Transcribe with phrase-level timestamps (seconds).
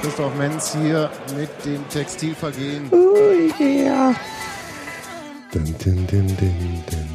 [0.00, 2.88] Christoph Menz hier mit dem Textilvergehen.
[2.92, 3.16] Oh
[3.62, 4.14] yeah.
[5.52, 7.13] Dun, dun, dun, dun, dun.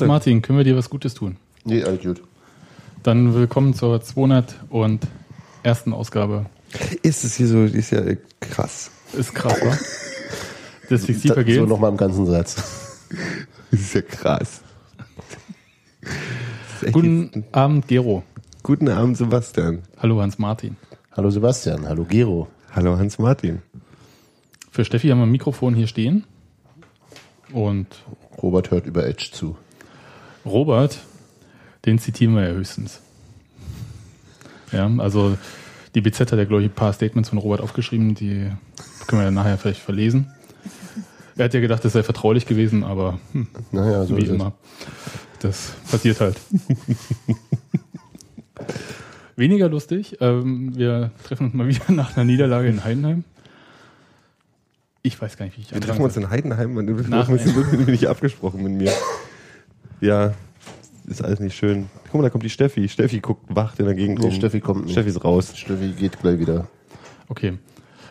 [0.00, 1.36] Hans-Martin, können wir dir was Gutes tun?
[1.64, 2.22] Nee, alles gut.
[3.02, 5.00] Dann willkommen zur 201.
[5.90, 6.46] Ausgabe.
[7.02, 8.02] Ist es hier so, ist ja
[8.40, 8.90] krass.
[9.14, 9.78] Ist krass, wa?
[10.90, 11.66] Das So Textilvergehen.
[11.68, 12.56] nochmal im ganzen Satz.
[13.70, 14.60] Das ist ja krass.
[16.82, 18.22] Ist Guten Abend, Gero.
[18.62, 19.82] Guten Abend, Sebastian.
[19.98, 20.76] Hallo, Hans-Martin.
[21.12, 22.48] Hallo Sebastian, hallo Gero.
[22.74, 23.62] Hallo Hans-Martin.
[24.70, 26.24] Für Steffi haben wir ein Mikrofon hier stehen.
[27.52, 27.86] Und
[28.42, 29.56] Robert hört über Edge zu.
[30.46, 30.98] Robert,
[31.84, 33.00] den zitieren wir ja höchstens.
[34.72, 35.36] Ja, also
[35.94, 38.50] die BZ hat ja, glaube ich, ein paar Statements von Robert aufgeschrieben, die
[39.06, 40.32] können wir ja nachher vielleicht verlesen.
[41.36, 44.34] Er hat ja gedacht, das sei vertraulich gewesen, aber hm, Naja, so wie ist es.
[44.34, 44.52] immer.
[45.40, 46.40] Das passiert halt.
[49.36, 50.16] Weniger lustig.
[50.20, 53.24] Ähm, wir treffen uns mal wieder nach einer Niederlage in Heidenheim.
[55.02, 57.08] Ich weiß gar nicht, wie ich Wir treffen uns in Heidenheim und du bist
[57.86, 58.92] nicht abgesprochen mit mir.
[60.00, 60.34] Ja,
[61.06, 61.88] ist alles nicht schön.
[62.04, 62.88] Guck mal, da kommt die Steffi.
[62.88, 64.34] Steffi guckt wacht in der Gegend Nee, rum.
[64.34, 64.92] Steffi kommt nicht.
[64.92, 65.56] Steffi ist raus.
[65.56, 66.66] Steffi geht gleich wieder.
[67.28, 67.58] Okay.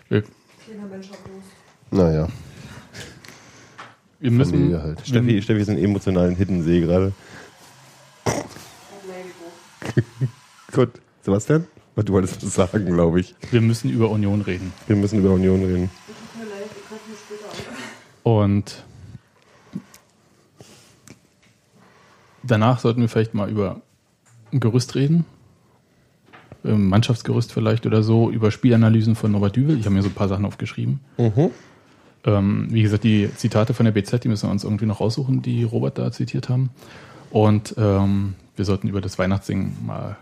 [0.09, 0.23] Wir,
[1.91, 2.27] Naja,
[4.19, 4.53] wir müssen.
[4.53, 5.01] Familie halt.
[5.05, 7.13] Steffi, Steffi ist in emotionalen Hiddensee gerade.
[10.73, 10.91] Gut.
[11.21, 11.65] Sebastian?
[11.95, 13.35] Du wolltest was sagen, glaube ich.
[13.51, 14.73] Wir müssen über Union reden.
[14.87, 15.89] Wir müssen über Union reden.
[18.23, 18.83] Und
[22.47, 23.81] danach sollten wir vielleicht mal über
[24.51, 25.25] ein Gerüst reden.
[26.63, 29.77] Ähm, Mannschaftsgerüst vielleicht oder so, über Spielanalysen von Norbert Düvel.
[29.77, 30.99] Ich habe mir so ein paar Sachen aufgeschrieben.
[32.25, 35.41] Ähm, wie gesagt, die Zitate von der BZ, die müssen wir uns irgendwie noch raussuchen,
[35.43, 36.71] die Robert da zitiert haben.
[37.29, 40.17] Und ähm, wir sollten über das Weihnachtssingen mal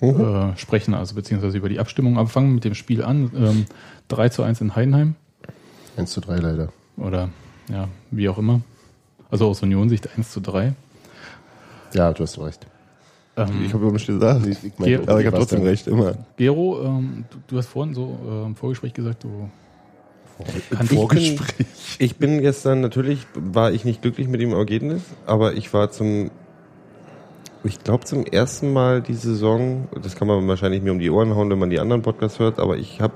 [0.00, 3.30] äh, sprechen, also beziehungsweise über die Abstimmung anfangen mit dem Spiel an.
[3.36, 3.66] Ähm,
[4.08, 5.14] 3 zu 1 in Heidenheim
[5.96, 6.72] 1 zu 3 leider.
[6.96, 7.28] oder
[7.70, 8.60] ja, wie auch immer.
[9.30, 10.74] Also aus Union-Sicht 1 zu 3.
[11.94, 12.66] Ja, du hast recht.
[13.36, 14.46] Ähm, Ich habe immer schon gesagt.
[14.46, 16.14] Ich, ich Gero- Aber ich habe was trotzdem recht, immer.
[16.36, 19.48] Gero, ähm, du, du hast vorhin so äh, im Vorgespräch gesagt, du
[20.70, 21.38] kannst Ich bin,
[21.98, 26.30] ich bin gestern, natürlich war ich nicht glücklich mit dem Ergebnis, aber ich war zum,
[27.62, 31.34] ich glaube zum ersten Mal die Saison, das kann man wahrscheinlich mir um die Ohren
[31.36, 33.14] hauen, wenn man die anderen Podcasts hört, aber ich habe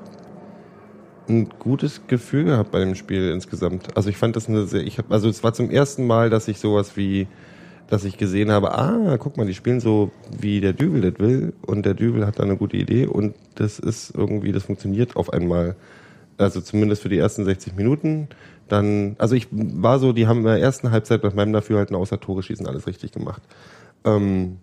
[1.29, 3.97] ein gutes Gefühl gehabt bei dem Spiel insgesamt.
[3.97, 6.47] Also ich fand das eine sehr, ich habe, also es war zum ersten Mal, dass
[6.49, 7.27] ich sowas wie,
[7.89, 11.55] dass ich gesehen habe, ah, guck mal, die spielen so, wie der Dübel das will
[11.67, 15.33] und der Dübel hat da eine gute Idee und das ist irgendwie, das funktioniert auf
[15.33, 15.75] einmal.
[16.37, 18.29] Also zumindest für die ersten 60 Minuten.
[18.69, 22.21] Dann, also ich war so, die haben in der ersten Halbzeit nach meinem Dafürhalten außer
[22.21, 23.43] Tore schießen alles richtig gemacht.
[24.05, 24.59] Ähm,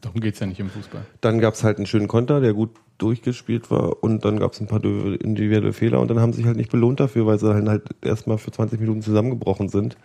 [0.00, 1.02] Darum geht's ja nicht im Fußball.
[1.20, 4.84] dann gab's halt einen schönen Konter, der gut durchgespielt war und dann gab's ein paar
[4.84, 7.84] individuelle Fehler und dann haben sie sich halt nicht belohnt dafür, weil sie dann halt
[8.02, 9.96] erstmal für 20 Minuten zusammengebrochen sind.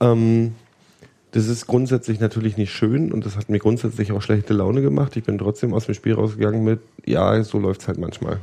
[0.00, 0.54] Ähm,
[1.34, 5.16] das ist grundsätzlich natürlich nicht schön und das hat mir grundsätzlich auch schlechte Laune gemacht.
[5.16, 8.38] Ich bin trotzdem aus dem Spiel rausgegangen mit, ja, so läuft's halt manchmal.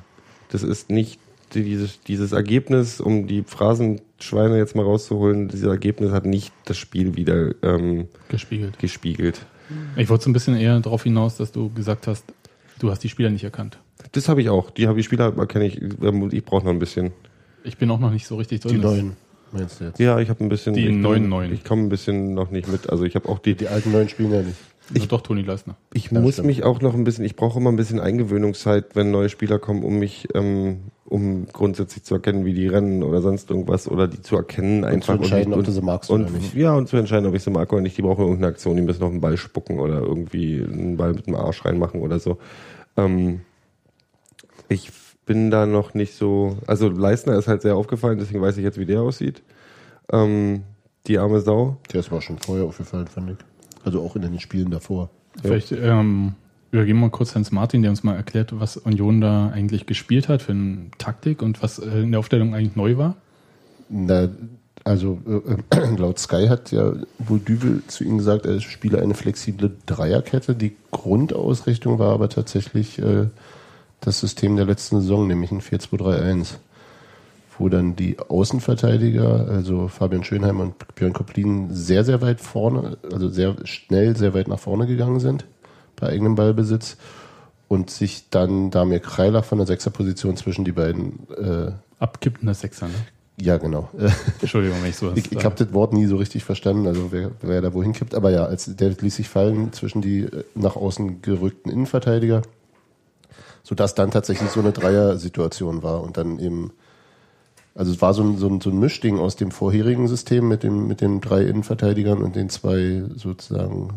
[0.50, 1.20] Das ist nicht
[1.54, 6.78] die- dieses, dieses Ergebnis, um die Phrasenschweine jetzt mal rauszuholen, dieses Ergebnis hat nicht das
[6.78, 8.78] Spiel wieder ähm, Gespiegelt.
[8.80, 9.46] gespiegelt.
[9.96, 12.26] Ich wollte so ein bisschen eher darauf hinaus, dass du gesagt hast,
[12.80, 13.78] du hast die Spieler nicht erkannt.
[14.12, 14.70] Das habe ich auch.
[14.70, 15.82] Die habe ich Spieler erkenne ich.
[16.02, 17.12] ähm, Ich brauche noch ein bisschen.
[17.64, 18.74] Ich bin auch noch nicht so richtig drin.
[18.76, 19.16] Die neuen,
[19.54, 20.00] meinst du jetzt?
[20.00, 20.74] Ja, ich habe ein bisschen.
[20.74, 21.54] Die ich bin- neuen Neuen.
[21.54, 22.90] Ich komme ein bisschen noch nicht mit.
[22.90, 23.56] Also ich habe auch die.
[23.56, 24.58] Die alten neuen spielen ja nicht.
[24.94, 25.78] Ich, doch, Toni Leisner.
[25.94, 26.48] Ich Ja, muss stimmt.
[26.48, 27.24] mich auch noch ein bisschen.
[27.24, 32.04] Ich brauche immer ein bisschen Eingewöhnungszeit, wenn neue Spieler kommen, um mich, ähm, um grundsätzlich
[32.04, 35.54] zu erkennen, wie die rennen oder sonst irgendwas oder die zu erkennen einfach zu entscheiden,
[35.54, 36.54] und, ob du sie magst und, oder nicht.
[36.56, 37.98] Ja, und zu entscheiden, ob ich sie mag oder nicht.
[37.98, 38.76] Die brauchen irgendeine Aktion.
[38.76, 42.20] Die müssen noch einen Ball spucken oder irgendwie einen Ball mit dem Arsch reinmachen oder
[42.20, 42.38] so.
[42.98, 43.42] Ähm,
[44.68, 44.92] ich
[45.32, 46.58] bin da noch nicht so.
[46.68, 49.42] Also Leistner ist halt sehr aufgefallen, deswegen weiß ich jetzt, wie der aussieht.
[50.12, 50.64] Ähm,
[51.08, 51.78] die arme Sau.
[51.94, 53.38] Der ist mir auch schon vorher aufgefallen, fand ich.
[53.86, 55.10] Also auch in den Spielen davor.
[55.42, 56.34] Vielleicht ähm,
[56.72, 60.28] übergeben wir mal kurz Hans Martin, der uns mal erklärt, was Union da eigentlich gespielt
[60.28, 63.16] hat für eine Taktik und was in der Aufstellung eigentlich neu war.
[63.88, 64.28] Na,
[64.84, 65.18] also
[65.72, 70.56] äh, laut Sky hat ja wohl Düvel zu ihm gesagt, er spiele eine flexible Dreierkette.
[70.56, 73.28] Die Grundausrichtung war aber tatsächlich äh,
[74.02, 76.56] das System der letzten Saison, nämlich ein 4-2-3-1.
[77.58, 83.30] wo dann die Außenverteidiger, also Fabian Schönheim und Björn Koplin, sehr, sehr weit vorne, also
[83.30, 85.46] sehr schnell, sehr weit nach vorne gegangen sind
[86.02, 86.98] bei eigenem Ballbesitz
[87.68, 92.94] und sich dann Damir Kreilach von der Sechserposition zwischen die beiden äh, Abkippender Sechser, ne?
[93.40, 93.90] ja, genau.
[94.42, 97.32] Entschuldigung, wenn ich sowas Ich, ich habe das Wort nie so richtig verstanden, also wer,
[97.42, 98.16] wer da wohin kippt.
[98.16, 102.42] Aber ja, als der ließ sich fallen zwischen die äh, nach außen gerückten Innenverteidiger,
[103.64, 106.72] sodass dann tatsächlich so eine Dreier-Situation war und dann eben,
[107.76, 110.64] also es war so ein, so, ein, so ein Mischding aus dem vorherigen System mit
[110.64, 113.90] dem mit den drei Innenverteidigern und den zwei sozusagen,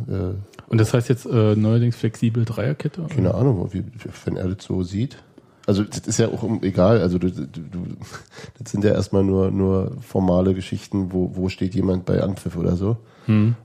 [0.68, 3.02] Und das heißt jetzt äh, neuerdings flexibel Dreierkette?
[3.02, 3.84] äh, keine Ahnung, wie,
[4.24, 5.18] wenn er das so sieht.
[5.66, 7.86] Also das ist ja auch egal, also du, du, du,
[8.58, 12.76] das sind ja erstmal nur, nur formale Geschichten, wo, wo steht jemand bei Anpfiff oder
[12.76, 12.98] so.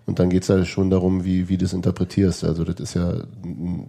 [0.05, 2.45] Und dann geht's ja schon darum, wie, wie du das interpretierst.
[2.45, 3.13] Also das ist ja,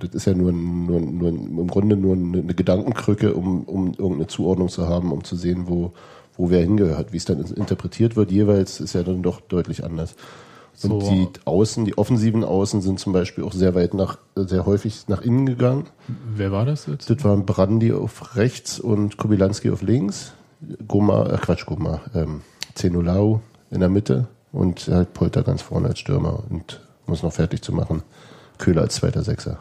[0.00, 4.26] das ist ja nur, nur, nur im Grunde nur eine, eine Gedankenkrücke, um, um irgendeine
[4.26, 5.92] Zuordnung zu haben, um zu sehen, wo,
[6.36, 7.12] wo wer hingehört.
[7.12, 10.16] Wie es dann interpretiert wird jeweils, ist ja dann doch deutlich anders.
[10.82, 11.10] Und So.
[11.10, 15.20] die Außen, die offensiven Außen sind zum Beispiel auch sehr weit nach, sehr häufig nach
[15.20, 15.86] innen gegangen.
[16.34, 17.10] Wer war das jetzt?
[17.10, 20.32] Das waren Brandi auf rechts und Kubilanski auf links.
[20.88, 22.42] Goma, äh Quatsch, Goma, ähm,
[22.74, 23.40] Zenolau
[23.70, 27.62] in der Mitte und halt Polter ganz vorne als Stürmer und um es noch fertig
[27.62, 28.02] zu machen.
[28.58, 29.58] Köhler als zweiter Sechser.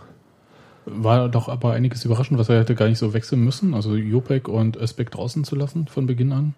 [0.86, 3.74] War doch aber einiges überraschend, was er hätte gar nicht so wechseln müssen.
[3.74, 6.54] Also Jopek und Özbek draußen zu lassen von Beginn an.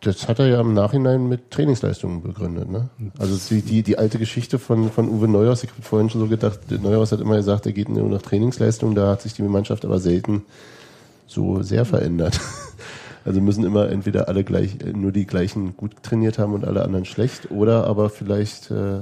[0.00, 2.70] Das hat er ja im Nachhinein mit Trainingsleistungen begründet.
[2.70, 2.90] Ne?
[3.18, 6.28] Also die, die, die alte Geschichte von, von Uwe Neuhaus, ich habe vorhin schon so
[6.28, 9.84] gedacht, Neuhaus hat immer gesagt, er geht nur nach Trainingsleistungen, da hat sich die Mannschaft
[9.84, 10.44] aber selten
[11.26, 12.40] so sehr verändert.
[13.24, 17.04] Also müssen immer entweder alle gleich, nur die gleichen gut trainiert haben und alle anderen
[17.04, 19.00] schlecht, oder aber vielleicht, äh,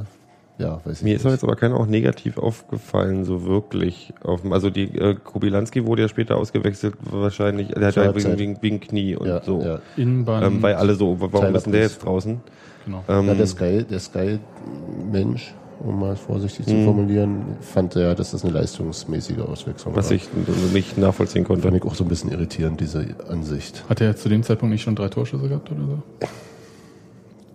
[0.58, 1.16] ja, weiß ich Mir nicht.
[1.20, 4.12] ist aber jetzt aber keiner auch negativ aufgefallen, so wirklich.
[4.50, 7.68] Also die äh, Kubilanski wurde ja später ausgewechselt, wahrscheinlich.
[7.68, 9.60] Der hat ja wegen, wegen, wegen Knie und ja, so.
[9.62, 9.80] ja.
[9.96, 10.42] Innenbahn.
[10.44, 12.40] Ähm, weil alle so, warum ist denn der jetzt draußen?
[12.84, 13.02] genau.
[13.08, 16.70] Ähm, ja, der Sky, der Sky-Mensch, um mal vorsichtig Mhm.
[16.70, 20.16] zu formulieren, fand ja, dass das eine leistungsmäßige Auswechslung was war.
[20.16, 20.28] ich
[20.72, 21.62] nicht nachvollziehen konnte.
[21.62, 23.84] Fand ich auch so ein bisschen irritierend, diese Ansicht.
[23.88, 26.02] Hat er zu dem Zeitpunkt nicht schon drei Torschüsse gehabt oder so?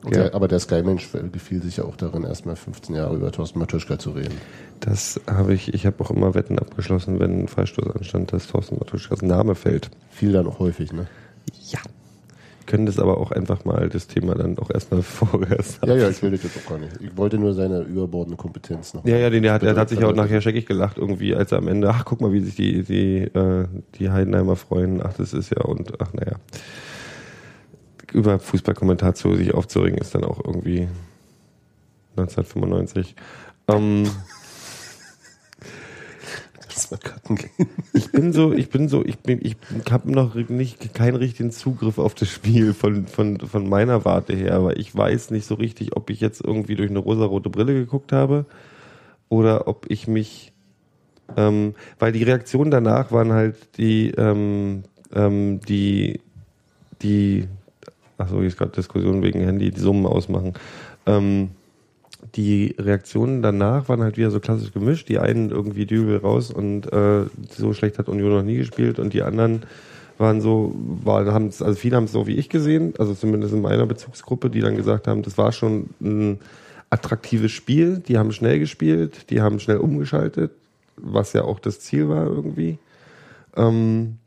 [0.03, 0.33] Und Ja.
[0.33, 4.11] Aber der Sky-Mensch gefiel sich ja auch darin, erstmal 15 Jahre über Thorsten Matuschka zu
[4.11, 4.35] reden.
[4.79, 8.77] Das habe ich, ich habe auch immer Wetten abgeschlossen, wenn ein Freistoß anstand, dass Thorsten
[8.77, 9.89] Matuschkas Name fällt.
[10.09, 11.07] Fiel dann auch häufig, ne?
[11.69, 11.79] Ja.
[12.65, 16.21] Können das aber auch einfach mal das Thema dann auch erstmal vorerst Ja, ja, ich
[16.21, 16.93] will das jetzt auch gar nicht.
[17.01, 19.03] Ich wollte nur seine überbordende Kompetenz noch.
[19.05, 21.57] Ja, ja, den, der hat, der hat sich auch nachher scheckig gelacht irgendwie, als er
[21.57, 23.65] am Ende, ach, guck mal, wie sich die, die, äh,
[23.95, 25.01] die Heidenheimer freuen.
[25.03, 26.37] Ach, das ist ja, und ach, naja.
[28.13, 30.87] Über Fußballkommentar zu sich aufzuregen, ist dann auch irgendwie
[32.17, 33.15] 1995.
[33.67, 34.09] Ähm,
[37.93, 39.55] ich bin so, ich bin so, ich bin, ich
[39.91, 44.53] habe noch nicht keinen richtigen Zugriff auf das Spiel von, von, von meiner Warte her,
[44.53, 48.11] aber ich weiß nicht so richtig, ob ich jetzt irgendwie durch eine rosarote Brille geguckt
[48.11, 48.45] habe
[49.29, 50.53] oder ob ich mich,
[51.37, 54.83] ähm, weil die Reaktionen danach waren halt die, ähm,
[55.13, 56.21] ähm, die,
[57.01, 57.47] die,
[58.19, 60.53] ach so, jetzt gerade Diskussion wegen Handy, die Summen ausmachen.
[61.05, 61.49] Ähm,
[62.35, 65.09] die Reaktionen danach waren halt wieder so klassisch gemischt.
[65.09, 69.13] Die einen irgendwie Dübel raus und äh, so schlecht hat Union noch nie gespielt und
[69.13, 69.63] die anderen
[70.17, 73.61] waren so, waren, haben also viele haben es so wie ich gesehen, also zumindest in
[73.61, 76.39] meiner Bezugsgruppe, die dann gesagt haben, das war schon ein
[76.89, 80.51] attraktives Spiel, die haben schnell gespielt, die haben schnell umgeschaltet,
[80.97, 82.79] was ja auch das Ziel war irgendwie.
[83.55, 84.17] Ähm,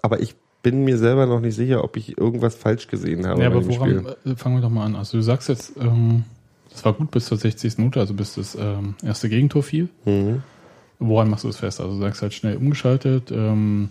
[0.00, 3.46] aber ich bin mir selber noch nicht sicher, ob ich irgendwas falsch gesehen habe Ja,
[3.48, 4.32] aber woran, Spiel.
[4.32, 4.96] äh, fangen wir doch mal an.
[4.96, 6.24] Also du sagst jetzt, ähm,
[6.70, 7.78] das war gut bis zur 60.
[7.78, 9.88] Minute, also bis das ähm, erste Gegentor fiel.
[10.04, 10.42] Mhm.
[10.98, 11.80] Woran machst du es fest?
[11.80, 13.30] Also du sagst halt schnell umgeschaltet.
[13.30, 13.90] Ähm,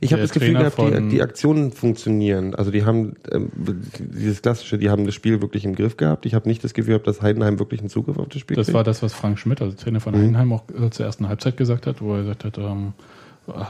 [0.00, 2.54] Ich habe das Gefühl Trainer gehabt, die, die Aktionen funktionieren.
[2.54, 3.50] Also die haben ähm,
[3.98, 6.26] dieses klassische, die haben das Spiel wirklich im Griff gehabt.
[6.26, 8.66] Ich habe nicht das Gefühl gehabt, dass Heidenheim wirklich einen Zugriff auf das Spiel das
[8.66, 8.74] kriegt.
[8.74, 11.86] war das, was Frank Schmidt, also Trainer von Heidenheim, auch äh, zur ersten Halbzeit gesagt
[11.86, 13.04] hat, wo er gesagt hat, ähm, hat-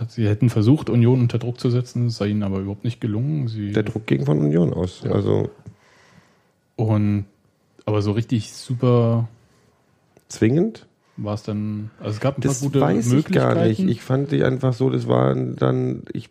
[0.08, 3.48] sie hätten versucht, Union unter Druck zu setzen, es sei ihnen aber überhaupt nicht gelungen.
[3.48, 5.02] Sie der Druck ging von Union aus.
[5.04, 5.12] Ja.
[5.12, 5.50] Also
[6.76, 7.26] und
[7.86, 9.28] aber so richtig super
[10.28, 10.86] zwingend.
[11.16, 11.90] war es dann.
[11.98, 13.68] Also es gab ein paar Das gute weiß ich gar Möglichkeiten.
[13.68, 13.96] nicht.
[13.98, 16.28] Ich fand die einfach so, das waren dann, ich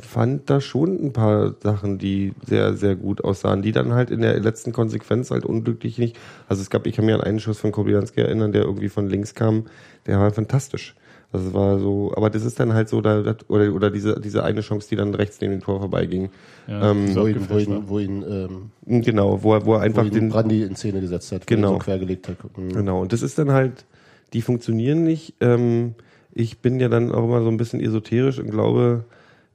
[0.00, 4.20] fand da schon ein paar Sachen, die sehr, sehr gut aussahen, die dann halt in
[4.20, 6.16] der letzten Konsequenz halt unglücklich nicht.
[6.48, 9.08] Also es gab, ich kann mir an einen Schuss von Kobilanski erinnern, der irgendwie von
[9.08, 9.66] links kam,
[10.06, 10.94] der war fantastisch.
[11.32, 14.42] Es war so, aber das ist dann halt so, da, das- oder, oder diese, diese
[14.42, 16.30] eine Chance, die dann rechts neben dem Tor vorbeiging.
[16.66, 19.82] ja, ähm, Wo ihn, wo ihn, wo ihn, ähm, Genau, wo er, wo er wo
[19.84, 21.68] einfach ihn den, Brandi in Szene gesetzt hat, wo Genau.
[21.68, 22.36] er so quergelegt hat.
[22.58, 22.70] Mhm.
[22.72, 23.84] Genau, und das ist dann halt,
[24.32, 25.34] die funktionieren nicht.
[25.40, 25.94] Ähm,
[26.32, 29.04] ich bin ja dann auch immer so ein bisschen esoterisch und glaube,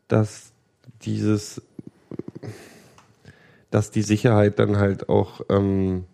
[0.07, 0.51] dass
[1.03, 1.61] dieses
[3.71, 6.05] dass die Sicherheit dann halt auch ähm,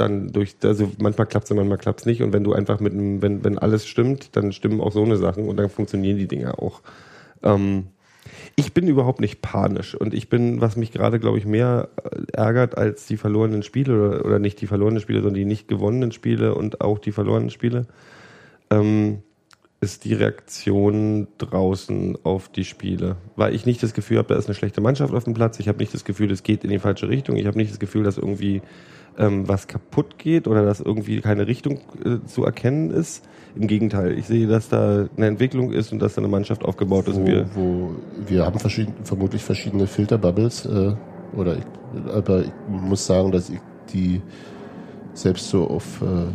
[0.00, 2.22] dann durch, also manchmal klappt es und manchmal klappt es nicht.
[2.22, 5.16] Und wenn du einfach mit einem, wenn, wenn alles stimmt, dann stimmen auch so eine
[5.16, 6.80] Sachen und dann funktionieren die Dinge auch.
[7.42, 7.88] Ähm,
[8.56, 12.32] ich bin überhaupt nicht panisch und ich bin, was mich gerade, glaube ich, mehr äh,
[12.32, 16.12] ärgert als die verlorenen Spiele oder, oder nicht die verlorenen Spiele, sondern die nicht gewonnenen
[16.12, 17.86] Spiele und auch die verlorenen Spiele,
[18.70, 19.22] ähm,
[19.80, 23.16] ist die Reaktion draußen auf die Spiele.
[23.36, 25.58] Weil ich nicht das Gefühl habe, da ist eine schlechte Mannschaft auf dem Platz.
[25.58, 27.36] Ich habe nicht das Gefühl, es geht in die falsche Richtung.
[27.36, 28.60] Ich habe nicht das Gefühl, dass irgendwie
[29.18, 33.24] ähm, was kaputt geht oder dass irgendwie keine Richtung äh, zu erkennen ist.
[33.56, 37.08] Im Gegenteil, ich sehe, dass da eine Entwicklung ist und dass da eine Mannschaft aufgebaut
[37.08, 37.20] ist.
[37.20, 37.90] Wo, wir, wo
[38.26, 40.92] wir haben verschieden, vermutlich verschiedene Filterbubbles, äh,
[41.36, 41.64] oder ich,
[42.12, 43.58] aber ich muss sagen, dass ich
[43.92, 44.22] die
[45.14, 46.26] selbst so auf, äh,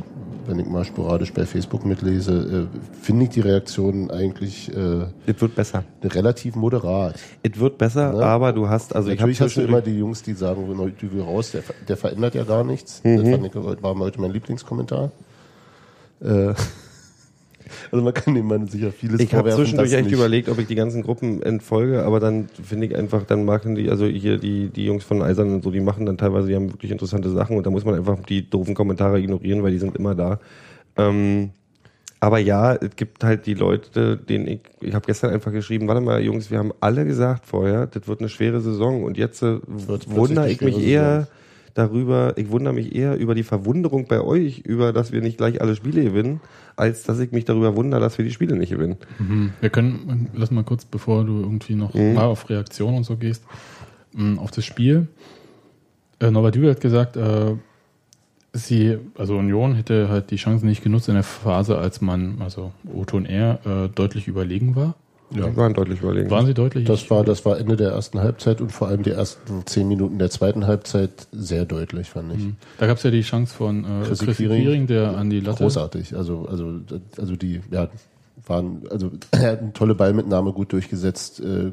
[0.48, 5.40] wenn ich mal sporadisch bei Facebook mitlese, äh, finde ich die Reaktionen eigentlich äh, es
[5.42, 5.84] wird besser.
[6.04, 7.16] relativ moderat.
[7.44, 8.24] Es wird besser, Ne?
[8.26, 10.68] aber du hast, also Natürlich ich habe hast du immer die Jungs, die sagen,
[11.02, 13.02] Dügel raus, der, der verändert ja gar nichts.
[13.04, 13.18] Mhm.
[13.18, 15.12] Das ich, war heute mein Lieblingskommentar.
[16.22, 16.54] Äh,
[17.92, 20.50] also man kann dem Mann sicher vieles Ich habe vorwerfen, zwischendurch dass echt nicht- überlegt,
[20.50, 24.06] ob ich die ganzen Gruppen entfolge, aber dann finde ich einfach, dann machen die, also
[24.06, 26.92] hier die, die Jungs von Eisern und so, die machen dann teilweise, die haben wirklich
[26.92, 30.16] interessante Sachen und da muss man einfach die doofen Kommentare ignorieren, weil die sind immer
[30.16, 30.40] da.
[30.98, 31.52] Ähm,
[32.22, 36.02] aber ja, es gibt halt die Leute, denen ich, ich habe gestern einfach geschrieben, warte
[36.02, 39.58] mal, Jungs, wir haben alle gesagt vorher, das wird eine schwere Saison und jetzt äh,
[40.08, 41.28] wundere ich mich eher Saison.
[41.76, 45.62] Darüber, ich wundere mich eher über die Verwunderung bei euch, über dass wir nicht gleich
[45.62, 46.42] alle Spiele gewinnen,
[46.76, 48.98] als dass ich mich darüber wundere, dass wir die Spiele nicht gewinnen.
[49.20, 49.52] Mhm.
[49.62, 52.14] Wir können, lass mal kurz, bevor du irgendwie noch Mhm.
[52.16, 53.44] mal auf Reaktion und so gehst,
[54.14, 55.08] mh, auf das Spiel.
[56.20, 57.56] Äh, Norbert Dübel hat gesagt, äh,
[58.54, 62.72] sie, also Union hätte halt die Chance nicht genutzt in der Phase, als man, also
[62.94, 64.96] Otto und er, äh, deutlich überlegen war.
[65.32, 65.46] Ja.
[65.46, 66.30] Wir waren deutlich überlegen.
[66.30, 66.86] Waren sie deutlich?
[66.86, 70.20] Das war, das war Ende der ersten Halbzeit und vor allem die ersten zehn Minuten
[70.20, 72.44] der zweiten Halbzeit sehr deutlich, fand ich.
[72.44, 72.56] Mhm.
[72.78, 74.64] Da gab es ja die Chance von äh, Chrissy Chris Quiring.
[74.64, 75.64] Quiring, der an die Latte.
[75.64, 76.16] Großartig.
[76.16, 76.80] Also, also,
[77.18, 77.90] also die, ja,
[78.46, 81.40] waren, also er hat eine tolle Ballmitnahme gut durchgesetzt.
[81.40, 81.72] Äh,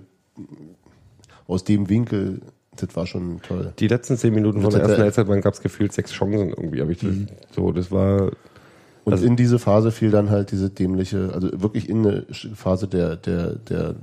[1.46, 2.40] aus dem Winkel,
[2.76, 3.72] das war schon toll.
[3.78, 6.80] Die letzten zehn Minuten von der ersten Halbzeit gab es gefühlt sechs Chancen irgendwie.
[6.80, 7.10] Hab ich das,
[7.54, 8.30] So, das war
[9.04, 12.86] Und Also- in diese Phase fiel dann halt diese dämliche, also wirklich in eine Phase
[12.88, 13.96] der, der, der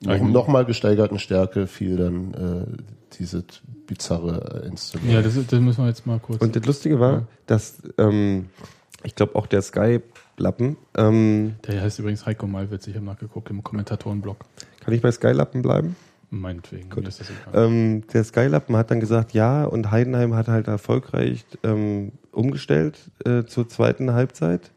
[0.00, 2.66] noch, Eigentlich- noch mal gesteigerten Stärke fiel dann äh,
[3.18, 3.44] diese
[3.86, 5.14] bizarre Inszenierung.
[5.14, 6.40] Ja, das, das müssen wir jetzt mal kurz.
[6.42, 8.46] Und das Lustige war, dass ähm,
[9.02, 13.62] ich glaube auch der Sky-Lappen, ähm, der heißt übrigens Heiko Malwitz, ich habe nachgeguckt im
[13.62, 14.36] Kommentatorenblog.
[14.80, 15.96] kann ich bei Sky-Lappen bleiben?
[16.34, 16.90] Meinetwegen.
[17.48, 17.66] Egal.
[17.66, 23.44] Ähm, der Skylappen hat dann gesagt, ja, und Heidenheim hat halt erfolgreich ähm, umgestellt äh,
[23.44, 24.72] zur zweiten Halbzeit.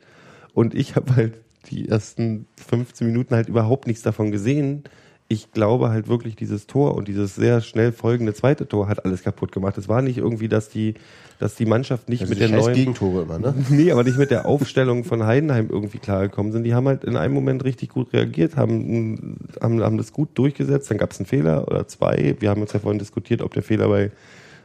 [0.53, 1.33] Und ich habe halt
[1.69, 4.83] die ersten 15 Minuten halt überhaupt nichts davon gesehen.
[5.29, 9.23] Ich glaube halt wirklich, dieses Tor und dieses sehr schnell folgende zweite Tor hat alles
[9.23, 9.77] kaputt gemacht.
[9.77, 10.93] Es war nicht irgendwie, dass die,
[11.37, 13.53] dass die Mannschaft nicht Also mit der neuen Gegentore immer, ne?
[13.69, 16.63] Nee, aber nicht mit der Aufstellung von Heidenheim irgendwie klargekommen sind.
[16.63, 20.89] Die haben halt in einem Moment richtig gut reagiert, haben, haben, haben das gut durchgesetzt.
[20.89, 22.35] Dann gab es einen Fehler oder zwei.
[22.39, 24.11] Wir haben uns ja vorhin diskutiert, ob der Fehler bei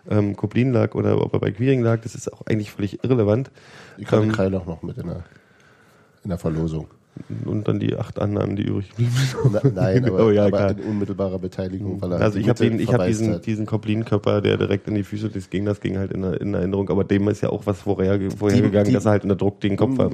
[0.09, 2.00] ähm, Koblin lag oder ob er bei Quiring lag.
[2.02, 3.50] Das ist auch eigentlich völlig irrelevant.
[3.99, 5.25] Ich hatte Ähm, Kreil auch noch mit in der,
[6.23, 6.87] in der Verlosung.
[7.45, 9.12] Und dann die acht anderen, die übrig blieben.
[9.52, 12.64] Na, nein, aber, Oh ja, aber in unmittelbarer Beteiligung, weil er Also die ich habe
[12.99, 13.45] hab diesen, hat.
[13.47, 16.88] diesen Koblin-Körper, der direkt in die Füße des Gegners ging, halt in, in Erinnerung.
[16.88, 19.76] Aber dem ist ja auch was vorher, vorhergegangen, die- dass er halt unter Druck den
[19.76, 20.12] Kopf hat.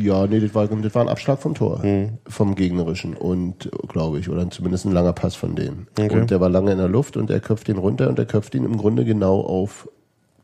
[0.00, 2.18] Ja, nee, das war, das war ein Abschlag vom Tor, Mhm.
[2.26, 5.86] vom gegnerischen und glaube ich, oder zumindest ein langer Pass von denen.
[5.98, 6.20] Okay.
[6.20, 8.54] Und der war lange in der Luft und er köpft ihn runter und er köpft
[8.56, 9.88] ihn im Grunde genau auf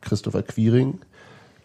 [0.01, 0.99] Christopher Quiring,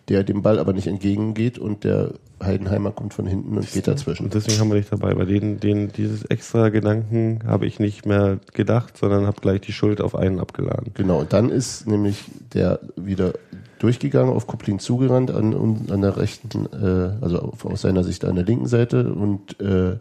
[0.08, 4.24] der dem Ball aber nicht entgegengeht und der Heidenheimer kommt von hinten und geht dazwischen.
[4.24, 5.14] Und deswegen haben wir dich dabei.
[5.14, 9.72] Bei denen, denen dieses extra Gedanken habe ich nicht mehr gedacht, sondern habe gleich die
[9.72, 10.92] Schuld auf einen abgeladen.
[10.94, 13.32] Genau, und dann ist nämlich der wieder
[13.78, 15.54] durchgegangen, auf Koplin zugerannt, an,
[15.90, 19.96] an der rechten, äh, also auf, aus seiner Sicht an der linken Seite und äh,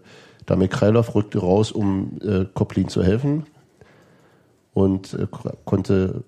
[0.46, 3.46] Damir Kreilov rückte raus, um äh, Koplin zu helfen
[4.74, 6.24] und äh, ko- konnte,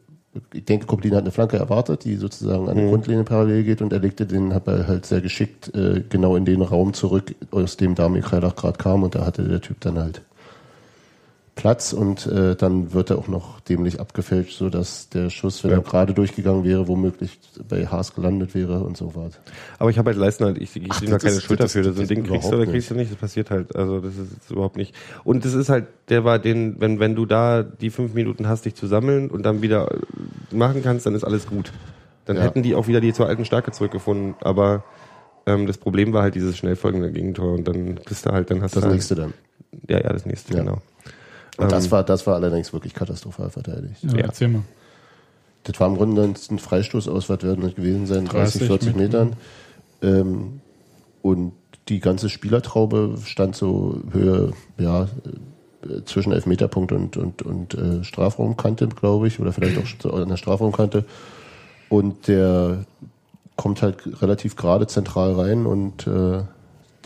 [0.53, 3.93] ich denke, Koplin hat eine Flanke erwartet, die sozusagen an der Grundlinie parallel geht und
[3.93, 7.95] er legte den Ball halt sehr geschickt äh, genau in den Raum zurück, aus dem
[7.95, 10.21] Damir Kreilov gerade kam und da hatte der Typ dann halt
[11.55, 15.71] Platz und äh, dann wird er auch noch dämlich abgefälscht, so dass der Schuss, wenn
[15.71, 15.77] Ja.
[15.77, 19.37] er gerade durchgegangen wäre, womöglich bei Haas gelandet wäre und so weiter.
[19.79, 21.83] Aber ich habe halt leisten halt, ich, ich Ach, da das keine Schuld das- dafür.
[21.83, 23.09] Das, das ein Ding kriegst du oder kriegst du nicht.
[23.09, 23.73] Das passiert halt.
[23.73, 24.93] Also das ist jetzt überhaupt nicht.
[25.23, 28.65] Und das ist halt, der war den, wenn, wenn du da die fünf Minuten hast,
[28.65, 31.71] dich zu sammeln und dann wieder äh, machen kannst, dann ist alles gut.
[32.25, 32.41] Dann Ja.
[32.43, 34.35] hätten die auch wieder die zur alten Stärke zurückgefunden.
[34.41, 34.83] Aber
[35.45, 38.61] ähm, das Problem war halt dieses schnell folgende Gegentor und dann bist du halt, dann
[38.61, 39.33] hast Das du halt, nächste dann.
[39.87, 40.59] Ja, ja, das nächste, Ja.
[40.59, 40.81] genau.
[41.57, 44.03] Und das Ähm, war, das war allerdings wirklich katastrophal verteidigt.
[44.03, 44.25] ja, ja.
[44.25, 44.63] Erzähl mal.
[45.63, 48.95] das war im Grunde ein Freistoß aus, was werden das gewesen sein, 30, 30 40
[48.95, 49.25] Meter.
[49.25, 49.35] Metern.
[50.01, 50.61] Ähm,
[51.21, 51.53] und
[51.87, 58.87] die ganze Spielertraube stand so Höhe, ja, äh, zwischen Elfmeterpunkt und, und, und äh, Strafraumkante,
[58.87, 61.05] glaube ich, oder vielleicht auch an der Strafraumkante.
[61.89, 62.85] Und der
[63.55, 66.41] kommt halt relativ gerade zentral rein und äh,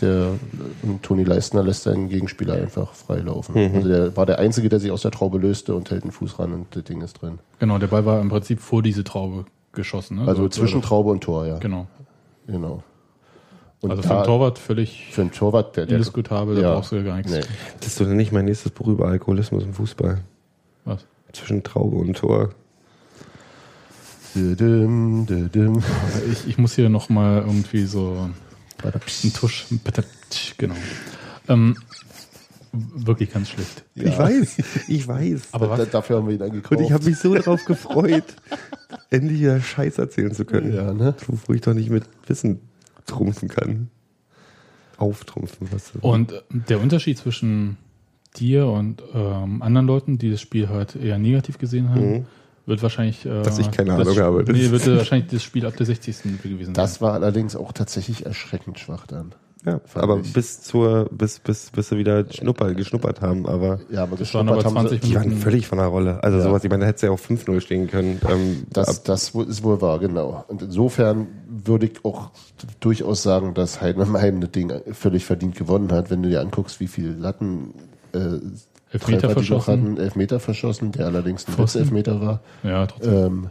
[0.02, 0.32] der
[0.84, 3.56] und Toni Leistner lässt seinen Gegenspieler einfach freilaufen.
[3.76, 6.40] Also der war der Einzige, der sich aus der Traube löste und hält den Fuß
[6.40, 7.40] ran und das Ding ist drin.
[7.60, 10.18] Genau, der Ball war im Prinzip vor diese Traube geschossen.
[10.18, 10.28] Ne?
[10.28, 11.58] Also So- zwischen Traube und Tor, ja.
[11.60, 11.88] Genau.
[12.48, 12.84] Genau.
[13.82, 16.74] Und Also für da- einen Torwart völlig für einen Torwart, der, der indiskutabel, da Ja.
[16.74, 17.32] brauchst du ja gar nichts.
[17.32, 17.42] Nee.
[17.80, 20.20] Das ist doch nicht mein nächstes Buch über Alkoholismus im Fußball.
[20.86, 21.06] Was?
[21.32, 22.50] Zwischen Traube und Tor.
[24.36, 24.56] Also
[26.32, 28.30] Ich, ich muss hier nochmal irgendwie so
[28.84, 29.66] einen Tusch,
[30.58, 30.76] genau.
[31.48, 31.76] Ähm,
[32.72, 33.84] wirklich ganz schlecht.
[33.96, 35.50] Ich weiß, ich weiß.
[35.52, 35.90] Aber was?
[35.90, 36.80] Dafür haben wir ihn dann gekauft.
[36.80, 38.24] Und ich habe mich so darauf gefreut,
[39.10, 40.74] endlich wieder Scheiß erzählen zu können.
[40.74, 41.16] Ja, ne?
[41.28, 42.62] Wo ich doch nicht mit Wissen
[43.06, 43.90] trumpfen kann.
[44.98, 46.00] Auftrumpfen, was du.
[46.00, 47.78] Und äh, der Unterschied zwischen
[48.36, 52.28] dir und ähm, anderen Leuten, die das Spiel halt eher negativ gesehen haben,
[52.70, 53.26] wird wahrscheinlich.
[53.26, 53.42] Äh.
[53.44, 54.44] Dass ich keine das Ahnung habe.
[54.52, 56.42] Nee, wird wahrscheinlich das Spiel ab der 60.
[56.42, 59.34] gewesen Das war allerdings auch tatsächlich erschreckend schwach dann.
[59.66, 60.32] ja, aber ich.
[60.32, 64.48] bis zur, bis, bis, bis sie wieder Schnupper, geschnuppert haben, aber Ja, aber Das waren
[64.48, 66.24] aber geschnuppert haben 20 sie, die waren völlig von der Rolle.
[66.24, 66.44] Also Ja.
[66.46, 68.22] sowas, ich meine, da hätte es ja auch 5-0 stehen können.
[68.30, 70.46] Ähm, Das, das ist wohl wahr, genau.
[70.48, 72.32] Und insofern würde ich auch
[72.80, 76.88] durchaus sagen, dass Heidenheim das Ding völlig verdient gewonnen hat, wenn du dir anguckst, wie
[76.88, 77.74] viel Latten
[78.14, 78.38] äh,
[78.92, 79.72] Elfmeter verschossen.
[79.74, 81.80] hatten, Elfmeter verschossen, der allerdings ein Pfosten.
[81.80, 82.40] Elfmeter war.
[82.64, 83.14] Ja, trotzdem.
[83.14, 83.50] Ähm,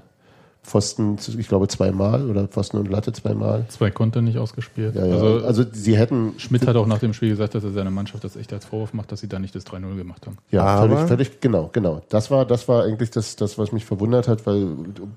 [0.64, 3.64] Pfosten, ich glaube zweimal oder Pfosten und Latte zweimal.
[3.68, 4.96] Zwei Konter nicht ausgespielt.
[4.96, 5.14] Ja, ja.
[5.14, 8.22] Also, Also, sie hätten Schmidt hat auch nach dem Spiel gesagt, dass er seiner Mannschaft
[8.22, 10.36] das echt als Vorwurf macht, dass sie da nicht das 3-0 gemacht haben.
[10.50, 12.02] Ja, Aber- völlig, völlig, genau, genau.
[12.10, 14.66] Das war, das war eigentlich das, das, was mich verwundert hat, weil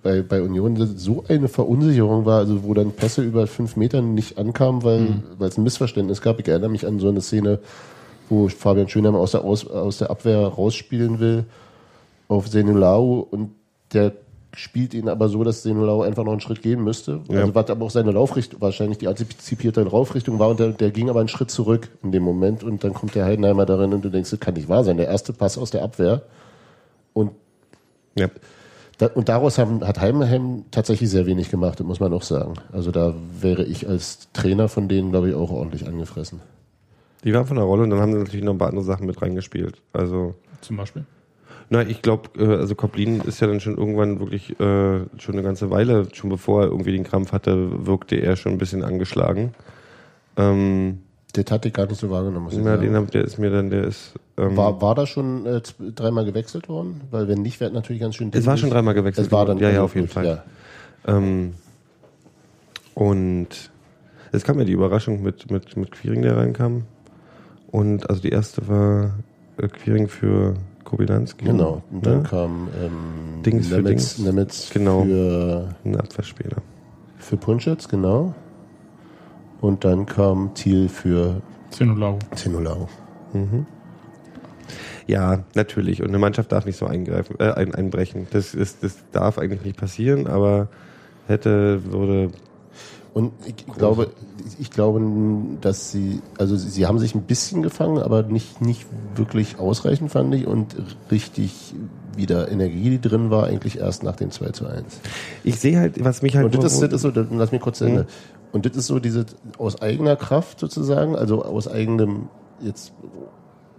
[0.03, 4.37] bei, bei Union so eine Verunsicherung war, also wo dann Pässe über fünf Metern nicht
[4.37, 5.23] ankamen, weil, Mhm.
[5.37, 6.39] weil es ein Missverständnis gab.
[6.39, 7.59] Ich erinnere mich an so eine Szene,
[8.31, 11.45] wo Fabian Schönheim aus der, aus, aus der Abwehr rausspielen will
[12.29, 13.51] auf Senulau und
[13.93, 14.13] der
[14.53, 17.21] spielt ihn aber so, dass Senulau einfach noch einen Schritt gehen müsste.
[17.29, 17.41] Ja.
[17.41, 21.09] Also was aber auch seine Laufrichtung, wahrscheinlich die antizipierte Laufrichtung war und der, der ging
[21.09, 24.09] aber einen Schritt zurück in dem Moment und dann kommt der Heidenheimer darin und du
[24.09, 24.97] denkst, das kann nicht wahr sein.
[24.97, 26.21] Der erste Pass aus der Abwehr
[27.13, 27.31] und
[28.15, 28.29] ja.
[28.97, 32.53] da, und daraus haben, hat Heidenheim tatsächlich sehr wenig gemacht, muss man auch sagen.
[32.71, 36.41] Also da wäre ich als Trainer von denen, glaube ich, auch ordentlich angefressen.
[37.23, 39.05] Die waren von der Rolle und dann haben sie natürlich noch ein paar andere Sachen
[39.05, 39.81] mit reingespielt.
[39.93, 41.05] Also, Zum Beispiel.
[41.69, 45.43] na, ich glaube, äh, also Koplin ist ja dann schon irgendwann wirklich äh, schon eine
[45.43, 49.53] ganze Weile, schon bevor er irgendwie den Krampf hatte, wirkte er schon ein bisschen angeschlagen.
[50.37, 50.99] Ähm,
[51.33, 53.51] Das hatte ich gar nicht so wahrgenommen, muss ich ja, den hab, der ist mir
[53.51, 54.13] dann, der ist.
[54.37, 55.61] Ähm, War, war da schon äh,
[55.95, 57.01] dreimal gewechselt worden?
[57.11, 59.27] Weil wenn nicht, wäre natürlich ganz schön es war schon dreimal gewechselt.
[59.27, 60.25] Es war dann ja, ja, also auf jeden gut, Fall.
[61.05, 61.17] Ja.
[61.17, 61.53] Ähm,
[62.95, 63.47] und
[64.31, 66.83] es kam ja die Überraschung mit, mit, mit Quiring, der reinkam.
[67.71, 69.11] Und also die erste war
[69.57, 71.45] äh, Quiring für Kobilanski.
[71.45, 71.81] Genau.
[71.91, 72.23] Und dann ne?
[72.23, 74.17] kam ähm, Dings für Nemetz, Dings.
[74.19, 75.03] Nemetz Genau.
[75.03, 76.57] für, Ein Abwehrspieler.
[77.17, 78.33] für Punschitz, genau.
[79.61, 82.19] Und dann kam Thiel für Zenulau.
[82.35, 82.89] Zinulau.
[85.07, 86.01] Ja, natürlich.
[86.01, 88.27] Und eine Mannschaft darf nicht so eingreifen, äh, ein, einbrechen.
[88.31, 90.67] Das, ist, das darf eigentlich nicht passieren, aber
[91.27, 92.31] hätte, würde.
[93.13, 94.11] Und ich glaube,
[94.57, 95.01] ich glaube,
[95.59, 100.33] dass sie, also sie haben sich ein bisschen gefangen, aber nicht, nicht wirklich ausreichend, fand
[100.33, 100.47] ich.
[100.47, 100.75] Und
[101.11, 101.73] richtig
[102.15, 104.83] wieder Energie, die drin war, eigentlich erst nach dem 2 zu 1.
[105.43, 106.45] Ich sehe halt, was mich halt.
[106.45, 108.07] Und das das ist so, lass mich kurz zu Ende.
[108.51, 109.25] Und das ist so diese
[109.57, 112.29] aus eigener Kraft sozusagen, also aus eigenem,
[112.61, 112.93] jetzt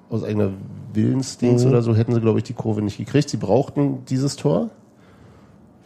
[0.09, 0.51] aus eigener
[0.93, 3.31] Willensdings oder so, hätten sie, glaube ich, die Kurve nicht gekriegt.
[3.31, 4.71] Sie brauchten dieses Tor.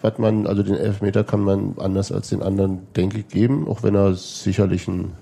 [0.06, 3.82] Was man, also den Elfmeter kann man anders als den anderen, denke ich, geben, auch
[3.82, 5.14] wenn er sicherlich ein,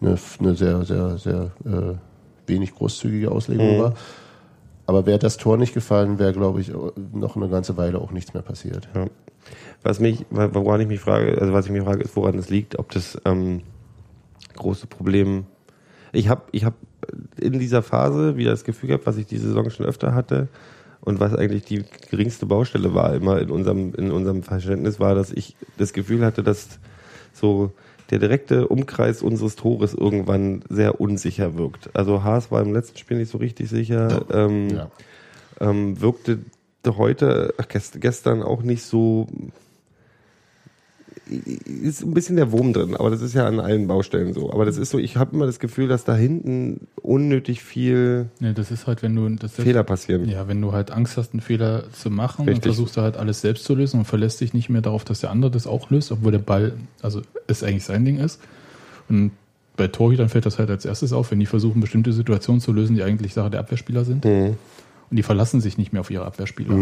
[0.00, 1.94] eine, eine sehr, sehr, sehr äh,
[2.46, 3.94] wenig großzügige Auslegung war.
[4.86, 6.70] Aber wäre das Tor nicht gefallen, wäre, glaube ich,
[7.12, 8.88] noch eine ganze Weile auch nichts mehr passiert.
[8.94, 9.06] Ja.
[9.82, 12.78] Was mich, woran ich mich frage, also was ich mich frage, ist, woran es liegt,
[12.78, 13.62] ob das ähm,
[14.54, 15.44] große Problem.
[16.12, 16.76] Ich habe, ich habe
[17.40, 20.46] in dieser Phase wieder das Gefühl gehabt, was ich diese Saison schon öfter hatte
[21.06, 25.30] und was eigentlich die geringste Baustelle war immer in unserem in unserem Verständnis war, dass
[25.32, 26.80] ich das Gefühl hatte, dass
[27.32, 27.70] so
[28.10, 31.90] der direkte Umkreis unseres Tores irgendwann sehr unsicher wirkt.
[31.94, 34.24] Also Haas war im letzten Spiel nicht so richtig sicher.
[34.32, 34.90] Ähm, Ja.
[35.60, 36.40] ähm, wirkte
[36.86, 39.26] heute, ach, gestern auch nicht so
[41.28, 44.52] ist ein bisschen der Wurm drin, aber das ist ja an allen Baustellen so.
[44.52, 48.52] Aber das ist so, ich habe immer das Gefühl, dass da hinten unnötig viel Nee,
[48.52, 50.28] das ist halt, wenn du das Fehler passieren.
[50.28, 52.62] Ja, wenn du halt Angst hast, einen Fehler zu machen, Richtig.
[52.62, 55.20] dann versuchst du halt alles selbst zu lösen und verlässt dich nicht mehr darauf, dass
[55.20, 58.40] der andere das auch löst, obwohl der Ball, also es eigentlich sein Ding ist.
[59.08, 59.32] Und
[59.76, 62.94] bei Torhütern fällt das halt als erstes auf, wenn die versuchen, bestimmte Situationen zu lösen,
[62.94, 64.24] die eigentlich Sache der Abwehrspieler sind.
[64.24, 64.56] Mhm.
[65.10, 66.74] Und die verlassen sich nicht mehr auf ihre Abwehrspieler.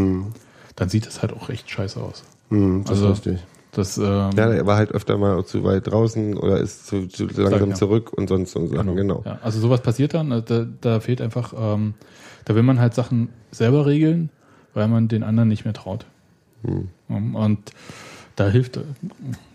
[0.76, 2.24] Dann sieht das halt auch echt scheiße aus.
[2.50, 3.44] Hm, das Also- ist richtig.
[3.74, 7.26] Das, ähm, Ja, er war halt öfter mal zu weit draußen oder ist zu, zu
[7.26, 7.74] langsam ja.
[7.74, 9.22] zurück und sonst so Sachen, genau.
[9.26, 11.94] Ja, also sowas passiert dann, also da, da fehlt einfach, ähm,
[12.44, 14.30] da will man halt Sachen selber regeln,
[14.74, 16.06] weil man den anderen nicht mehr traut.
[16.62, 16.88] Hm.
[17.08, 17.72] Um, Und
[18.36, 18.78] da hilft,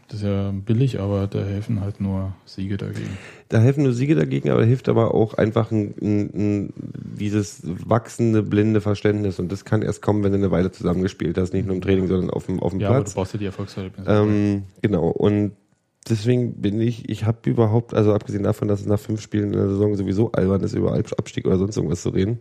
[0.10, 3.17] das ist ja billig, aber da helfen halt nur Siege dagegen.
[3.48, 6.74] Da helfen nur Siege dagegen, aber hilft aber auch einfach ein, ein, ein,
[7.17, 9.39] dieses wachsende, blinde Verständnis.
[9.39, 12.08] Und das kann erst kommen, wenn du eine Weile zusammengespielt hast, nicht nur im Training,
[12.08, 13.13] sondern auf dem, auf dem Ja, aber du Platz.
[13.13, 14.10] brauchst ja die Erfolgserlebnisse.
[14.12, 15.10] Ähm, genau.
[15.10, 15.52] Und
[16.10, 19.60] deswegen bin ich, ich habe überhaupt, also abgesehen davon, dass es nach fünf Spielen in
[19.60, 22.39] der Saison sowieso albern ist, über Abstieg oder sonst irgendwas zu reden,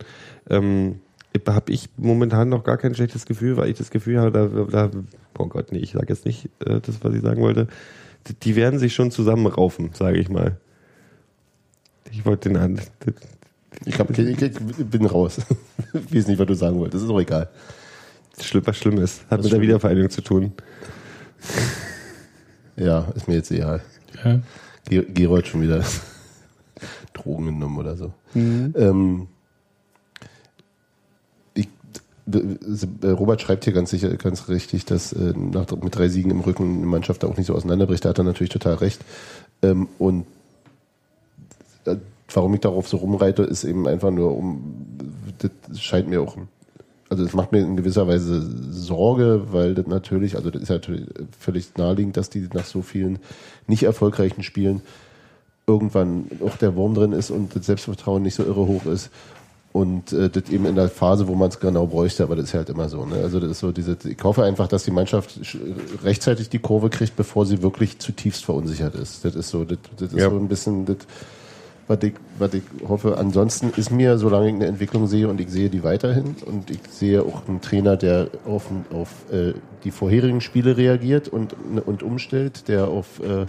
[0.49, 1.01] ähm,
[1.47, 4.91] habe ich momentan noch gar kein schlechtes Gefühl, weil ich das Gefühl habe, da, da
[5.37, 7.67] oh Gott, nee, ich sage jetzt nicht äh, das, was ich sagen wollte.
[8.27, 10.57] Die, die werden sich schon zusammenraufen, sage ich mal.
[12.11, 12.81] Ich wollte den an.
[13.85, 14.53] Ich, hab, ich, ich
[14.89, 15.37] bin raus.
[15.93, 16.95] Ich weiß nicht, was du sagen wolltest.
[16.95, 17.49] Das ist auch egal.
[18.41, 19.21] Schlimm, was schlimm ist.
[19.29, 19.61] Hat Was mit der?
[19.61, 20.53] Wiedervereinigung zu tun.
[22.75, 23.81] Ja, ist mir jetzt egal.
[24.23, 24.39] ja.
[24.87, 25.83] Ge- Gerold schon wieder
[27.13, 28.13] Drogen genommen oder so.
[28.33, 29.27] Ähm, d- d-
[33.03, 36.77] Robert schreibt hier ganz sicher, ganz richtig, dass äh, nach, mit drei Siegen im Rücken
[36.77, 38.05] eine Mannschaft da auch nicht so auseinanderbricht.
[38.05, 39.01] Da hat er natürlich total recht.
[39.61, 40.25] Ähm, und
[41.85, 41.95] äh,
[42.33, 44.85] warum ich darauf so rumreite, ist eben einfach nur um,
[45.37, 46.37] das scheint mir auch,
[47.09, 51.07] also es macht mir in gewisser Weise Sorge, weil das natürlich, also das ist natürlich
[51.37, 53.19] völlig naheliegend, dass die nach so vielen
[53.67, 54.81] nicht erfolgreichen Spielen
[55.65, 59.09] irgendwann auch der Wurm drin ist und das Selbstvertrauen nicht so irre hoch ist.
[59.71, 62.53] Und äh, das eben in der Phase, wo man es genau bräuchte, aber das ist
[62.55, 63.05] halt immer so.
[63.05, 63.17] Ne?
[63.17, 65.59] Also das ist so diese, ich hoffe einfach, dass die Mannschaft sch-
[66.03, 69.23] rechtzeitig die Kurve kriegt, bevor sie wirklich zutiefst verunsichert ist.
[69.23, 70.29] Das ist so, das, das ist Ja.
[70.31, 70.97] so ein bisschen das,
[71.87, 73.17] was ich, was ich hoffe.
[73.19, 76.79] Ansonsten ist mir, solange ich eine Entwicklung sehe und ich sehe die weiterhin und ich
[76.89, 79.53] sehe auch einen Trainer, der auf, auf äh,
[79.83, 81.53] die vorherigen Spiele reagiert und,
[81.85, 83.45] und umstellt, der auf äh,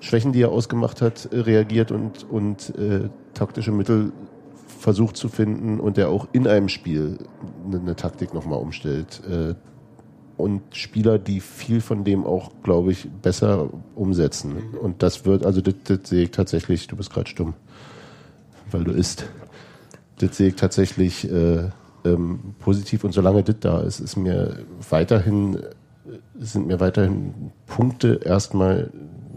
[0.00, 4.10] Schwächen, die er ausgemacht hat, äh, reagiert und, und äh, taktische Mittel
[4.82, 7.18] versucht zu finden und der auch in einem Spiel
[7.64, 9.22] eine, eine Taktik nochmal umstellt.
[9.28, 9.54] Äh,
[10.36, 14.74] und Spieler, die viel von dem auch, glaube ich, besser umsetzen.
[14.80, 17.54] Und das wird, also das, das sehe ich tatsächlich, du bist gerade stumm,
[18.70, 19.26] weil du isst.
[20.18, 21.68] Das sehe ich tatsächlich äh,
[22.04, 25.60] ähm, positiv und solange das da ist, ist mir weiterhin, äh,
[26.40, 28.90] sind mir weiterhin Punkte erstmal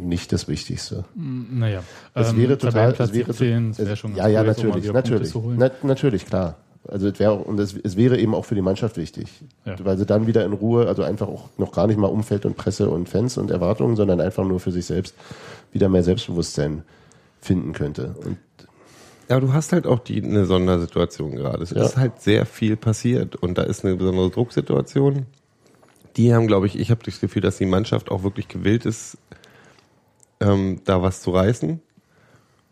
[0.07, 1.05] nicht das Wichtigste.
[1.15, 1.83] Naja.
[2.13, 5.29] Es ähm, wäre total, es wäre 17, das wäre es- schon ja, ja, natürlich, natürlich,
[5.31, 5.57] zu holen.
[5.59, 6.57] Na, natürlich, klar.
[6.87, 9.25] Also es wäre und es, es wäre eben auch für die Mannschaft wichtig,
[9.65, 9.75] Ja.
[9.83, 12.57] weil sie dann wieder in Ruhe, also einfach auch noch gar nicht mal Umfeld und
[12.57, 15.15] Presse und Fans und Erwartungen, sondern einfach nur für sich selbst
[15.71, 16.83] wieder mehr Selbstbewusstsein
[17.41, 18.13] finden könnte.
[18.23, 18.37] Und
[19.29, 21.63] Ja, aber du hast halt auch die, eine Sondersituation gerade.
[21.63, 21.83] Es Ja.
[21.85, 25.25] ist halt sehr viel passiert und da ist eine besondere Drucksituation.
[26.17, 29.17] Die haben, glaube ich, ich habe das Gefühl, dass die Mannschaft auch wirklich gewillt ist,
[30.45, 31.81] ähm, da was zu reißen.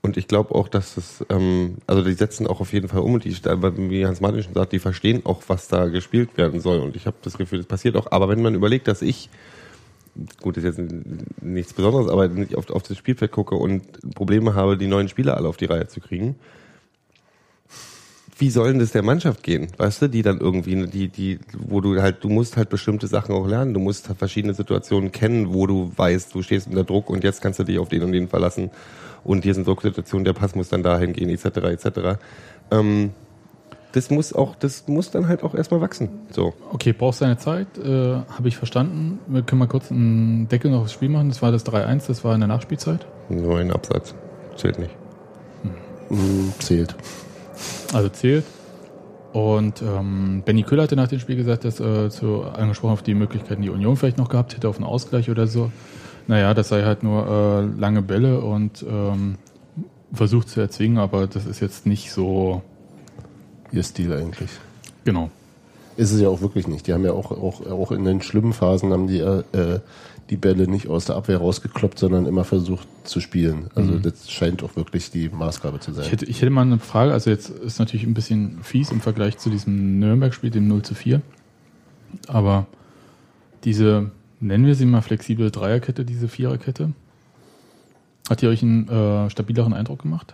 [0.02, 3.14] Und ich glaube auch, dass es, ähm, also die setzen auch auf jeden Fall um
[3.14, 6.80] und die, wie Hans Martin schon sagt, die verstehen auch, was da gespielt werden soll.
[6.80, 8.12] Und ich habe das Gefühl, das passiert auch.
[8.12, 9.30] Aber wenn man überlegt, dass ich,
[10.42, 10.82] gut, ist jetzt
[11.42, 15.38] nichts Besonderes, aber nicht auf, auf das Spielfeld gucke und Probleme habe, die neuen Spieler
[15.38, 16.36] alle auf die Reihe zu kriegen,
[18.38, 19.68] wie soll denn das der Mannschaft gehen?
[19.78, 23.36] Weißt du, die dann irgendwie, die, die, wo du halt, du musst halt bestimmte Sachen
[23.36, 23.74] auch lernen.
[23.74, 27.42] Du musst halt verschiedene Situationen kennen, wo du weißt, du stehst unter Druck und jetzt
[27.42, 28.72] kannst du dich auf den und den verlassen.
[29.24, 32.20] Und hier sind Drucksituationen, der Pass muss dann dahin gehen, etc., etc.
[32.72, 33.12] Ähm,
[33.94, 36.10] das muss auch, das muss dann halt auch erstmal wachsen.
[36.32, 36.54] So.
[36.72, 39.20] Okay, brauchst deine Zeit, äh, habe ich verstanden.
[39.28, 41.30] Wir können mal kurz einen Deckel noch aufs Spiel machen.
[41.30, 43.06] Das war das 3-1, das war in der Nachspielzeit.
[43.30, 44.16] Nur ein Absatz.
[44.58, 44.96] Zählt nicht.
[46.10, 46.96] mh, zählt.
[47.94, 48.46] Also zählt.
[49.34, 53.16] Und ähm, Benny Köhler hatte nach dem Spiel gesagt, dass äh, zu, angesprochen auf die
[53.16, 55.72] Möglichkeiten, die Union vielleicht noch gehabt hätte, auf einen Ausgleich oder so.
[56.28, 59.36] Naja, das sei halt nur äh, lange Bälle und ähm,
[60.14, 62.62] versucht zu erzwingen, aber das ist jetzt nicht so
[63.72, 64.52] Ihr Stil eigentlich.
[65.04, 65.32] genau.
[65.96, 66.88] Ist es ja auch wirklich nicht.
[66.88, 69.44] Die haben ja auch, auch, auch in den schlimmen Phasen haben die äh,
[70.34, 73.70] die Bälle nicht aus der Abwehr rausgekloppt, sondern immer versucht zu spielen.
[73.76, 76.06] Also das scheint auch wirklich die Maßgabe zu sein.
[76.06, 79.00] Ich hätte, ich hätte mal eine Frage, also jetzt ist natürlich ein bisschen fies im
[79.00, 81.22] Vergleich zu diesem Nürnberg-Spiel, dem 0 zu 4.
[82.28, 82.66] Aber
[83.64, 86.94] diese nennen wir sie mal flexible Dreierkette, diese Viererkette.
[88.28, 90.34] Hat die euch einen äh, stabileren Eindruck gemacht?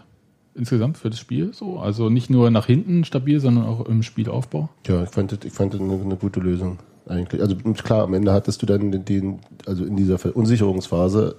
[0.56, 1.80] Insgesamt für das Spiel so?
[1.80, 4.70] Also nicht nur nach hinten stabil, sondern auch im Spielaufbau?
[4.88, 7.42] Ja, ich fand das, ich fand das eine, eine gute Lösung eigentlich.
[7.42, 11.36] Also klar, am Ende hattest du dann den, den also in dieser Verunsicherungsphase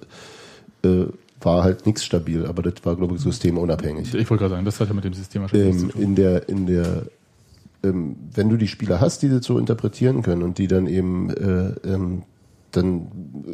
[0.83, 1.05] äh,
[1.41, 4.13] war halt nichts stabil, aber das war, glaube ich, systemunabhängig.
[4.13, 6.01] Ich wollte gerade sagen, das hat ja mit dem System Ähm, zu tun.
[6.01, 7.03] in der, in der,
[7.83, 11.29] ähm, wenn du die Spieler hast, die das so interpretieren können und die dann eben,
[11.31, 12.23] äh, ähm,
[12.71, 13.07] dann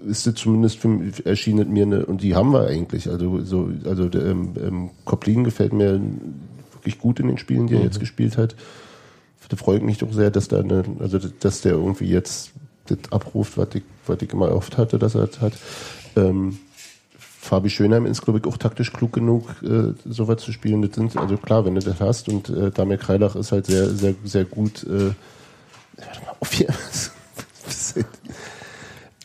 [0.08, 3.10] ist es zumindest für mich, erschien es mir eine, und die haben wir eigentlich.
[3.10, 6.00] Also so, also der, ähm, ähm, Koplin gefällt mir
[6.74, 8.56] wirklich gut in den Spielen, die er jetzt gespielt hat.
[9.50, 12.52] Da freut mich doch sehr, dass da eine, also dass der irgendwie jetzt
[12.88, 15.54] das abruft, was ich, was ich immer oft hatte, dass er das hat.
[16.16, 16.60] Ähm,
[17.48, 20.82] Fabi Schönheim ist, glaube ich, auch taktisch klug genug, äh, sowas zu spielen.
[20.82, 23.90] Das sind, also klar, wenn du das hast und äh, Damir Kreilach ist halt sehr,
[23.90, 24.84] sehr, sehr gut.
[24.84, 25.14] Äh,
[25.98, 26.68] warte mal auf hier.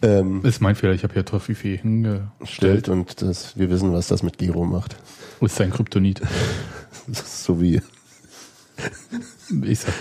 [0.02, 2.28] ähm, ist mein Fehler, ich habe hier Toffifee hingestellt.
[2.44, 4.96] stellt und das, wir wissen, was das mit Giro macht.
[5.40, 6.22] Ist sein Kryptonit.
[7.12, 7.82] So wie,
[9.62, 9.92] Ich sag,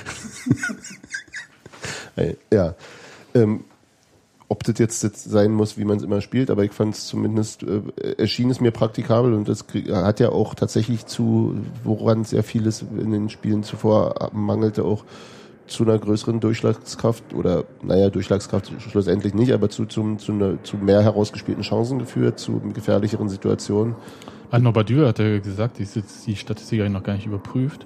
[2.52, 2.76] ja.
[3.34, 3.66] Ähm,
[4.52, 7.08] ob das jetzt, jetzt sein muss, wie man es immer spielt, aber ich fand es
[7.08, 7.82] zumindest, äh,
[8.18, 11.56] erschien es mir praktikabel und das hat ja auch tatsächlich zu,
[11.86, 15.06] woran sehr vieles in den Spielen zuvor mangelte, auch
[15.68, 20.76] zu einer größeren Durchschlagskraft oder, naja, Durchschlagskraft schlussendlich nicht, aber zu, zum, zu, einer, zu
[20.76, 23.96] mehr herausgespielten Chancen geführt, zu gefährlicheren Situationen.
[24.50, 25.88] An Nobadür hat er gesagt, die,
[26.26, 27.86] die Statistik habe ich noch gar nicht überprüft.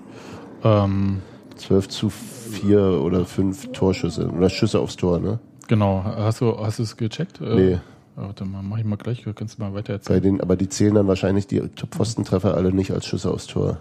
[0.66, 1.22] Ähm,
[1.56, 5.40] 12 zu 4 oder 5 Torschüsse oder Schüsse aufs Tor, ne?
[5.68, 7.40] genau, hast du, hast du es gecheckt?
[7.40, 7.78] Äh, Nee.
[8.18, 10.22] Warte mal, mach ich mal gleich, kannst du mal weiter Bei erzählen.
[10.22, 13.78] den, aber die zählen dann wahrscheinlich die Pfostentreffer alle nicht als Schüsse aufs Tor.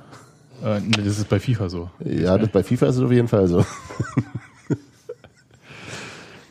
[0.64, 1.88] Äh, nee, das ist bei FIFA so.
[2.04, 3.64] Ja, das bei FIFA ist es auf jeden Fall so.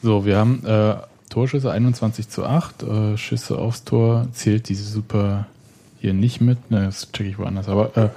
[0.01, 0.95] So, wir haben äh,
[1.29, 5.47] Torschüsse 21 zu 8, äh, Schüsse aufs Tor zählt diese Super
[5.99, 8.09] hier nicht mit, ne, das checke ich woanders, aber äh,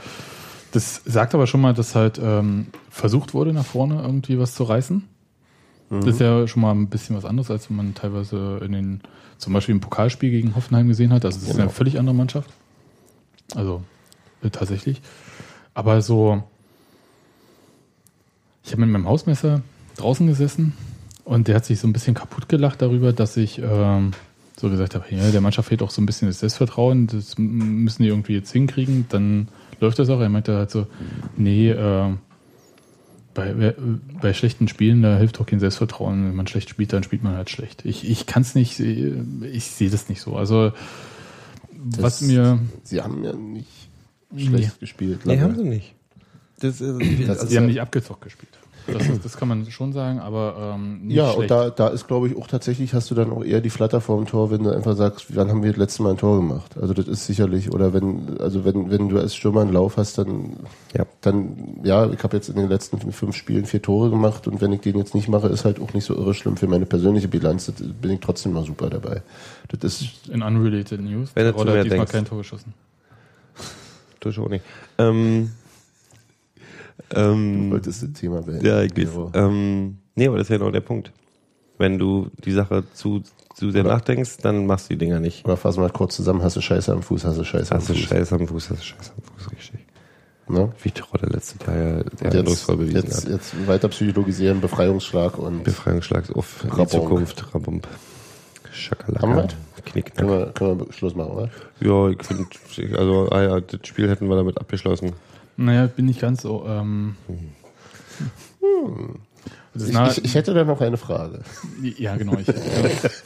[0.76, 4.64] das sagt aber schon mal, dass halt ähm, versucht wurde, nach vorne irgendwie was zu
[4.64, 5.04] reißen.
[5.88, 9.00] Das ist ja schon mal ein bisschen was anderes, als man teilweise in den,
[9.38, 11.24] zum Beispiel im Pokalspiel gegen Hoffenheim gesehen hat.
[11.24, 11.62] Also es ist Genau.
[11.62, 12.50] eine völlig andere Mannschaft.
[13.54, 13.82] Also
[14.42, 15.00] äh, tatsächlich.
[15.74, 16.42] Aber so,
[18.64, 19.62] ich habe mit meinem Hausmesser
[19.96, 20.74] draußen gesessen
[21.24, 24.10] und der hat sich so ein bisschen kaputt gelacht darüber, dass ich ähm,
[24.56, 28.02] so gesagt habe, ja, der Mannschaft fehlt auch so ein bisschen das Selbstvertrauen, das müssen
[28.02, 29.48] die irgendwie jetzt hinkriegen, dann
[29.80, 30.20] läuft das auch.
[30.20, 30.86] Er meinte halt so,
[31.36, 32.14] nee, äh,
[33.34, 33.74] bei,
[34.20, 36.26] bei schlechten Spielen, da hilft auch kein Selbstvertrauen.
[36.28, 37.84] Wenn man schlecht spielt, dann spielt man halt schlecht.
[37.84, 40.36] Ich, ich kann es nicht, ich sehe das nicht so.
[40.36, 40.72] Also,
[41.72, 43.68] was mir, Sie haben ja nicht
[44.36, 45.20] schlecht gespielt.
[45.24, 45.42] Nee, lange.
[45.42, 45.94] haben sie nicht.
[46.60, 48.58] Das, äh, Das also, sie haben nicht abgezockt gespielt.
[48.86, 51.38] Das, ist, das kann man schon sagen, aber ähm, nicht ja, schlecht.
[51.38, 54.00] und da, da ist, glaube ich, auch tatsächlich hast du dann auch eher die Flatter
[54.00, 56.36] vor dem Tor, wenn du einfach sagst, wann haben wir das letzte Mal ein Tor
[56.36, 56.76] gemacht?
[56.80, 60.18] Also das ist sicherlich, oder wenn, also wenn, wenn du als Stürmer einen Lauf hast,
[60.18, 60.56] dann,
[60.96, 61.04] Ja.
[61.20, 64.72] dann, ja, ich habe jetzt in den letzten fünf Spielen vier Tore gemacht und wenn
[64.72, 67.28] ich den jetzt nicht mache, ist halt auch nicht so irre schlimm für meine persönliche
[67.28, 67.66] Bilanz.
[67.66, 69.22] Das bin ich trotzdem noch super dabei.
[69.68, 71.30] Das ist, In unrelated News.
[71.34, 72.12] Wenn du diesmal denkst.
[72.12, 72.72] kein Tor geschossen.
[74.20, 74.64] du schon nicht.
[74.98, 75.50] Ähm,
[77.14, 78.64] ähm, du wolltest das Thema beenden.
[78.64, 79.30] Ja, ich weiß.
[79.34, 81.12] Ähm, nee, aber das ist ja genau der Punkt.
[81.78, 83.22] Wenn du die Sache zu,
[83.54, 85.46] zu sehr Oder- nachdenkst, dann machst du die Dinger nicht.
[85.46, 87.88] Fassen wir mal kurz zusammen, hast du Scheiße am Fuß, hast du Scheiße am Hast
[87.90, 88.02] du Fuß.
[88.02, 89.80] Scheiße am Fuß, hast du Scheiße am Fuß, richtig.
[90.48, 90.72] Ne?
[90.82, 93.32] Wie Trolle letztes Jahr ja sehr Jetzt, bewiesen jetzt, hat.
[93.32, 96.86] jetzt weiter psychologisieren, Befreiungsschlag und Befreiungsschlag auf in die.
[96.86, 97.88] Zukunft, Rabump.
[98.70, 99.22] Schakalaka.
[99.26, 99.48] Haben wir?
[99.84, 100.16] Knickknack.
[100.16, 101.50] können wir, können wir Schluss machen, oder?
[101.80, 105.12] Ja, ich finde, also ah ja, das Spiel hätten wir damit abgeschlossen.
[105.56, 106.66] Naja, bin nicht ganz so.
[106.66, 107.16] Ähm,
[109.74, 111.40] das ist Ich, ich, ich hätte da noch eine Frage.
[111.98, 112.38] ja, genau.
[112.38, 112.48] Ich,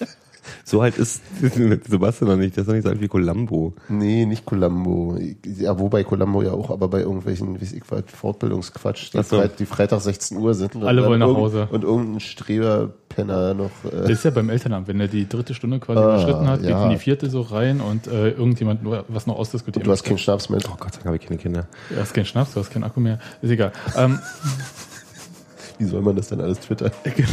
[0.71, 1.21] So halt ist
[1.89, 3.75] Sebastian noch nicht, das ist noch nicht so alt wie Columbo.
[3.89, 5.19] Nee, nicht Columbo.
[5.45, 9.39] Ja, wobei Columbo ja auch, aber bei irgendwelchen, wie ich was, Fortbildungsquatsch, die, so.
[9.39, 10.77] Freit, die Freitag 16 Uhr sind.
[10.77, 11.67] und Alle dann wollen nach Hause.
[11.73, 13.71] Und irgendein Streberpenner noch.
[13.83, 16.61] Das Äh, ist ja beim Elternamt, wenn er die dritte Stunde quasi Ah, überschritten hat,
[16.61, 16.85] geht ja.
[16.85, 19.85] in die vierte so rein und äh, irgendjemand nur was noch ausdiskutiert.
[19.85, 20.69] du hast keinen Schnaps mit.
[20.69, 21.67] Oh Gott sei Dank habe ich keine Kinder.
[21.89, 23.19] Du hast keinen Schnaps, du hast keinen Akku mehr.
[23.43, 23.73] Ist egal.
[23.97, 24.21] Ähm,
[25.79, 26.91] Wie soll man das denn alles twittern?
[27.17, 27.29] genau.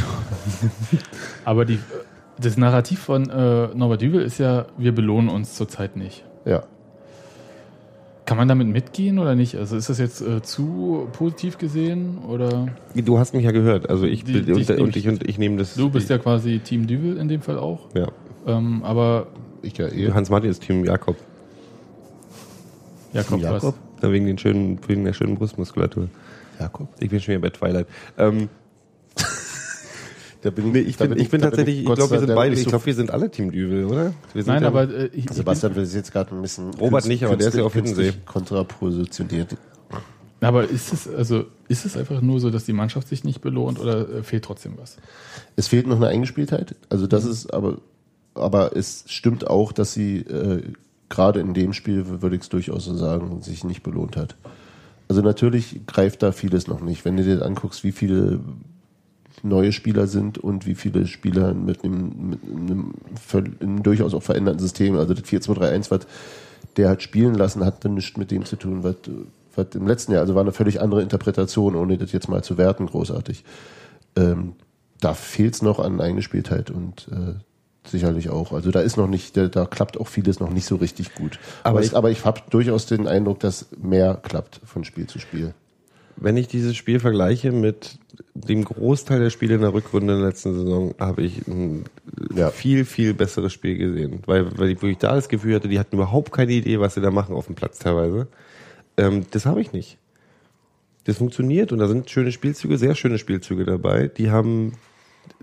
[1.46, 1.80] Aber die,
[2.40, 6.24] das Narrativ von äh, Norbert Dübel ist ja, wir belohnen uns zurzeit nicht.
[6.46, 6.64] Ja.
[8.26, 9.56] Kann man damit mitgehen oder nicht?
[9.56, 14.06] Also ist das jetzt äh, zu positiv gesehen oder Du hast mich ja gehört, also
[14.06, 15.76] ich Die- dich und, nehm und ich- ich und ich nehme das.
[15.76, 17.88] du bist ja quasi Team Dübel in dem Fall auch.
[17.96, 18.08] ja.
[18.46, 19.28] Ähm, aber
[19.62, 20.12] Ich ja eh.
[20.12, 21.16] Hans Martin ist Team Jakob.
[23.14, 23.76] Jakob, Jakob?
[24.02, 26.08] Ja, Wegen, den schönen, wegen der schönen Brustmuskulatur.
[26.60, 26.88] Jakob?
[27.00, 27.88] Ich bin schon wieder bei Twilight.
[28.18, 28.50] Ähm,
[30.42, 32.36] Da bin Nee, ich da bin, ich bin da tatsächlich, ich Gott glaube, wir sind
[32.36, 34.14] beide, ich so- glaube, wir sind alle Team Düvel, oder?
[34.34, 36.74] Wir sind Nein, ja- aber äh, ich, ich Sebastian will sich jetzt gerade ein bisschen
[36.76, 38.14] Robert nicht, aber der ist ja auf Hiddensee.
[38.26, 39.56] kontrapositioniert.
[40.40, 43.42] bin, aber ist es also ist es einfach nur so, dass die Mannschaft sich nicht
[43.42, 44.98] belohnt oder äh, fehlt trotzdem was?
[45.56, 46.76] Es fehlt noch eine Eingespieltheit.
[46.90, 47.80] Also das ist aber,
[48.36, 50.62] aber es stimmt auch, dass sie äh,
[51.10, 54.36] gerade in dem Spiel, würde ich es durchaus so sagen, sich nicht belohnt hat.
[55.10, 57.06] Also natürlich greift da vieles noch nicht.
[57.06, 58.40] Wenn du dir anguckst, wie viele
[59.44, 62.94] neue Spieler sind und wie viele Spieler mit einem, mit einem,
[63.60, 66.02] einem durchaus auch veränderten System, also das 4-2-3-1, was
[66.78, 68.96] der hat spielen lassen, hat dann nichts mit dem zu tun, was,
[69.56, 72.58] was im letzten Jahr, also war eine völlig andere Interpretation, ohne das jetzt mal zu
[72.58, 73.44] werten, großartig.
[74.16, 74.54] Ähm,
[75.00, 77.34] da fehlt es noch an Eingespieltheit und äh,
[77.90, 78.52] sicherlich auch.
[78.52, 81.40] Also da ist noch nicht, da, da klappt auch vieles noch nicht so richtig gut.
[81.64, 85.20] Aber Aber, ich, aber ich habe durchaus den Eindruck, dass mehr klappt von Spiel zu
[85.20, 85.54] Spiel.
[86.20, 88.00] Wenn ich dieses Spiel vergleiche mit
[88.34, 91.86] dem Großteil der Spiele in der Rückrunde in der letzten Saison, habe ich ein
[92.36, 92.50] Ja.
[92.50, 94.22] viel, viel besseres Spiel gesehen.
[94.26, 97.02] Weil, weil ich wirklich da das Gefühl hatte, die hatten überhaupt keine Idee, was sie
[97.02, 98.28] da machen auf dem Platz teilweise.
[98.98, 99.98] Ähm, das habe ich nicht.
[101.06, 104.08] Das funktioniert und da sind schöne Spielzüge, sehr schöne Spielzüge dabei.
[104.08, 104.74] Die haben,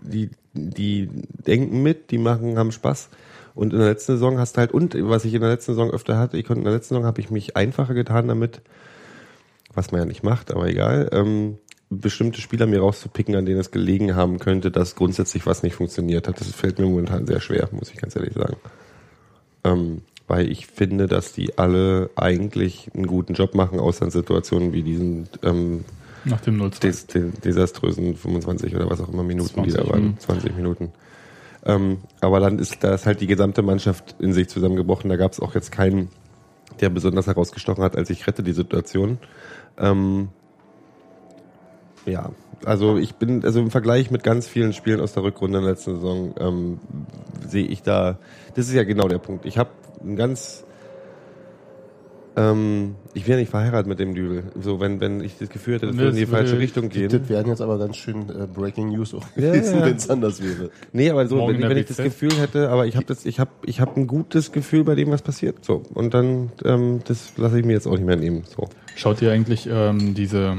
[0.02, 1.08] die, die
[1.46, 3.08] denken mit, die machen, haben Spaß.
[3.54, 5.90] Und in der letzten Saison hast du halt, und was ich in der letzten Saison
[5.90, 8.60] öfter hatte, ich konnte in der letzten Saison habe ich mich einfacher getan damit,
[9.74, 11.58] was man ja nicht macht, aber egal, ähm,
[11.90, 16.28] bestimmte Spieler mir rauszupicken, an denen es gelegen haben könnte, dass grundsätzlich was nicht funktioniert
[16.28, 16.40] hat.
[16.40, 18.56] Das fällt mir momentan sehr schwer, muss ich ganz ehrlich sagen.
[19.64, 24.72] Ähm, weil ich finde, dass die alle eigentlich einen guten Job machen, außer in Situationen
[24.72, 25.84] wie diesen ähm,
[26.24, 29.92] Nach dem 0 des, des, desaströsen 25 oder was auch immer Minuten, die da 20,
[29.92, 30.02] waren.
[30.02, 30.18] hm.
[30.18, 30.92] 20 Minuten.
[31.66, 35.08] Ähm, aber dann ist da ist halt die gesamte Mannschaft in sich zusammengebrochen.
[35.08, 36.08] Da gab es auch jetzt keinen,
[36.80, 39.18] der besonders herausgestochen hat, als ich rette die Situation.
[39.78, 40.28] Ähm,
[42.06, 42.30] ja,
[42.64, 45.72] also ich bin, also im Vergleich mit ganz vielen Spielen aus der Rückrunde in der
[45.72, 46.80] letzten Saison, ähm,
[47.46, 48.18] sehe ich da,
[48.54, 49.44] das ist ja genau der Punkt.
[49.44, 49.70] Ich habe
[50.02, 50.64] ein ganz,
[52.36, 54.44] ähm, ich wäre nicht verheiratet mit dem Dübel.
[54.60, 57.08] So, wenn, wenn ich das Gefühl hätte, das würde in die falsche Richtung gehen.
[57.08, 59.86] Das wären jetzt aber ganz schön äh, Breaking News auch Ja, gewesen, ja.
[59.86, 60.70] wenn es anders wäre.
[60.92, 61.96] Nee, aber so, Morgen wenn, wenn ich das.
[61.98, 65.10] Gefühl hätte, aber ich habe das, ich habe, ich habe ein gutes Gefühl bei dem,
[65.10, 65.64] was passiert.
[65.64, 68.42] So und dann, ähm, das lasse ich mir jetzt auch nicht mehr nehmen.
[68.56, 68.68] So.
[68.96, 70.56] Schaut ihr eigentlich ähm, diese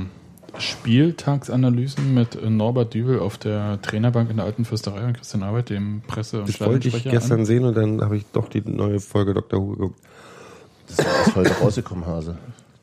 [0.58, 5.70] Spieltagsanalysen mit äh, Norbert Dübel auf der Trainerbank in der Alten Fürsterei und Christian Arbeit,
[5.70, 7.46] dem Presse- und Das wollte ich gestern an?
[7.46, 9.60] sehen und dann habe ich doch die neue Folge Dr.
[9.62, 10.00] Who geguckt.
[10.88, 12.38] Das ist heute rausgekommen, Hase.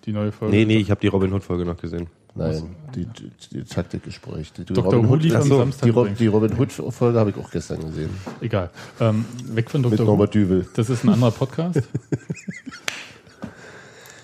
[0.04, 0.56] Die neue Folge.
[0.56, 2.08] Nee, nee, ich habe die Robin Hood Folge noch gesehen.
[2.34, 4.52] Nein, die, die, die Taktikgespräch.
[4.54, 5.16] Die, die Dr.
[5.16, 8.10] Lief Ach am so, Samstag Die, Rob, die Robin Hood-Folge habe ich auch gestern gesehen.
[8.40, 8.70] Egal.
[9.00, 9.98] Ähm, weg von Dr.
[9.98, 10.04] Who.
[10.04, 10.66] Norbert Düvel.
[10.74, 11.82] Das ist ein anderer Podcast.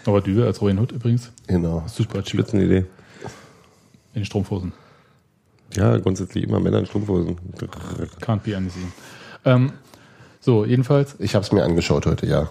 [0.06, 1.30] Norbert Dübel als Robin Hood übrigens.
[1.46, 1.84] Genau.
[1.86, 2.24] Super.
[2.24, 2.86] Spitzenidee.
[4.14, 4.72] In Strumpfhosen.
[5.74, 7.36] Ja, grundsätzlich immer Männer in Strumpfhosen.
[8.22, 8.90] Can't be unseen.
[9.44, 9.72] Ähm,
[10.40, 12.48] so, jedenfalls, Ich habe es mir angeschaut heute, ja.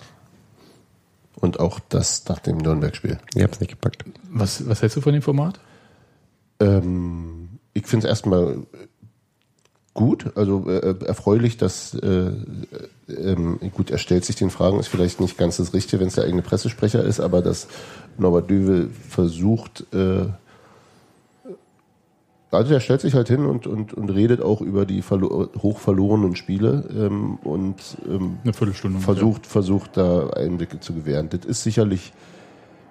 [1.39, 3.19] Und auch das nach dem Nürnberg-Spiel.
[3.35, 4.03] Ich hab's nicht gepackt.
[4.29, 5.59] was, was hältst du von dem Format?
[6.59, 8.65] Ähm, ich finde es erstmal
[9.93, 12.31] gut, also äh, erfreulich, dass äh,
[13.09, 16.15] ähm, gut, er stellt sich den Fragen, ist vielleicht nicht ganz das Richtige, wenn es
[16.15, 17.67] der eigene Pressesprecher ist, aber dass
[18.17, 20.25] Norbert Düvel versucht, äh,
[22.51, 25.79] also er stellt sich halt hin und, und, und redet auch über die verlo hoch
[25.79, 27.75] verlorenen Spiele ähm, und
[28.07, 28.99] ähm, Eine Viertelstunde.
[28.99, 31.29] versucht, versucht da Einblicke zu gewähren.
[31.29, 32.13] Das ist sicherlich,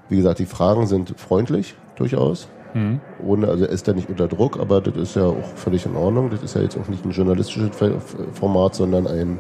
[0.09, 2.49] wie gesagt, die Fragen sind freundlich, durchaus.
[2.75, 3.01] Mhm.
[3.25, 5.97] Ohne, also er ist da nicht unter Druck, aber das ist ja auch völlig in
[5.97, 6.31] Ordnung.
[6.31, 7.71] Das ist ja jetzt auch nicht ein journalistisches
[8.35, 9.39] Format, sondern ein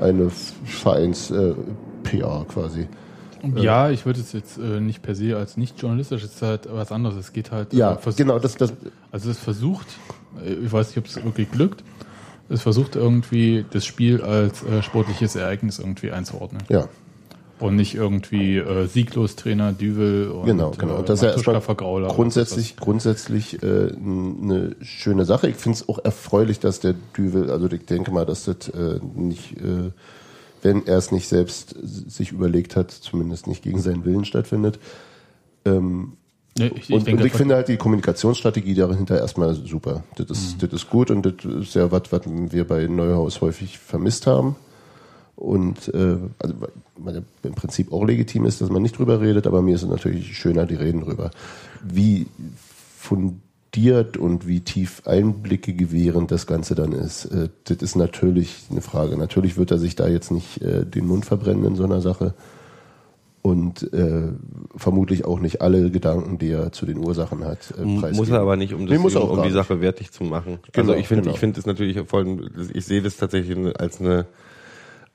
[0.00, 2.88] eine Vereins-PR quasi.
[3.56, 6.68] Ja, ich würde es jetzt äh, nicht per se als nicht journalistisch, es ist halt
[6.70, 7.16] was anderes.
[7.16, 7.72] Es geht halt.
[7.72, 8.72] Ja, äh, vers- genau, das, das,
[9.12, 9.86] Also es versucht,
[10.44, 11.82] äh, ich weiß nicht, ob es wirklich glückt,
[12.48, 16.62] es versucht irgendwie das Spiel als äh, sportliches Ereignis irgendwie einzuordnen.
[16.68, 16.88] ja,
[17.60, 20.94] Und nicht irgendwie äh, sieglos Trainer Düvel und genau, genau.
[20.94, 25.48] Äh, Und das ist ja Vergrauler grundsätzlich, grundsätzlich äh, eine schöne Sache.
[25.48, 28.98] Ich finde es auch erfreulich, dass der Düvel, also ich denke mal, dass das äh,
[29.14, 29.90] nicht, äh,
[30.62, 34.78] wenn er es nicht selbst sich überlegt hat, zumindest nicht gegen seinen Willen stattfindet.
[35.64, 36.14] Ähm.
[36.58, 40.02] Nee, ich, und, denke, und ich finde halt die Kommunikationsstrategie dahinter erstmal super.
[40.16, 43.78] Das ist, das ist gut und das ist ja was, was wir bei Neuhaus häufig
[43.78, 44.56] vermisst haben.
[45.36, 46.54] Und äh, also,
[47.06, 49.88] ja im Prinzip auch legitim ist, dass man nicht drüber redet, aber mir ist es
[49.88, 51.30] natürlich schöner, die reden drüber.
[51.82, 52.26] Wie
[53.74, 58.80] fundiert und wie tief Einblicke gewährend das Ganze dann ist, äh, das ist natürlich eine
[58.80, 59.16] Frage.
[59.16, 62.34] Natürlich wird er sich da jetzt nicht äh, den Mund verbrennen in so einer Sache.
[63.42, 64.32] und äh,
[64.76, 68.56] vermutlich auch nicht alle Gedanken, die er zu den Ursachen hat, äh, Muss er aber
[68.56, 69.50] nicht, um, das, Nee, muss um, auch um die.
[69.50, 70.58] Sache wertig zu machen.
[70.72, 71.34] Genau, also ich finde, genau.
[71.34, 74.26] ich finde es natürlich voll, ich sehe das tatsächlich als eine,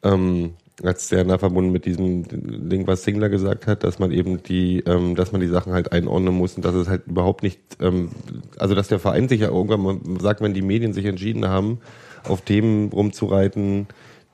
[0.02, 0.54] ähm,
[0.84, 2.26] als sehr nah verbunden mit diesem
[2.70, 5.92] Ding, was Singler gesagt hat, dass man eben die, ähm, dass man die Sachen halt
[5.92, 8.10] einordnen muss und dass es halt überhaupt nicht, ähm,
[8.58, 11.80] also dass der Verein sich ja irgendwann mal sagt, wenn die Medien sich entschieden haben,
[12.24, 13.88] auf Themen rumzureiten,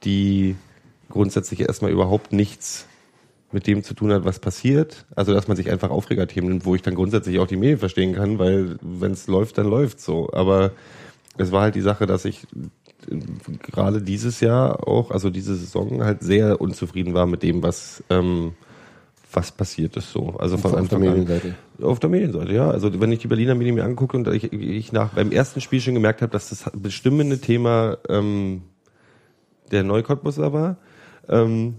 [0.03, 0.55] die
[1.09, 2.87] grundsätzlich erstmal überhaupt nichts
[3.51, 5.05] mit dem zu tun hat, was passiert.
[5.15, 8.15] Also dass man sich einfach Aufregerthemen nimmt, wo ich dann grundsätzlich auch die Medien verstehen
[8.15, 10.29] kann, weil wenn es läuft, dann läuft so.
[10.31, 10.71] Aber
[11.37, 12.47] es war halt die Sache, dass ich
[13.61, 18.51] gerade dieses Jahr auch, also diese Saison halt sehr unzufrieden war mit dem, was was
[19.33, 20.35] was passiert ist so.
[20.37, 21.09] Also von Auf der Anfang an.
[21.09, 21.55] Medienseite.
[21.81, 22.69] Auf der Medienseite, ja.
[22.69, 25.81] Also wenn ich die Berliner Medien mir angucke und ich, ich nach beim ersten Spiel
[25.81, 28.63] schon gemerkt habe, dass das bestimmende Thema ähm,
[29.71, 30.77] der Neukottbusser war.
[31.29, 31.75] Ähm,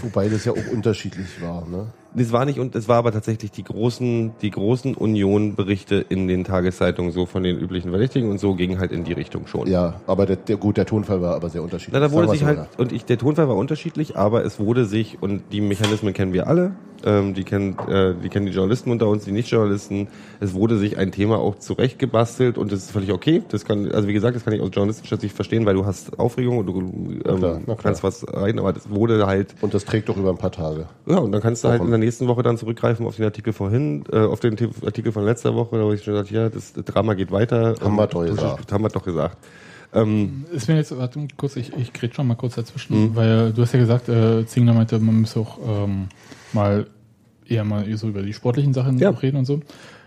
[0.00, 1.68] Wobei das ja auch unterschiedlich war.
[1.68, 1.92] Ne?
[2.16, 6.44] Das war nicht und es war aber tatsächlich die großen, die großen Union-Berichte in den
[6.44, 9.68] Tageszeitungen so von den üblichen Verdächtigen und so ging halt in die Richtung schon.
[9.68, 11.94] Ja, aber der, der, gut, der Tonfall war aber sehr unterschiedlich.
[11.94, 15.18] Na, da wurde sich halt, und ich, der Tonfall war unterschiedlich, aber es wurde sich,
[15.20, 16.72] und die Mechanismen kennen wir alle,
[17.04, 20.08] ähm, die kennen, äh, die kennen die Journalisten unter uns, die Nicht-Journalisten,
[20.40, 23.42] es wurde sich ein Thema auch zurechtgebastelt und das ist völlig okay.
[23.48, 26.18] Das kann, also wie gesagt, das kann ich aus journalistischer Sicht verstehen, weil du hast
[26.18, 27.76] Aufregung und du ähm, klar, na klar.
[27.82, 30.86] kannst was rein, aber das wurde halt, Und das trägt doch über ein paar Tage.
[31.06, 31.86] ja, und dann kannst du halt Wochen.
[31.88, 35.24] in der nächsten Woche dann zurückgreifen auf den Artikel vorhin, äh, auf den Artikel von
[35.24, 37.74] letzter Woche, wo ich schon gesagt, ja, das Drama geht weiter.
[37.80, 38.72] Haben wir Und doch gesagt.
[38.72, 39.36] Haben wir doch gesagt.
[39.96, 43.62] Ähm, Ist mir jetzt, warte kurz, ich, ich grätsch schon mal kurz dazwischen, weil du
[43.62, 46.08] hast ja gesagt, äh, Zingler meinte, man müsse auch ähm,
[46.52, 46.86] mal
[47.48, 49.10] eher mal so über die sportlichen Sachen Ja.
[49.10, 49.60] reden und so.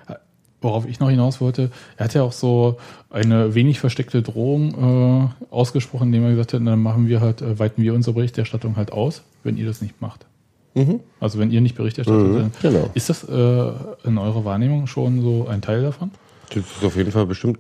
[0.08, 0.16] Äh,
[0.62, 2.78] Worauf ich noch hinaus wollte, er hat ja auch so
[3.10, 7.58] eine wenig versteckte Drohung äh, ausgesprochen, indem er gesagt hat, dann machen wir halt, äh,
[7.58, 10.26] weiten wir unsere Berichterstattung halt aus, wenn ihr das nicht macht.
[11.20, 12.90] Also wenn ihr nicht Bericht erstattet, dann genau.
[12.94, 13.72] ist das äh,
[14.06, 16.12] in eurer Wahrnehmung schon so ein Teil davon?
[16.50, 17.60] Das ist auf jeden Fall bestimmt.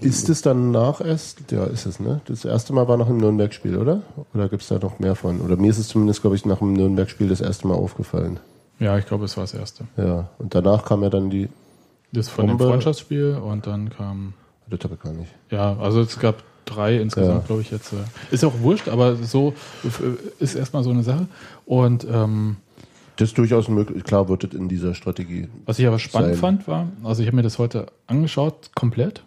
[0.00, 1.50] Ist es dann nach erst?
[1.50, 2.20] Ja, ist es, ne?
[2.26, 4.02] Das erste Mal war nach dem Nürnberg-Spiel, oder?
[4.34, 5.40] Oder gibt's da noch mehr von?
[5.40, 8.40] Oder mir ist es zumindest, glaube ich, nach dem Nürnberg-Spiel das erste Mal aufgefallen.
[8.80, 9.84] Ja, ich glaube, es war das erste.
[9.96, 10.28] Ja.
[10.38, 11.48] Und danach kam ja dann die.
[12.12, 12.70] Das von dem Bombe.
[12.72, 14.34] Freundschaftsspiel und dann kam
[14.68, 15.30] Das habe ich gar nicht.
[15.50, 17.46] Ja, also es gab drei insgesamt, Ja.
[17.46, 17.92] glaube ich jetzt.
[17.92, 17.96] äh,
[18.30, 19.52] Ist auch wurscht, aber so
[19.84, 19.88] äh,
[20.42, 21.26] ist erstmal so eine Sache.
[21.66, 22.56] Und ähm,
[23.16, 24.02] Das ist durchaus möglich.
[24.04, 25.48] Klar wird es in dieser Strategie.
[25.66, 26.40] was ich aber spannend Sein.
[26.40, 29.22] fand, war, also ich habe mir das heute angeschaut, komplett.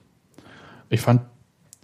[0.89, 1.21] Ich fand,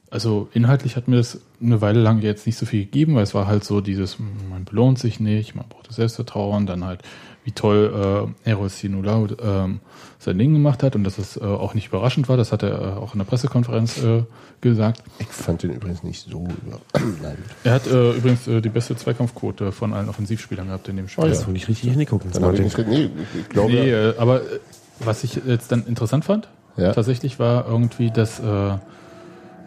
[0.09, 3.33] also inhaltlich hat mir das eine Weile lang jetzt nicht so viel gegeben, weil es
[3.33, 4.17] war halt so dieses,
[4.49, 7.01] man belohnt sich nicht, man braucht das Selbstvertrauen, dann halt,
[7.43, 9.79] wie toll äh, Eros Sinula ähm,
[10.19, 12.71] sein Ding gemacht hat und dass es äh, auch nicht überraschend war, das hat er
[12.81, 14.23] äh, auch in der Pressekonferenz äh,
[14.61, 15.03] gesagt.
[15.19, 16.79] Ich fand den übrigens nicht so über.
[17.21, 17.37] Nein.
[17.65, 21.25] Er hat äh, übrigens äh, die beste Zweikampfquote von allen Offensivspielern gehabt in dem Spiel.
[21.25, 21.33] Oh ja.
[21.33, 22.31] Das nicht richtig hingucken.
[22.31, 22.77] Dann habe ich nicht.
[22.87, 23.71] Nee, ich glaube.
[23.73, 24.59] Nee, äh, aber äh,
[24.99, 26.93] was ich jetzt dann interessant fand, Ja.
[26.93, 28.77] tatsächlich war irgendwie, dass äh,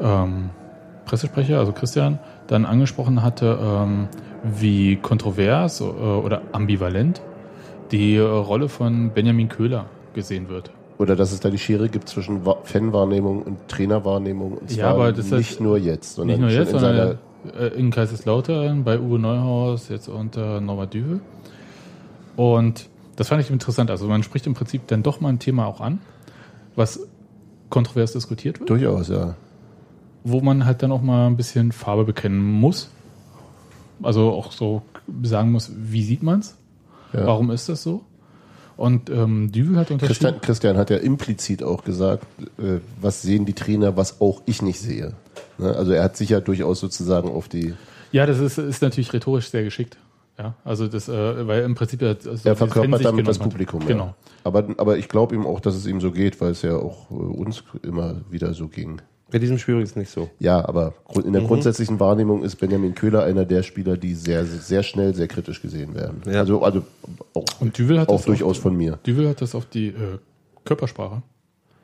[0.01, 0.51] ähm,
[1.05, 4.09] Pressesprecher, also Christian, dann angesprochen hatte, ähm,
[4.43, 7.21] wie kontrovers äh, oder ambivalent
[7.93, 10.71] die äh, Rolle von Benjamin Köhler gesehen wird.
[10.99, 14.53] Oder dass es da die Schere gibt zwischen Wa- Fanwahrnehmung und Trainerwahrnehmung.
[14.59, 17.19] Und zwar Ja, aber das heißt- nicht nur jetzt, sondern Nicht nur jetzt, in sondern
[17.59, 21.21] äh, in Kaiserslautern, bei Uwe Neuhaus, jetzt unter Norbert Düvel.
[22.37, 23.91] Und das fand ich interessant.
[23.91, 26.01] Also man spricht im Prinzip dann doch mal ein Thema auch an,
[26.75, 27.01] was
[27.71, 29.35] kontrovers diskutiert wird, Durchaus, ja.
[30.25, 32.91] wo man halt dann auch mal ein bisschen Farbe bekennen muss.
[34.03, 34.83] Also auch so
[35.23, 36.57] sagen muss, wie sieht man's?
[37.17, 37.27] Ja.
[37.27, 38.05] Warum ist das so?
[38.77, 40.07] Und ähm, Düvel hat unterschieden.
[40.07, 42.27] Christian, Christian hat ja implizit auch gesagt,
[42.59, 45.15] äh, was sehen die Trainer, was auch ich nicht sehe.
[45.59, 45.75] Ne?
[45.75, 47.75] Also er hat sich ja durchaus sozusagen auf die.
[48.13, 49.97] Ja, das ist, ist natürlich rhetorisch sehr geschickt.
[50.39, 53.39] Ja, also das, äh, weil im Prinzip ja so er verkörpert damit das.
[53.39, 53.81] Publikum.
[53.83, 53.87] Ja.
[53.89, 54.15] Genau.
[54.45, 57.11] Aber, aber ich glaube ihm auch, dass es ihm so geht, weil es ja auch
[57.11, 59.01] äh, uns immer wieder so ging.
[59.31, 60.31] Bei diesem Spiel übrigens nicht so.
[60.39, 61.49] Ja, aber in der Mhm.
[61.49, 65.95] grundsätzlichen Wahrnehmung ist Benjamin Köhler einer der Spieler, die sehr, sehr schnell sehr kritisch gesehen
[65.95, 66.23] werden.
[66.27, 66.41] Ja.
[66.41, 66.83] Also, also
[67.35, 68.99] auch, Und Düvel hat auch das durchaus auf, von mir.
[69.05, 70.19] Düvel hat das auf die äh,
[70.65, 71.23] Körpersprache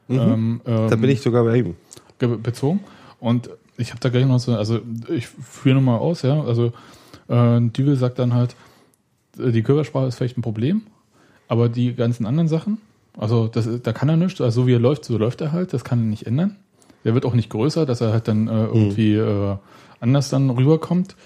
[0.08, 1.74] ähm, ähm, Da bin ich sogar bei ihm.
[2.18, 2.80] ge- bezogen.
[3.18, 6.40] Und ich habe da gleich noch so, also ich führe nochmal aus, ja.
[6.44, 6.72] Also
[7.28, 8.54] äh, Düvel sagt dann halt,
[9.36, 10.82] die Körpersprache ist vielleicht ein Problem,
[11.48, 12.78] aber die ganzen anderen Sachen,
[13.16, 15.72] also das, da kann er nichts, also so wie er läuft, so läuft er halt,
[15.72, 16.56] das kann er nicht ändern.
[17.04, 19.56] Der wird auch nicht größer, dass er halt dann äh, irgendwie äh,
[20.00, 21.16] anders dann rüberkommt.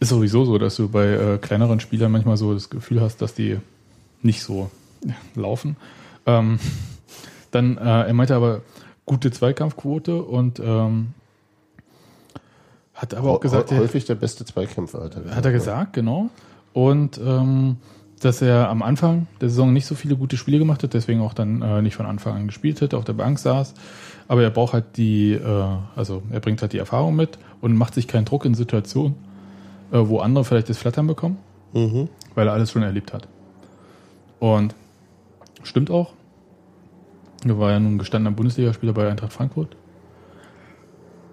[0.00, 3.34] Ist sowieso so, dass du bei äh, kleineren Spielern manchmal so das Gefühl hast, dass
[3.34, 3.58] die
[4.22, 4.70] nicht so
[5.34, 5.76] laufen.
[6.26, 6.58] Ähm,
[7.50, 8.62] dann, äh, er meinte aber
[9.04, 11.08] gute Zweikampfquote und ähm,
[12.94, 15.36] hat aber auch gesagt, Hä- er, häufig der beste Zweikämpfer, hat er gesagt.
[15.36, 16.30] hat er gesagt, genau.
[16.72, 17.76] Und ähm,
[18.20, 21.34] dass er am Anfang der Saison nicht so viele gute Spiele gemacht hat, deswegen auch
[21.34, 23.74] dann äh, nicht von Anfang an gespielt hat, auf der Bank saß.
[24.32, 27.92] Aber er braucht halt die, äh, also er bringt halt die Erfahrung mit und macht
[27.92, 29.14] sich keinen Druck in Situationen,
[29.90, 31.36] äh, wo andere vielleicht das Flattern bekommen,
[31.74, 32.08] Mhm.
[32.34, 33.28] weil er alles schon erlebt hat.
[34.40, 34.74] Und
[35.62, 36.14] stimmt auch.
[37.44, 39.76] Er war ja nun gestandener Bundesligaspieler bei Eintracht Frankfurt.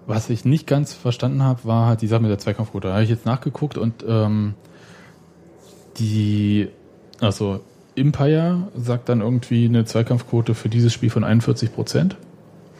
[0.06, 2.88] Was ich nicht ganz verstanden habe, war halt die Sache mit der Zweikampfquote.
[2.88, 4.52] Da habe ich jetzt nachgeguckt und ähm,
[5.96, 6.68] die,
[7.18, 7.60] also
[7.96, 12.18] Empire sagt dann irgendwie eine Zweikampfquote für dieses Spiel von 41 Prozent.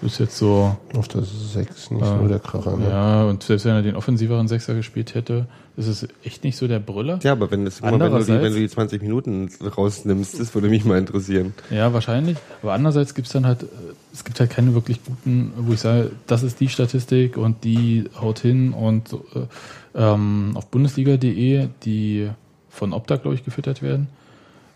[0.03, 2.77] Ist jetzt so, Auf der 6 nicht Ah, so der Kracher.
[2.77, 2.89] Ne?
[2.89, 5.47] ja, und selbst wenn er den offensiveren Sechser gespielt hätte,
[5.77, 7.19] ist es echt nicht so der Brüller.
[7.23, 10.69] Ja, aber wenn, das, wenn, du die, wenn du die 20 Minuten rausnimmst, das würde
[10.69, 11.53] mich mal interessieren.
[11.71, 12.39] Ja, wahrscheinlich.
[12.63, 13.67] Aber andererseits gibt es dann halt, äh,
[14.13, 18.09] es gibt halt keine wirklich guten, wo ich sage, das ist die Statistik und die
[18.19, 19.47] haut hin und äh,
[19.95, 22.31] ähm, auf bundesliga.de, die
[22.71, 24.09] von Opta, glaube ich, gefüttert werden,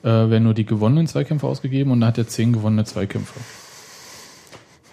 [0.02, 3.40] äh, werden nur die gewonnenen Zweikämpfe ausgegeben und da hat er zehn gewonnene Zweikämpfe.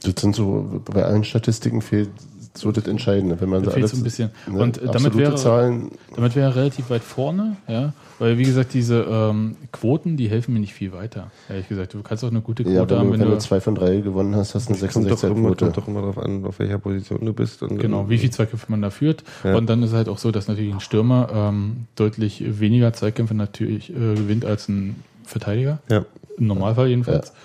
[0.03, 2.09] Das sind so, bei allen Statistiken fehlt
[2.53, 3.39] so das Entscheidende.
[3.39, 4.29] Wenn man Da fehlt alles, so ein bisschen.
[4.49, 8.73] ne, Und damit wäre, Zahlen, damit wäre er relativ weit vorne, ja, weil wie gesagt,
[8.73, 11.31] diese ähm, Quoten, die helfen mir nicht viel weiter.
[11.49, 13.33] Ehrlich gesagt, du kannst auch eine gute Quote ja, wenn, haben, du, wenn, wenn du,
[13.35, 15.65] du zwei von drei gewonnen hast, hast du eine Kommt doch, 66er-Quote.
[15.65, 17.63] kommt doch immer darauf an, auf welcher Position du bist.
[17.63, 19.23] Und Genau, wie viel Zweikämpfe man da führt.
[19.43, 19.55] Ja.
[19.55, 23.89] Und dann ist halt auch so, dass natürlich ein Stürmer ähm, deutlich weniger Zweikämpfe natürlich
[23.91, 25.79] äh, gewinnt als ein Verteidiger.
[25.89, 26.05] Ja.
[26.37, 27.29] Im Normalfall jedenfalls.
[27.29, 27.35] Und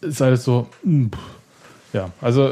[0.00, 1.94] Ist halt so, mh, pff.
[1.94, 2.50] ja, also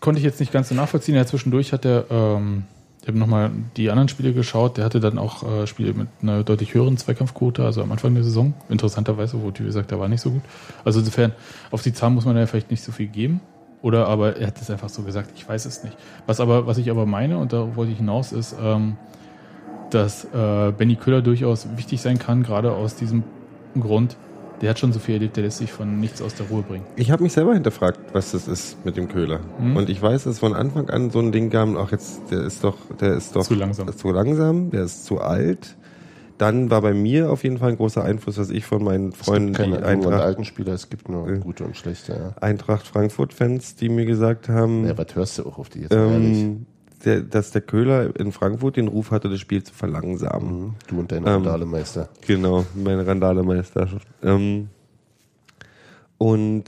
[0.00, 1.14] konnte ich jetzt nicht ganz so nachvollziehen.
[1.14, 2.64] Ja, zwischendurch hat er, ähm,
[3.02, 6.44] ich habe nochmal die anderen Spiele geschaut, der hatte dann auch äh, Spiele mit einer
[6.44, 8.54] deutlich höheren Zweikampfquote, also am Anfang der Saison.
[8.68, 10.42] Interessanterweise, wo die gesagt, der war nicht so gut.
[10.84, 11.32] Also insofern,
[11.70, 13.40] auf die Zahlen muss man ja vielleicht nicht so viel geben.
[13.80, 15.96] Oder aber er hat es einfach so gesagt, ich weiß es nicht.
[16.26, 18.96] Was aber, was ich aber meine, und da wollte ich hinaus, ist, ähm,
[19.90, 23.22] dass äh, Benny Köhler durchaus wichtig sein kann, gerade aus diesem
[23.78, 24.16] Grund,
[24.60, 26.84] der hat schon so viel erlebt, der lässt sich von nichts aus der Ruhe bringen.
[26.96, 29.40] Ich habe mich selber hinterfragt, was das ist mit dem Köhler.
[29.60, 29.76] Mhm.
[29.76, 32.64] Und ich weiß, dass von Anfang an so ein Ding gab, auch jetzt, der ist
[32.64, 33.96] doch, der ist doch Zu langsam.
[33.96, 35.76] zu langsam, der ist zu alt.
[36.38, 39.48] Dann war bei mir auf jeden Fall ein großer Einfluss, dass ich von meinen Freunden,
[39.52, 40.06] es gibt die keine Eintracht.
[40.12, 41.36] Eintracht, alten Spieler, es gibt nur Ja.
[41.38, 42.12] gute und schlechte.
[42.12, 42.40] Ja.
[42.40, 45.92] Eintracht Frankfurt-Fans, die mir gesagt haben, Ja, was hörst du auch auf die jetzt?
[45.92, 46.38] ehrlich?
[46.38, 46.66] ähm,
[47.04, 50.60] der, dass der Köhler in Frankfurt den Ruf hatte, das Spiel zu verlangsamen.
[50.60, 50.74] Mhm.
[50.88, 52.08] Du und dein ähm, Randalemeister.
[52.26, 53.88] Genau, meine Randalemeister.
[54.22, 54.68] Ähm,
[56.18, 56.64] und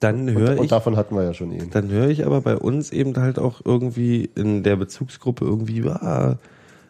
[0.00, 1.70] dann höre Und, und ich, davon hatten wir ja schon ihn.
[1.70, 6.36] dann höre ich aber bei uns eben halt auch irgendwie in der Bezugsgruppe irgendwie, ah,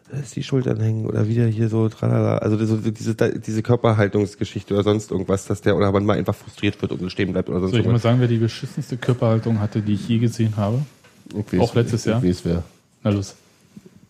[0.09, 2.37] da ist die Schultern hängen oder wieder hier so, tralala.
[2.37, 6.81] Also so diese, diese Körperhaltungsgeschichte oder sonst irgendwas, dass der oder man mal einfach frustriert
[6.81, 8.03] wird und stehen bleibt oder sonst Soll ich mal irgendwas.
[8.03, 10.81] sagen, wer die beschissenste Körperhaltung hatte, die ich je gesehen habe?
[11.29, 12.23] Ich weiß- auch letztes Jahr?
[12.23, 12.63] Ich weiß wer.
[13.03, 13.35] Na los.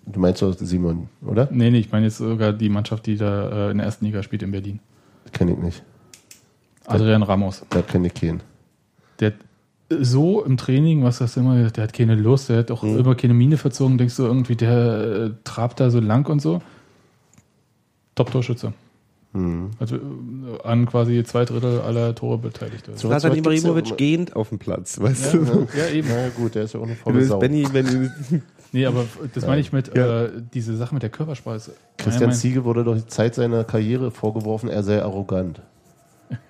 [0.06, 1.50] Du meinst doch Simon, oder?
[1.52, 4.24] Nee, nee, ich meine jetzt sogar die Mannschaft, die da äh, in der ersten Liga
[4.24, 4.80] spielt in Berlin.
[5.34, 5.84] Kenn ich nicht.
[6.86, 7.66] Adrian Ramos.
[7.70, 8.42] Da kenne ich keinen.
[9.20, 9.36] Der hat
[10.00, 13.00] so im Training, was das immer, der hat keine Lust, der hat auch Mhm.
[13.00, 16.62] immer keine Miene verzogen, denkst du irgendwie, der äh, trabt da so lang und so.
[18.16, 18.74] Top-Torschütze.
[19.38, 19.72] Mhm.
[19.80, 20.00] Also äh,
[20.64, 22.86] an quasi zwei Drittel aller Tore beteiligt.
[22.86, 23.10] So- Also.
[23.10, 25.68] was Zlatan ja Ibrahimovic immer- gehend auf dem Platz, weißt Ja, du?
[25.78, 26.08] ja, eben.
[26.10, 27.40] Na ja, gut, der ist ja auch eine bist Sau.
[27.40, 28.12] Benny, wenn du,
[28.74, 30.24] Nee, aber das meine ich mit Ja.
[30.26, 31.56] äh, diese Sache mit der Körpersprache.
[31.56, 35.62] ist Christian Ziege wurde doch die Zeit seiner Karriere vorgeworfen, er sei arrogant.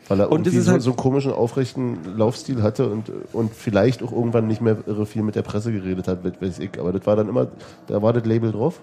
[0.07, 3.53] Weil er Und irgendwie ist so, halt- so einen komischen, aufrechten Laufstil hatte und, und
[3.53, 6.79] vielleicht auch irgendwann nicht mehr irre viel mit der Presse geredet hat, weiß ich.
[6.79, 7.47] Aber das war dann immer,
[7.85, 8.81] da war das Label drauf.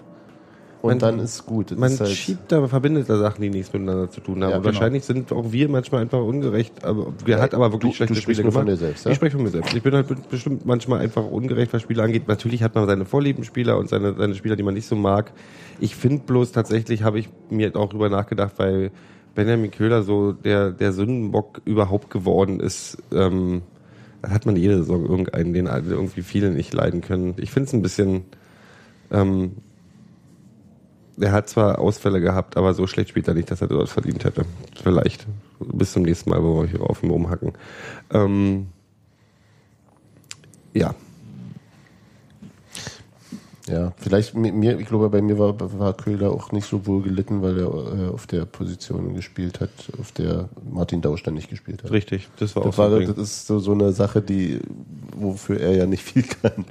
[0.81, 1.71] Und Man- dann ist gut.
[1.71, 4.51] Das man ist halt, schiebt da, verbindet da Sachen, die nichts miteinander zu tun haben.
[4.51, 4.65] Ja, genau.
[4.65, 6.85] wahrscheinlich sind auch wir manchmal einfach ungerecht.
[6.85, 8.79] Aber er Ja, hat aber wirklich du- schlechte du Spiele nur von gemacht.
[8.81, 9.11] dir selbst, ja?
[9.11, 9.73] Ich spreche von mir selbst.
[9.73, 12.27] Ich bin halt bestimmt manchmal einfach ungerecht, was Spiele angeht.
[12.27, 15.31] Natürlich hat man seine Vorliebenspieler und seine, seine Spieler, die man nicht so mag.
[15.79, 18.91] Ich finde bloß tatsächlich, habe ich mir auch drüber nachgedacht, weil
[19.33, 22.97] Benjamin Köhler so der, der Sündenbock überhaupt geworden ist.
[23.11, 23.63] Ähm,
[24.21, 27.33] dann hat man jede Saison irgendeinen, den irgendwie viele nicht leiden können.
[27.37, 28.25] Ich finde es ein bisschen...
[29.11, 29.53] Ähm,
[31.19, 34.23] er hat zwar Ausfälle gehabt, aber so schlecht spielt er nicht, dass er dort verdient
[34.23, 34.45] hätte.
[34.81, 35.25] Vielleicht.
[35.59, 37.53] Bis zum nächsten Mal, wo wir hier auf ihm rumhacken.
[38.11, 38.67] Ähm,
[40.73, 40.93] ja.
[43.67, 47.01] Ja, vielleicht mit mir, ich glaube, bei mir war, war Köhler auch nicht so wohl
[47.01, 51.49] gelitten, weil er äh, auf der Position gespielt hat, auf der Martin Dausch dann nicht
[51.49, 51.91] gespielt hat.
[51.91, 52.27] Richtig.
[52.37, 53.07] Das war auch Das, so war, ein Ding.
[53.07, 54.59] das ist so, so eine Sache, die,
[55.15, 56.65] wofür er ja nicht viel kann,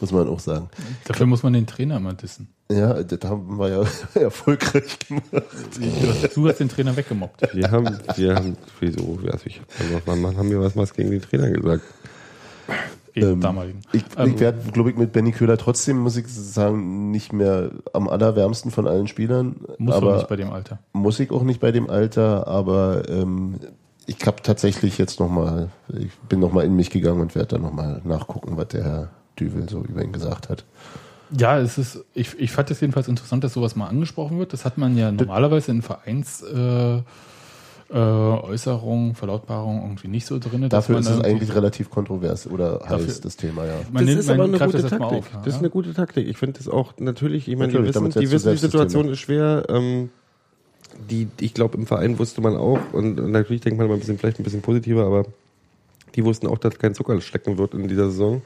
[0.00, 0.68] muss man auch sagen.
[1.04, 2.48] Dafür muss man den Trainer immer dissen.
[2.70, 3.84] Ja, das haben wir ja
[4.20, 5.46] erfolgreich gemacht.
[6.34, 7.42] Du hast den Trainer weggemobbt.
[7.54, 9.60] Wir haben, wir haben, wieso, also ich,
[10.04, 11.82] wann, wann haben wir was, was gegen den Trainer gesagt?
[13.16, 13.80] Ähm, damaligen.
[13.92, 17.70] Ich, Ähm, ich werde, glaube ich, mit Benny Köhler trotzdem, muss ich sagen, nicht mehr
[17.92, 19.56] am allerwärmsten von allen Spielern.
[19.78, 20.78] muss aber nicht bei dem Alter.
[20.92, 23.56] muss ich auch nicht bei dem Alter, aber ähm,
[24.06, 28.00] ich habe tatsächlich jetzt nochmal, ich bin nochmal in mich gegangen und werde dann nochmal
[28.04, 29.08] nachgucken, was der Herr
[29.38, 30.64] Düvel so über ihn gesagt hat.
[31.36, 34.52] Ja, es ist, ich, ich fand es jedenfalls interessant, dass sowas mal angesprochen wird.
[34.52, 37.02] Das hat man ja normalerweise in Vereins äh,
[37.92, 40.68] äh, Äußerungen, Verlautbarungen irgendwie nicht so drin.
[40.68, 43.74] Dafür ist es eigentlich relativ kontrovers oder heiß, Dafür- das Thema, ja.
[43.92, 45.18] Man nimmt, das ist aber eine gute das mal Taktik.
[45.18, 46.28] auf, das ist eine gute Taktik.
[46.28, 49.64] Ich finde das auch natürlich, ich meine, die wissen, die, wissen, die Situation ist schwer.
[49.68, 50.10] Ähm,
[51.08, 54.00] die, ich glaube, im Verein wusste man auch, und, und natürlich denkt man immer ein
[54.00, 55.24] bisschen, vielleicht ein bisschen positiver, aber
[56.14, 58.42] die wussten auch, dass kein Zucker stecken wird in dieser Saison.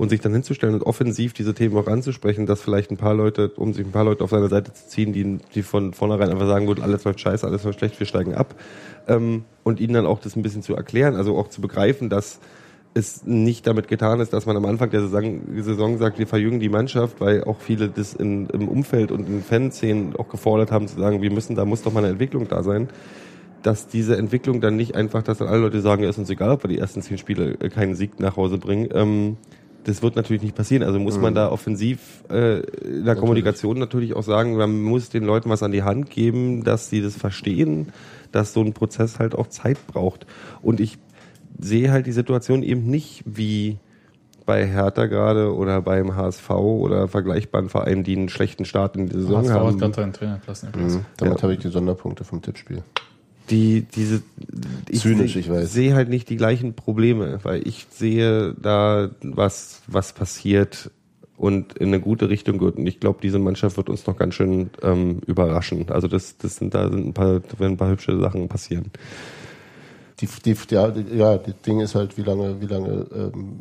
[0.00, 3.50] Und sich dann hinzustellen und offensiv diese Themen auch anzusprechen, dass vielleicht ein paar Leute,
[3.56, 6.46] um sich ein paar Leute auf seine Seite zu ziehen, die, die von vornherein einfach
[6.46, 8.54] sagen würden, alles läuft scheiße, alles läuft schlecht, wir steigen ab.
[9.08, 12.40] Ähm, und ihnen dann auch das ein bisschen zu erklären, also auch zu begreifen, dass
[12.94, 16.60] es nicht damit getan ist, dass man am Anfang der Saison, Saison sagt, wir verjüngen
[16.60, 20.88] die Mannschaft, weil auch viele das in, im Umfeld und in Fanszenen auch gefordert haben,
[20.88, 22.88] zu sagen, wir müssen, da muss doch mal eine Entwicklung da sein.
[23.62, 26.52] Dass diese Entwicklung dann nicht einfach, dass dann alle Leute sagen, ja, ist uns egal,
[26.52, 28.88] ob wir die ersten zehn Spiele keinen Sieg nach Hause bringen.
[28.94, 29.36] Ähm,
[29.84, 30.82] das wird natürlich nicht passieren.
[30.82, 35.24] Also muss man da offensiv äh, in der Kommunikation natürlich auch sagen, man muss den
[35.24, 37.88] Leuten was an die Hand geben, dass sie das verstehen,
[38.32, 40.26] dass so ein Prozess halt auch Zeit braucht.
[40.62, 40.98] Und ich
[41.58, 43.78] sehe halt die Situation eben nicht wie
[44.46, 49.14] bei Hertha gerade oder beim HSV oder vergleichbaren Vereinen, die einen schlechten Start in die
[49.16, 49.78] Saison HSV hat haben.
[49.78, 50.94] gerade seinen Trainer entlassen übrigens.
[50.96, 51.04] Mhm.
[51.18, 51.42] Damit Ja.
[51.42, 52.82] habe ich die Sonderpunkte vom Tippspiel.
[53.50, 54.22] Die diese
[54.92, 55.72] Zynisch, seh- ich weiß.
[55.72, 60.90] sehe halt nicht die gleichen Probleme, weil ich sehe da was was passiert
[61.36, 64.34] und in eine gute Richtung geht und ich glaube diese Mannschaft wird uns noch ganz
[64.34, 65.88] schön ähm, überraschen.
[65.90, 68.86] Also das das sind da sind ein paar werden ein paar hübsche Sachen passieren.
[70.20, 73.58] Die, die, ja, die, ja, das Ding ist halt, wie lange, wie lange, ähm,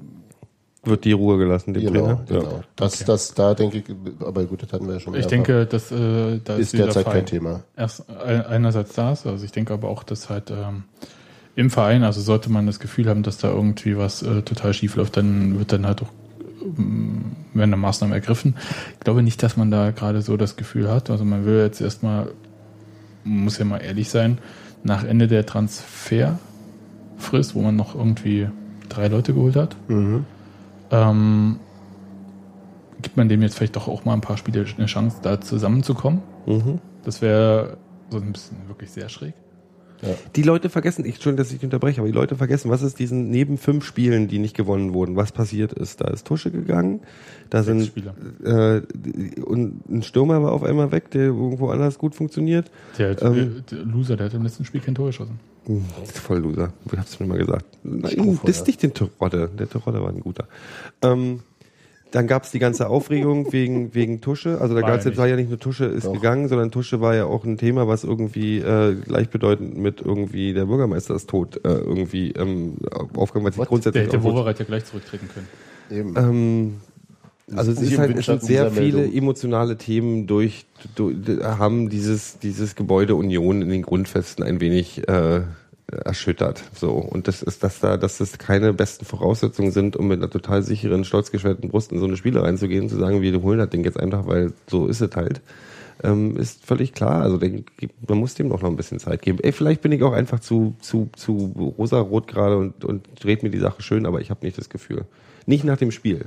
[0.84, 2.21] Wird die Ruhe gelassen dem genau, Trainer?
[2.27, 2.61] genau.
[2.77, 3.84] Das, das, da denke ich,
[4.25, 5.30] aber gut, das hatten wir ja schon Ich mehrfach.
[5.30, 7.63] denke, dass äh, da ist dieser derzeit Verein kein Thema.
[7.75, 10.84] Erst ein- einerseits das, also ich denke aber auch, dass halt ähm,
[11.55, 14.95] im Verein, also sollte man das Gefühl haben, dass da irgendwie was äh, total schief
[14.95, 16.07] läuft, dann wird dann halt auch
[16.77, 18.55] ähm, werden da Maßnahmen ergriffen.
[18.93, 21.09] Ich glaube nicht, dass man da gerade so das Gefühl hat.
[21.09, 22.32] Also man will jetzt erstmal,
[23.25, 24.38] muss ja mal ehrlich sein,
[24.84, 26.39] nach Ende der Transferfrist,
[27.53, 28.47] wo man noch irgendwie
[28.88, 30.23] drei Leute geholt hat, Mhm.
[30.91, 31.59] Ähm,
[33.01, 36.21] gibt man dem jetzt vielleicht doch auch mal ein paar Spiele eine Chance, da zusammenzukommen.
[36.45, 36.79] Mhm.
[37.03, 37.77] Das wäre
[38.09, 39.33] so ein bisschen wirklich sehr schräg.
[40.35, 43.29] Die Leute vergessen, ich Entschuldigung, dass ich unterbreche, aber die Leute vergessen, was ist diesen
[43.29, 45.99] neben fünf Spielen, die nicht gewonnen wurden, was passiert ist.
[45.99, 47.01] Da ist Tusche gegangen,
[47.49, 48.15] da Sechs sind Spieler.
[48.43, 48.81] äh,
[49.41, 52.71] und ein Stürmer war auf einmal weg, der irgendwo anders gut funktioniert.
[52.97, 53.63] Der, Ähm.
[53.69, 55.39] der Loser, der hat im letzten Spiel kein Tor geschossen.
[56.13, 57.65] Voll Loser, ich hab's schon immer gesagt.
[57.84, 58.39] Strohfeuer.
[58.43, 60.47] das ist nicht den Terodde, der Terodde war ein guter.
[61.01, 61.41] Ähm,
[62.11, 64.59] dann gab's die ganze Aufregung wegen, wegen Tusche.
[64.59, 66.13] Also da War gab's ja jetzt war ja nicht nur Tusche ist Doch.
[66.13, 70.65] gegangen, sondern Tusche war ja auch ein Thema, was irgendwie äh, gleichbedeutend mit irgendwie der
[70.65, 72.78] Bürgermeister ist tot äh, irgendwie ähm,
[73.15, 73.65] aufgegangen, weil sich What?
[73.65, 75.47] Der grundsätzlich hätte Wowereit ja gleich zurücktreten können.
[75.91, 76.15] Eben.
[76.17, 76.82] ähm,
[77.55, 79.13] also es ist halt, es sind sehr viele Meldung.
[79.13, 85.41] emotionale Themen durch, durch haben dieses dieses Gebäude Union in den Grundfesten ein wenig äh,
[85.91, 86.63] erschüttert.
[86.75, 90.29] So und das ist, dass da, dass das keine besten Voraussetzungen sind, um mit einer
[90.29, 93.59] total sicheren, stolz geschwellten Brust in so eine Spiele reinzugehen, und zu sagen, wir holen
[93.59, 95.41] das Ding jetzt einfach, weil so ist es halt.
[96.01, 97.21] Ähm, ist völlig klar.
[97.21, 97.65] Also den,
[98.07, 99.39] man muss dem doch noch ein bisschen Zeit geben.
[99.41, 103.49] Ey, vielleicht bin ich auch einfach zu zu zu rosarot gerade und und dreht mir
[103.49, 105.05] die Sache schön, aber ich habe nicht das Gefühl.
[105.45, 106.25] Nicht nach dem Spiel.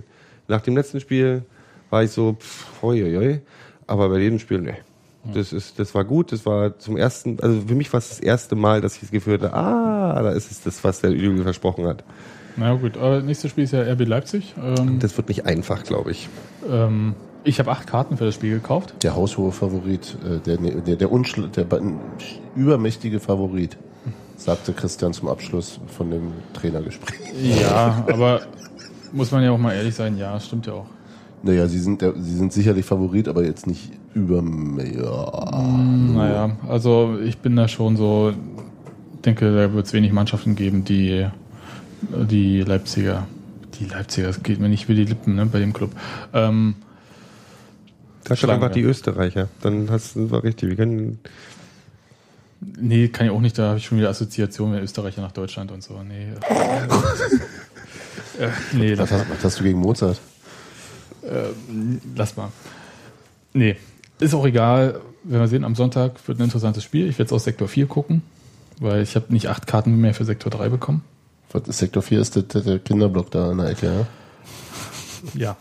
[0.53, 1.45] Nach dem letzten Spiel
[1.89, 3.41] war ich so, pff, hoi, hoi, hoi.
[3.87, 4.75] aber bei jedem Spiel, nee.
[5.33, 8.21] Das ist, das war gut, das war zum ersten, also für mich war es das
[8.21, 11.43] erste Mal, dass ich das Gefühl hatte, ah, da ist es das, was der Übel
[11.43, 12.05] versprochen hat.
[12.57, 14.55] Na gut, aber nächstes Spiel ist ja RB Leipzig.
[14.63, 16.29] Ähm, Das wird nicht einfach, glaube ich.
[16.71, 18.95] ähm, ich habe acht Karten für das Spiel gekauft.
[19.03, 21.67] Der haushohe Favorit, äh, der, der, der, unschl der
[22.55, 23.79] übermächtige Favorit,
[24.37, 27.21] sagte Christian zum Abschluss von dem Trainergespräch.
[27.43, 28.43] Ja, aber
[29.13, 30.87] muss man ja auch mal ehrlich sein, ja, stimmt ja auch.
[31.43, 35.63] Naja, sie sind, der, sie sind sicherlich Favorit, aber jetzt nicht über, ja.
[35.63, 38.33] Naja, also ich bin da schon so,
[39.25, 41.27] denke, da wird es wenig Mannschaften geben, die
[42.11, 43.27] die Leipziger,
[43.79, 45.91] die Leipziger, das geht mir nicht über die Lippen ne, bei dem Club.
[46.33, 46.77] Ähm,
[48.25, 49.49] doch Schlagen einfach die Österreicher.
[49.63, 50.69] Dann hast du war richtig.
[50.71, 51.19] Wir können.
[52.61, 55.73] nee, kann ich auch nicht, da habe ich schon wieder Assoziationen mit Österreicher nach Deutschland
[55.73, 56.01] und so.
[56.03, 56.29] Nee,
[58.39, 60.21] äh, nee Was lass, hast, was hast du gegen Mozart?
[61.23, 61.49] äh,
[62.17, 62.49] lass mal.
[63.53, 63.77] Nee,
[64.19, 65.01] ist auch egal.
[65.25, 67.09] Wenn wir sehen, am Sonntag wird ein interessantes Spiel.
[67.09, 68.23] Ich werde es aus Sektor 4 gucken,
[68.81, 71.03] weil ich habe nicht acht Karten mehr für Sektor 3 bekommen.
[71.53, 74.07] Was Sektor 4 ist der, der, der Kinderblock da in der Ecke, ja?
[75.35, 75.57] Ja.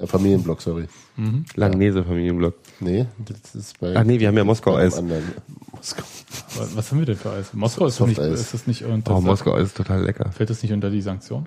[0.00, 0.86] Äh, Familienblock, sorry.
[1.56, 2.54] Langnese Familienblock.
[2.80, 3.94] Nee, das ist bei.
[3.96, 5.00] Ach nee, wir haben ja Moskau-Eis.
[5.02, 6.02] Moskau.
[6.56, 7.52] Was was haben wir denn für Eis?
[7.52, 10.30] Moskau ist, doch nicht, ist das nicht unter, Oh, Moskau-Eis ist total lecker.
[10.32, 11.46] fällt das nicht unter die Sanktion?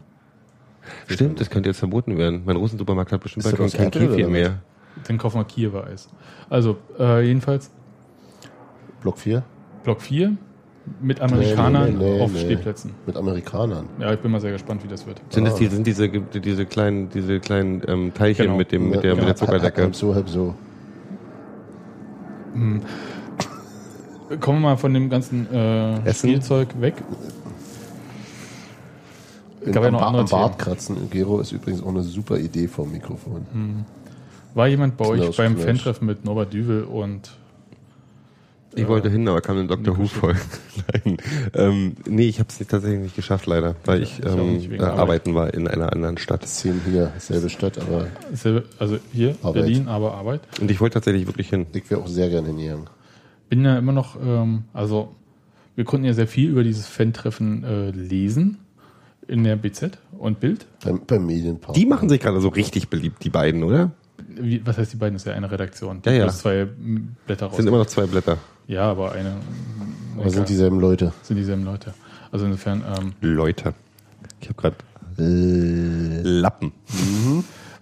[1.07, 2.41] Stimmt, das könnte jetzt verboten werden.
[2.45, 4.59] Mein Russensupermarkt hat bestimmt bald kein Kefir mehr.
[5.07, 6.07] Dann kaufen wir Kiewer Eis.
[6.49, 7.69] Also, äh, jedenfalls
[9.01, 9.43] Block 4?
[9.83, 10.35] Block 4
[11.01, 12.39] mit Amerikanern Nee, nee, nee, auf nee.
[12.39, 12.91] Stehplätzen.
[13.05, 13.87] Mit Amerikanern.
[13.99, 15.19] Ja, ich bin mal sehr gespannt, wie das wird.
[15.29, 18.57] Sind das die, sind diese, diese kleinen, diese kleinen ähm, Teilchen Genau.
[18.57, 19.81] mit dem, mit der, Ja, mit der halb- Zuckerdecke?
[19.81, 20.53] Halb so, halb so.
[24.39, 26.13] Kommen wir mal von dem ganzen äh?
[26.13, 26.95] Spielzeug weg.
[29.71, 31.09] Gab ja am, noch Ba- andere am Bart kratzen.
[31.09, 33.45] Gero ist übrigens auch eine super Idee vom Mikrofon.
[33.51, 33.85] Hm.
[34.53, 35.65] War jemand bei euch beim knirsch.
[35.65, 37.31] Fan-Treffen mit Norbert Düvel und
[38.73, 39.97] Ich wollte hin, aber kam ein Dr.
[39.97, 40.35] Who voll.
[41.05, 41.17] Nein.
[41.53, 44.99] Ähm, nee, ich habe es tatsächlich nicht geschafft, leider, weil ich, ich ähm, äh, Arbeit.
[44.99, 46.45] arbeiten war in einer anderen Stadt.
[46.47, 49.53] Zehn hier, selbe Stadt, aber selbe- also hier, Arbeit.
[49.63, 50.41] Berlin, aber Arbeit.
[50.61, 51.65] Und ich wollte tatsächlich wirklich hin.
[51.73, 52.85] ich wäre auch sehr gerne hingegangen.
[53.49, 55.15] Bin ja immer noch, ähm, also
[55.75, 58.59] wir konnten ja sehr viel über dieses Fan-Treffen äh, lesen
[59.27, 60.65] in der BZ und Bild.
[60.83, 61.73] Beim, beim Medienpark.
[61.75, 63.91] Die machen sich gerade so richtig beliebt, die beiden, oder?
[64.27, 65.15] Wie, was heißt die beiden?
[65.15, 66.01] Das ist ja eine Redaktion.
[66.01, 66.27] Die Ja, ja.
[66.29, 66.65] zwei
[67.25, 67.57] Blätter raus.
[67.57, 68.37] Sind immer noch zwei Blätter.
[68.67, 69.35] ja, aber eine.
[70.17, 71.13] aber sind dieselben Leute.
[71.21, 71.93] sind dieselben Leute.
[72.31, 73.73] Also insofern, ähm, Leute.
[74.41, 74.75] Ich habe gerade
[75.17, 76.71] Äh, Lappen.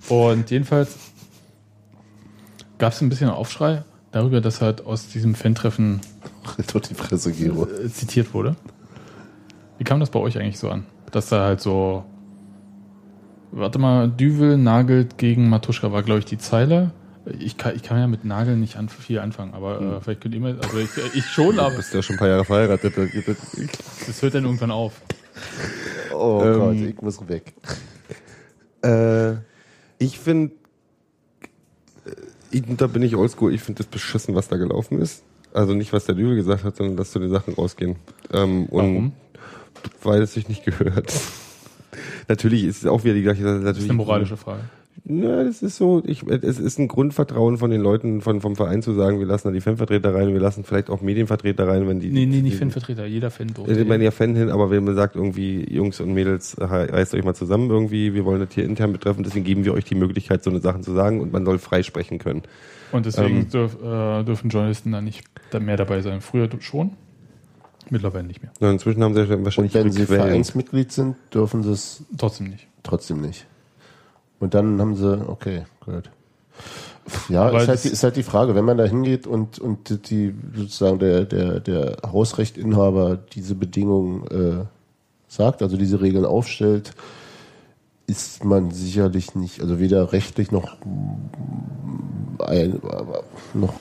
[0.10, 0.98] und jedenfalls
[2.78, 6.02] gab es ein bisschen Aufschrei darüber, dass halt aus diesem Fan-Treffen
[6.74, 7.68] doch die Fresse, Gero.
[7.90, 8.56] zitiert wurde.
[9.78, 10.86] Wie kam das bei euch eigentlich so an?
[11.14, 12.04] Dass da halt so.
[13.52, 16.92] Warte mal, Düvel nagelt gegen Matuschka war, glaube ich, die Zeile.
[17.40, 20.34] Ich kann, ich kann ja mit Nageln nicht an, viel anfangen, aber äh, vielleicht könnt
[20.34, 20.58] ihr mir.
[20.62, 22.94] Also ich, ich schon, Du aber bist ja schon ein paar Jahre verheiratet.
[22.98, 25.02] Das- hört dann irgendwann auf.
[26.14, 27.54] Oh Ähm, Gott, ich muss weg.
[28.84, 29.36] Äh,
[30.00, 30.54] ich finde,
[32.78, 35.24] da bin ich oldschool, ich finde das beschissen, was da gelaufen ist.
[35.54, 37.96] Also nicht, was der Dübel gesagt hat, sondern dass so die Sachen rausgehen.
[38.34, 39.12] Ähm, und Warum?
[40.04, 41.14] Weil es sich nicht gehört.
[42.28, 43.60] Natürlich ist es auch wieder die gleiche Sache.
[43.62, 44.62] Das ist eine moralische Frage.
[45.06, 48.82] Ja, das ist so, ich, es ist ein Grundvertrauen von den Leuten, von, vom Verein
[48.82, 52.00] zu sagen, wir lassen da die Fanvertreter rein, wir lassen vielleicht auch Medienvertreter rein, wenn
[52.00, 52.10] die.
[52.10, 53.84] Nee, nee, nicht die, Fanvertreter, jeder Fan Ich durfte.
[53.86, 57.24] meine ja Fan hin, aber wenn man sagt irgendwie, Jungs und Mädels, äh, reißt euch
[57.26, 60.42] mal zusammen irgendwie, wir wollen das hier intern betreffen, deswegen geben wir euch die Möglichkeit,
[60.42, 62.44] so eine Sachen zu sagen und man soll frei sprechen können.
[62.94, 65.24] Und deswegen Ähm, dürf, äh, dürfen Journalisten da nicht
[65.60, 66.22] mehr dabei sein.
[66.22, 66.92] Früher schon,
[67.94, 68.52] mittlerweile nicht mehr.
[68.60, 70.06] Ja, inzwischen haben sie ja Und wahrscheinlich wenn sie.
[70.06, 72.68] Vereinsmitglied sind, dürfen sie es Trotzdem nicht.
[72.84, 73.46] trotzdem nicht.
[74.40, 76.10] Und dann haben sie, okay, gut.
[77.30, 80.34] Ja, ist halt, die, ist halt die Frage, wenn man da hingeht und, und die
[80.56, 84.66] sozusagen der, der, der Hausrechtinhaber diese Bedingungen äh,
[85.28, 86.94] sagt, also diese Regeln aufstellt,
[88.08, 93.24] ist man sicherlich nicht, also weder rechtlich noch mm, ein, aber
[93.54, 93.74] noch,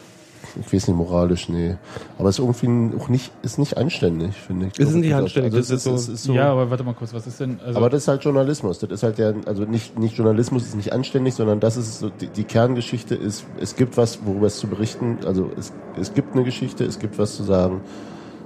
[0.60, 1.76] ich weiß nicht, moralisch, nee.
[2.18, 4.78] Aber es ist irgendwie auch nicht, ist nicht anständig, finde ich.
[4.78, 7.14] Ist nicht Also anständig, es das ist so- ist so Ja, aber warte mal kurz,
[7.14, 7.58] was ist denn?
[7.64, 8.78] Also, aber das ist halt Journalismus.
[8.78, 12.08] Das ist halt der, also nicht, nicht Journalismus ist nicht anständig, sondern das ist so,
[12.10, 15.18] die, die Kerngeschichte ist, es gibt was, worüber es zu berichten.
[15.26, 17.80] Also es, es gibt eine Geschichte, es gibt was zu sagen.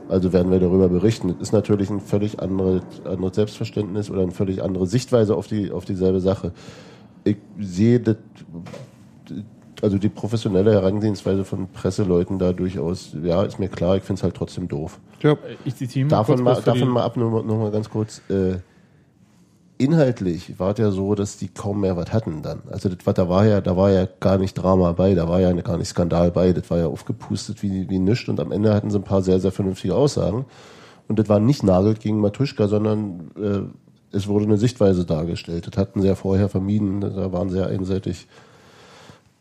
[0.08, 1.28] Also werden wir darüber berichten.
[1.30, 5.72] Das ist natürlich ein völlig andere, anderes Selbstverständnis oder eine völlig andere Sichtweise auf die,
[5.72, 6.52] auf dieselbe Sache.
[7.24, 8.14] Ich sehe das,
[9.82, 14.22] also die professionelle Herangehensweise von Presseleuten da durchaus, ja, ist mir klar, ich finde es
[14.22, 14.98] halt trotzdem doof.
[15.22, 15.36] Ja.
[15.64, 18.20] ich zitiere mal Davon kurz mal, was davon mal ab, nur, noch mal ganz kurz.
[18.28, 18.58] Äh,
[19.78, 22.62] inhaltlich war es ja so, dass die kaum mehr was hatten dann.
[22.70, 25.40] Also das war, da war ja, da war ja gar nicht Drama bei, da war
[25.40, 28.74] ja gar nicht Skandal bei, das war ja aufgepustet wie, wie nichts und am Ende
[28.74, 30.46] hatten sie ein paar sehr, sehr vernünftige Aussagen.
[31.08, 35.68] Und das war nicht Nagel gegen Matuschka, sondern äh, es wurde eine Sichtweise dargestellt.
[35.70, 38.26] Das hatten sie ja vorher vermieden, da waren sie ja einseitig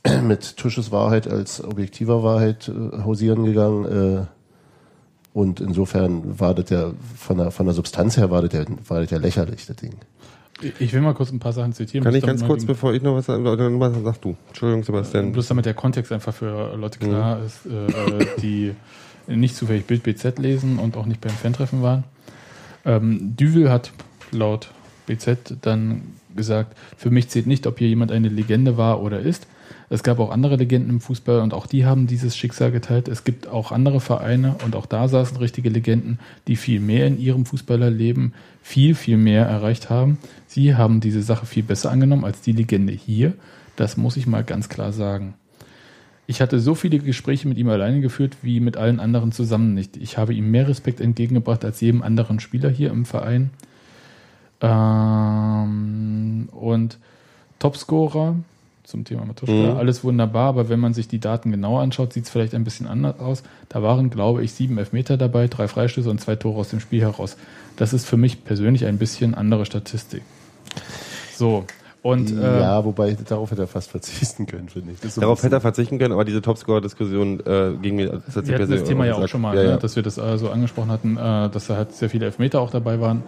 [0.24, 3.86] mit Tusches Wahrheit als objektiver Wahrheit äh, hausieren gegangen.
[3.86, 4.26] Äh,
[5.34, 9.02] und insofern war das ja von der, von der Substanz her war das ja, war
[9.02, 9.96] das ja lächerlich, das Ding.
[10.80, 12.06] Ich will mal kurz ein paar Sachen zitieren.
[12.06, 14.38] Kann ich ganz kurz, bevor ich noch was sage, sag du.
[14.48, 15.34] Entschuldigung, Sebastian.
[15.34, 17.46] bloß damit der Kontext einfach für Leute klar Mhm.
[17.46, 18.74] ist, äh, die
[19.28, 22.06] nicht zufällig Bild BZ lesen und auch nicht beim Fan-Treffen waren.
[22.86, 23.92] Ähm, Düvel hat
[24.32, 24.70] laut
[25.08, 29.48] BZ dann gesagt, für mich zählt nicht, ob hier jemand eine Legende war oder ist.
[29.96, 33.08] Es gab auch andere Legenden im Fußball und auch die haben dieses Schicksal geteilt.
[33.08, 36.20] Es gibt auch andere Vereine und auch da saßen richtige Legenden,
[36.50, 40.18] die viel mehr in ihrem Fußballerleben viel, viel mehr erreicht haben.
[40.48, 43.36] Sie haben diese Sache viel besser angenommen als die Legende hier.
[43.78, 45.36] Das muss ich mal ganz klar sagen.
[46.28, 49.96] Ich hatte so viele Gespräche mit ihm alleine geführt wie mit allen anderen zusammen nicht.
[49.96, 53.50] Ich habe ihm mehr Respekt entgegengebracht als jedem anderen Spieler hier im Verein.
[54.60, 57.00] Ähm, und
[57.60, 58.36] Topscorer
[58.86, 59.78] zum Thema Matuschka, Mhm.
[59.78, 62.88] alles wunderbar, aber wenn man sich die Daten genauer anschaut, sieht es vielleicht ein bisschen
[62.88, 63.44] anders aus.
[63.70, 67.02] Da waren, glaube ich, sieben Elfmeter dabei, drei Freistöße und zwei Tore aus dem Spiel
[67.02, 67.36] heraus.
[67.76, 70.22] Das ist für mich persönlich ein bisschen andere Statistik.
[71.36, 71.66] So.
[72.02, 75.12] Und äh, ja, wobei darauf hätte er fast verzichten können, finde ich.
[75.12, 78.70] So Darauf hätte er verzichten können, aber diese Topscorer-Diskussion äh, ging mir sich wir hatten
[78.70, 79.78] das Thema ja auch schon mal, Ja, ne, ja.
[79.78, 82.70] dass wir das äh, so angesprochen hatten, äh, dass da halt sehr viele Elfmeter auch
[82.70, 83.24] dabei waren.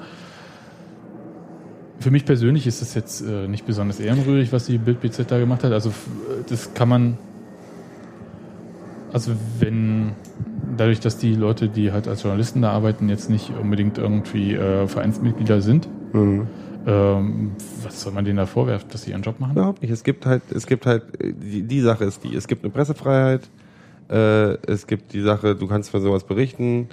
[2.00, 5.40] Für mich persönlich ist das jetzt äh, nicht besonders ehrenrührig, was die Bild BZ da
[5.40, 5.72] gemacht hat.
[5.72, 5.92] Also
[6.48, 7.18] das kann man,
[9.12, 10.12] also wenn
[10.78, 14.88] dadurch, dass die Leute, die halt als Journalisten da arbeiten, jetzt nicht unbedingt irgendwie äh,
[14.88, 16.48] Vereinsmitglieder sind, Mhm.
[16.86, 17.52] ähm,
[17.84, 19.54] was soll man denen da vorwerfen, dass sie ihren Job machen?
[19.54, 19.92] Überhaupt nicht.
[19.92, 22.72] Es gibt halt, es gibt halt, äh, die, die Sache ist die, es gibt eine
[22.72, 23.50] Pressefreiheit,
[24.10, 26.88] äh, es gibt die Sache, du kannst von sowas berichten.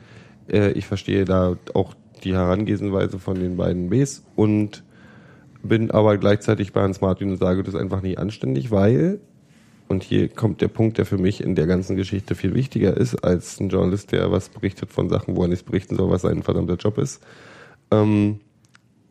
[0.50, 1.94] Äh, ich verstehe da auch
[2.24, 4.82] die Herangehensweise von den beiden Bs und
[5.64, 9.20] bin aber gleichzeitig bei Hans Martin und sage, das ist einfach nicht anständig, weil,
[9.88, 13.16] und hier kommt der Punkt, der für mich in der ganzen Geschichte viel wichtiger ist,
[13.16, 16.42] als ein Journalist, der was berichtet von Sachen, wo er nichts berichten soll, was sein
[16.42, 17.22] verdammter Job ist,
[17.90, 18.40] ähm,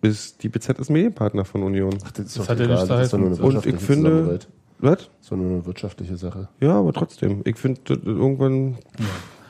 [0.01, 1.97] ist die BZ ist Medienpartner von Union.
[2.03, 3.35] Ach, das ist Das doch hat er egal, nicht das ist nur eine.
[3.35, 4.39] Und ich wirtschaftliche finde,
[4.79, 5.09] was?
[5.31, 6.49] Nur eine wirtschaftliche Sache.
[6.59, 7.41] Ja, aber trotzdem.
[7.45, 8.77] Ich finde, irgendwann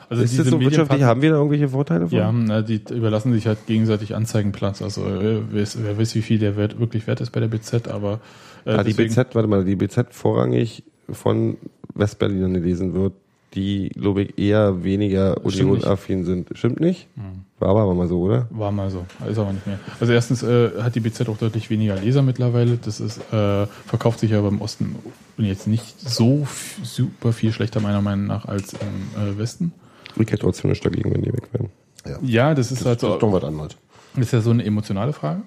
[0.10, 1.04] Also ist das so wirtschaftlich.
[1.04, 2.18] Haben wir da irgendwelche Vorteile von?
[2.18, 4.82] Ja, na, die überlassen sich halt gegenseitig Anzeigenplatz.
[4.82, 7.47] Also äh, wer, weiß- wer weiß, wie viel der Wert wirklich wert ist bei der
[7.47, 8.20] BZ, aber
[8.66, 11.58] äh, Ah, die BZ, warte mal, die BZ vorrangig von
[11.95, 13.14] Westberlinern gelesen wird,
[13.56, 15.36] die, glaube ich, eher weniger.
[15.36, 15.43] Hm.
[15.43, 16.49] Union-affin sind.
[16.54, 17.08] Stimmt nicht?
[17.60, 18.47] War aber mal so, oder?
[18.49, 19.80] War mal so, ist aber nicht mehr.
[19.99, 22.78] Also erstens äh, hat die BZ auch deutlich weniger Leser mittlerweile.
[22.84, 24.95] Das ist äh, verkauft sich aber im Osten
[25.38, 26.47] jetzt nicht so
[26.84, 28.80] super viel schlechter meiner Meinung nach als im
[29.22, 29.72] äh, Westen.
[30.16, 31.70] Ich hätte trotzdem nicht dagegen, wenn die weg wären.
[32.22, 33.18] Ja, das ist Das halt ist so.
[33.18, 33.78] doch was anderes.
[34.16, 35.41] Das ist ja so eine emotionale Frage.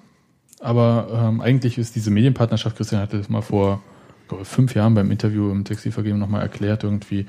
[0.59, 3.81] Aber ähm, eigentlich ist diese Medienpartnerschaft, Christian hatte das mal vor
[4.27, 7.25] glaube, fünf Jahren beim Interview im Textilvergeben nochmal erklärt, irgendwie,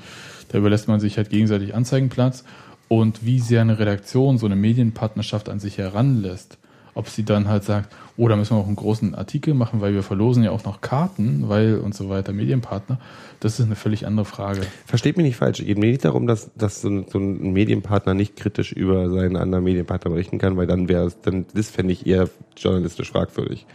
[0.49, 2.43] da überlässt man sich halt gegenseitig Anzeigenplatz
[2.87, 6.57] und wie sehr eine Redaktion so eine Medienpartnerschaft an sich heranlässt.
[6.93, 9.93] Ob sie dann halt sagt, oh, da müssen wir auch einen großen Artikel machen, weil
[9.93, 12.99] wir verlosen ja auch noch Karten, weil und so weiter, Medienpartner,
[13.39, 14.61] das ist eine völlig andere Frage.
[14.85, 15.59] Versteht mich nicht falsch.
[15.59, 19.37] Geht mir nicht darum, dass, dass so, ein, so ein Medienpartner nicht kritisch über seinen
[19.37, 23.65] anderen Medienpartner berichten kann, weil dann wäre es, dann, das fände ich eher journalistisch fragwürdig.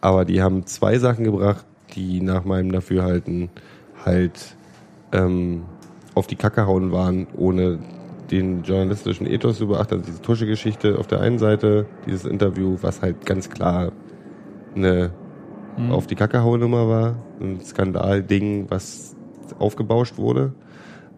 [0.00, 1.64] Aber die haben zwei Sachen gebracht,
[1.94, 3.48] die nach meinem Dafürhalten
[4.04, 4.56] halt
[5.12, 5.64] ähm,
[6.14, 7.78] auf die Kacke hauen waren, ohne
[8.30, 9.94] den journalistischen Ethos zu beachten.
[9.94, 13.92] Also diese Tusche-Geschichte auf der einen Seite, dieses Interview, was halt ganz klar
[14.74, 15.10] eine
[15.90, 19.14] auf die Kacke-Hau-Nummer war, ein Skandal-Ding, was
[19.58, 20.54] aufgebauscht wurde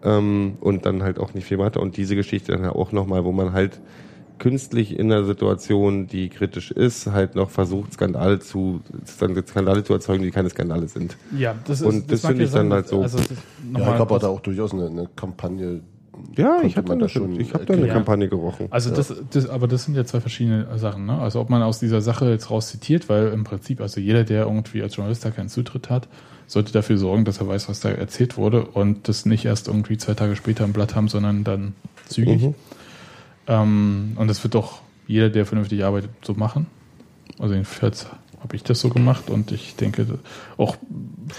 [0.03, 3.31] ähm, und dann halt auch nicht viel Mathe und diese Geschichte dann auch nochmal, wo
[3.31, 3.79] man halt
[4.37, 10.23] künstlich in einer Situation, die kritisch ist, halt noch versucht, Skandale zu, Skandale zu erzeugen,
[10.23, 11.17] die keine Skandale sind.
[11.37, 13.29] Ja, das Und das mag finde ich dann halt so- Also, das-
[13.77, 15.81] Ja, ich glaube, da auch durchaus eine, eine Kampagne.
[16.37, 17.97] Ja, ich habe da da schon, ich habe da eine erklären.
[17.97, 18.67] Kampagne gerochen.
[18.69, 21.05] Also das, das, aber das sind ja zwei verschiedene Sachen.
[21.05, 21.17] Ne?
[21.19, 24.45] Also ob man aus dieser Sache jetzt raus zitiert, weil im Prinzip, also jeder, der
[24.45, 26.07] irgendwie als Journalist da keinen Zutritt hat,
[26.47, 29.97] sollte dafür sorgen, dass er weiß, was da erzählt wurde und das nicht erst irgendwie
[29.97, 31.73] zwei Tage später im Blatt haben, sondern dann
[32.07, 32.41] zügig.
[32.41, 32.55] Mhm.
[33.47, 36.67] Ähm, und das wird doch jeder, der vernünftig arbeitet, so machen.
[37.39, 38.07] Also jedenfalls
[38.41, 40.05] habe ich das so gemacht und ich denke
[40.57, 40.77] auch,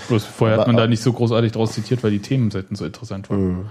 [0.09, 2.85] bloß vorher Aber- hat man da nicht so großartig draus zitiert, weil die Themenseiten so
[2.85, 3.67] interessant waren.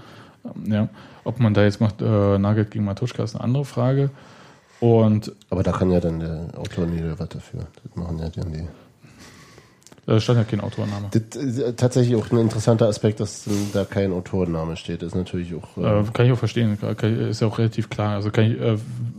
[0.64, 0.88] Ja,
[1.24, 4.10] ob man da jetzt macht, äh, Nagel gegen Matuschka ist eine andere Frage.
[4.80, 7.66] Und Aber da kann ja dann der Autor nie was dafür.
[7.84, 8.66] Das machen ja dann die.
[10.10, 11.06] Da stand ja kein Autorname.
[11.12, 15.02] Das ist äh, tatsächlich auch ein interessanter Aspekt, dass da kein Autorenname steht.
[15.02, 15.76] Das ist natürlich auch.
[15.76, 16.76] Äh, Äh, kann ich auch verstehen,
[17.30, 18.16] ist ja auch relativ klar.
[18.16, 18.76] Also kann ich, äh,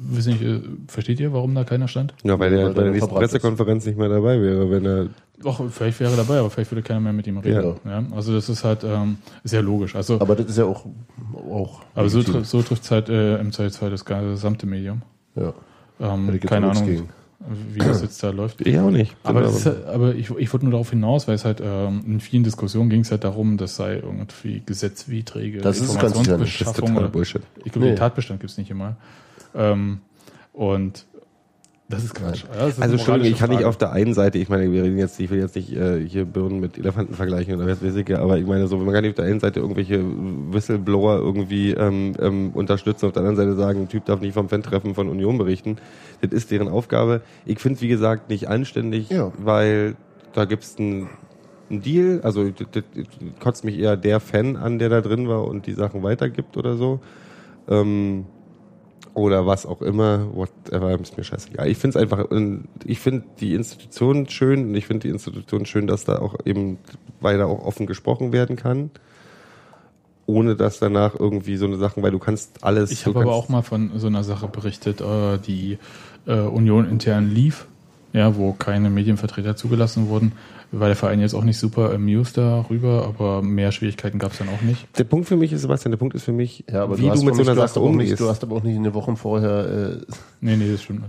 [0.09, 2.13] wissen nicht, äh, versteht ihr, warum da keiner stand?
[2.23, 3.31] Ja, weil Weil bei der nächsten verbrannt ist.
[3.31, 5.07] Pressekonferenz nicht mehr dabei wäre, wenn er
[5.41, 7.75] Doch, vielleicht wäre er dabei, aber vielleicht würde keiner mehr mit ihm reden.
[7.85, 8.03] Ja.
[8.13, 9.95] also das ist halt ähm, sehr logisch.
[9.95, 10.85] Also, aber, aber das ist ja auch.
[11.49, 12.33] auch so, legitim.
[12.33, 15.03] trifft so trifft es halt äh, im Zweifelsfall das gesamte Medium.
[15.35, 15.53] Ja.
[16.01, 17.09] Ähm, keine Ahnung, gegen.
[17.73, 18.61] Wie das jetzt da läuft.
[18.65, 19.15] ich auch nicht.
[19.23, 22.43] Aber, ist, aber ich, ich wollte nur darauf hinaus, weil es halt ähm, in vielen
[22.43, 26.03] Diskussionen ging es halt darum, das sei irgendwie gesetzwidrige Das ist ganz nicht.
[26.03, 27.41] das ist Informationsbeschaffung oder Bullshit.
[27.65, 27.91] Ich glaube, Nee.
[27.93, 28.95] den Tatbestand gibt es nicht immer.
[29.55, 29.99] Ähm,
[30.53, 31.05] und
[31.91, 32.43] das ist Quatsch.
[32.53, 33.69] Ja, das ist Also Entschuldigung, ich kann nicht Frage.
[33.69, 36.25] auf der einen Seite, ich meine, wir reden jetzt, ich will jetzt nicht äh, hier
[36.25, 39.11] Birnen mit Elefanten vergleichen oder was weiß ich, aber ich meine so, man kann nicht
[39.11, 40.01] auf der einen Seite irgendwelche
[40.51, 44.49] Whistleblower irgendwie ähm, ähm, unterstützen, auf der anderen Seite sagen, ein Typ darf nicht vom
[44.49, 45.77] Fan-Treffen von Union berichten.
[46.21, 47.21] Das ist deren Aufgabe.
[47.45, 49.31] Ich finde es, wie gesagt, nicht anständig, Ja.
[49.37, 49.95] weil
[50.33, 51.07] da gibt's ein
[51.69, 52.83] ein Deal, also das, das
[53.39, 56.75] kotzt mich eher der Fan an, der da drin war und die Sachen weitergibt oder
[56.75, 56.99] so.
[57.69, 58.25] Ähm,
[59.13, 61.67] oder was auch immer, whatever, ist mir scheißegal.
[61.67, 62.25] Ich finde es einfach,
[62.85, 66.77] ich finde die Institution schön und ich finde die Institution schön, dass da auch eben
[67.19, 68.91] weiter auch offen gesprochen werden kann.
[70.27, 72.91] Ohne dass danach irgendwie so eine Sachen, weil du kannst alles.
[72.91, 75.77] Ich habe aber auch mal von so einer Sache berichtet, äh, die
[76.25, 77.67] äh, Union intern lief,
[78.13, 80.33] ja, wo keine Medienvertreter zugelassen wurden
[80.71, 84.47] war der Verein jetzt auch nicht super amused darüber, aber mehr Schwierigkeiten gab es dann
[84.49, 84.87] auch nicht.
[84.97, 87.23] Der Punkt für mich ist, Sebastian, der Punkt ist für mich, ja, wie du, du
[87.23, 88.19] mit so einer Sache umgehst.
[88.19, 91.03] du hast aber auch nicht in den Wochen vorher äh, nee, nee, das stimmt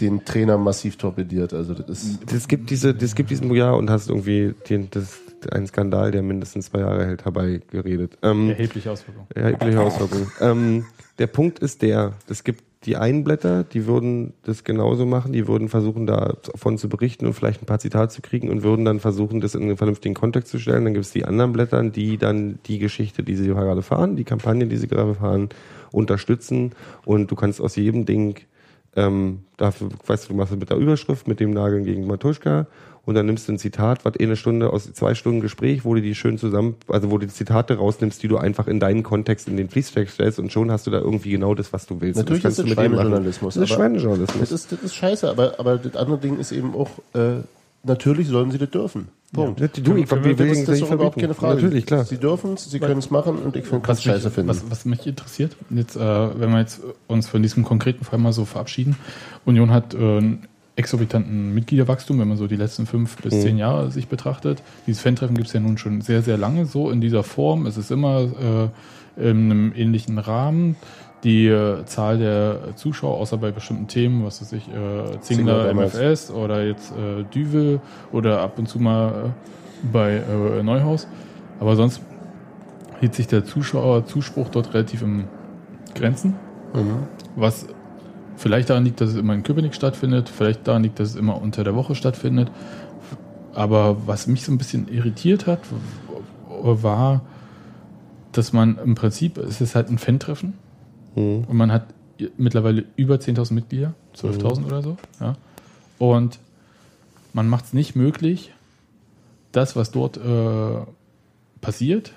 [0.00, 1.52] den Trainer massiv torpediert.
[1.52, 5.18] Also das, ist das gibt diese, das gibt diesen Jahr und hast irgendwie den, das,
[5.50, 8.18] einen Skandal, der mindestens zwei Jahre hält, herbeigeredet.
[8.22, 9.26] Ähm, erhebliche Auswirkungen.
[9.34, 10.30] Erhebliche Auswirkungen.
[10.40, 10.84] ähm,
[11.18, 15.48] der Punkt ist der, es gibt die einen Blätter, die würden das genauso machen, die
[15.48, 19.00] würden versuchen, davon zu berichten und vielleicht ein paar Zitate zu kriegen und würden dann
[19.00, 20.84] versuchen, das in einen vernünftigen Kontext zu stellen.
[20.84, 24.24] Dann gibt es die anderen Blätter, die dann die Geschichte, die sie gerade fahren, die
[24.24, 25.48] Kampagne, die sie gerade fahren,
[25.90, 26.72] unterstützen.
[27.04, 28.40] Und du kannst aus jedem Ding,
[28.94, 32.66] ähm, dafür, weißt du, du machst es mit der Überschrift, mit dem Nageln gegen Matuschka
[33.08, 35.94] und dann nimmst du ein Zitat, was eh eine Stunde aus zwei Stunden Gespräch, wo
[35.94, 39.02] du die schön zusammen, also wo du die Zitate rausnimmst, die du einfach in deinen
[39.02, 42.02] Kontext in den Fließtext stellst und schon hast du da irgendwie genau das, was du
[42.02, 42.18] willst.
[42.18, 43.54] Natürlich das ist das Schweinejournalismus.
[43.54, 44.40] Das ist Schweinejournalismus.
[44.40, 47.36] Das ist, das ist scheiße, aber, aber das andere Ding ist eben auch, äh,
[47.82, 49.08] natürlich sollen sie das dürfen.
[49.32, 49.60] Punkt.
[49.60, 51.62] Ja, du, ich, wir, wir, das, das ist überhaupt keine Frage.
[51.62, 52.04] Natürlich, klar.
[52.04, 54.48] Sie dürfen es, sie können es machen und ich finde es scheiße finden.
[54.48, 58.34] Was, was mich interessiert, jetzt, äh, wenn wir jetzt uns von diesem konkreten Fall mal
[58.34, 58.96] so verabschieden,
[59.46, 60.38] Union hat äh,
[60.78, 63.40] exorbitanten Mitgliederwachstum, wenn man so die letzten fünf bis mhm.
[63.40, 64.62] zehn Jahre sich betrachtet.
[64.86, 67.66] Dieses Fan-Treffen gibt es ja nun schon sehr, sehr lange so in dieser Form.
[67.66, 70.76] Es ist immer äh, in einem ähnlichen Rahmen.
[71.24, 76.30] Die äh, Zahl der Zuschauer, außer bei bestimmten Themen, was weiß ich, äh, Zingler MFS
[76.30, 77.80] oder jetzt äh, Düvel
[78.12, 81.08] oder ab und zu mal äh, bei äh, Neuhaus.
[81.58, 82.00] Aber sonst
[83.00, 85.24] hielt sich der Zuschauerzuspruch dort relativ im
[85.96, 86.34] Grenzen.
[86.72, 87.08] Mhm.
[87.34, 87.66] Was
[88.38, 91.42] Vielleicht daran liegt, dass es immer in Köpenick stattfindet, vielleicht daran liegt, dass es immer
[91.42, 92.52] unter der Woche stattfindet.
[93.52, 95.58] Aber was mich so ein bisschen irritiert hat,
[96.48, 97.22] war,
[98.30, 100.54] dass man im Prinzip, es ist halt ein Fan-Treffen
[101.16, 101.46] mhm.
[101.48, 101.86] und man hat
[102.36, 104.66] mittlerweile über 10.000 Mitglieder, 12.000 mhm.
[104.66, 104.96] oder so.
[105.18, 105.36] Ja.
[105.98, 106.38] Und
[107.32, 108.52] man macht es nicht möglich,
[109.50, 110.86] das, was dort äh,
[111.60, 112.12] passiert,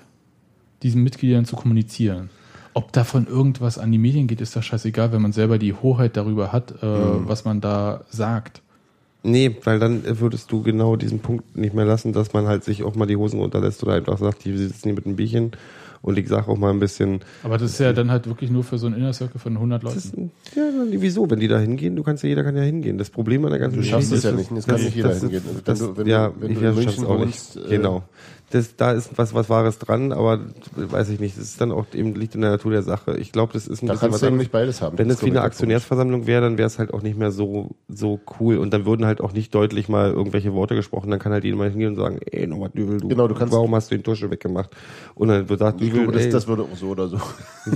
[0.84, 2.30] diesen Mitgliedern zu kommunizieren.
[2.74, 6.16] Ob davon irgendwas an die Medien geht, ist doch scheißegal, wenn man selber die Hoheit
[6.16, 7.28] darüber hat, äh, mhm.
[7.28, 8.62] was man da sagt.
[9.24, 12.82] Nee, weil dann würdest du genau diesen Punkt nicht mehr lassen, dass man halt sich
[12.82, 15.52] auch mal die Hosen runterlässt oder einfach sagt, die sitzen hier mit einem Bierchen
[16.00, 17.20] und ich sage auch mal ein bisschen.
[17.44, 19.84] Aber das ist ja dann halt wirklich nur für so einen Inner Circle von 100
[19.84, 19.98] Leuten.
[19.98, 20.14] Ist,
[20.56, 21.30] ja, wieso?
[21.30, 22.98] Wenn die da hingehen, du kannst ja, jeder kann ja hingehen.
[22.98, 24.10] Das Problem an der ganzen Geschichte ist.
[24.10, 25.42] Du schaffst es ja nicht, es kann nicht jeder hingehen.
[25.64, 28.02] Das, wenn du, wenn ja, du, wenn du in München wohnst, äh, genau
[28.52, 30.40] das, da ist was, was Wahres dran, aber
[30.76, 33.16] weiß ich nicht, das ist dann auch eben liegt in der Natur der Sache.
[33.16, 34.98] Ich glaube, das ist ein da bisschen kannst was du nicht beides haben.
[34.98, 38.20] Wenn es wie eine Aktionärsversammlung wäre, dann wäre es halt auch nicht mehr so, so
[38.38, 41.10] cool und dann würden halt auch nicht deutlich mal irgendwelche Worte gesprochen.
[41.10, 43.74] Dann kann halt mal hingehen und sagen, ey, nochmal Dübel, du, genau, du kannst warum
[43.74, 44.70] hast du den Tusche weggemacht?
[45.14, 47.18] Und dann wird sagt, Dübel, glaube, das, das würde auch so oder so.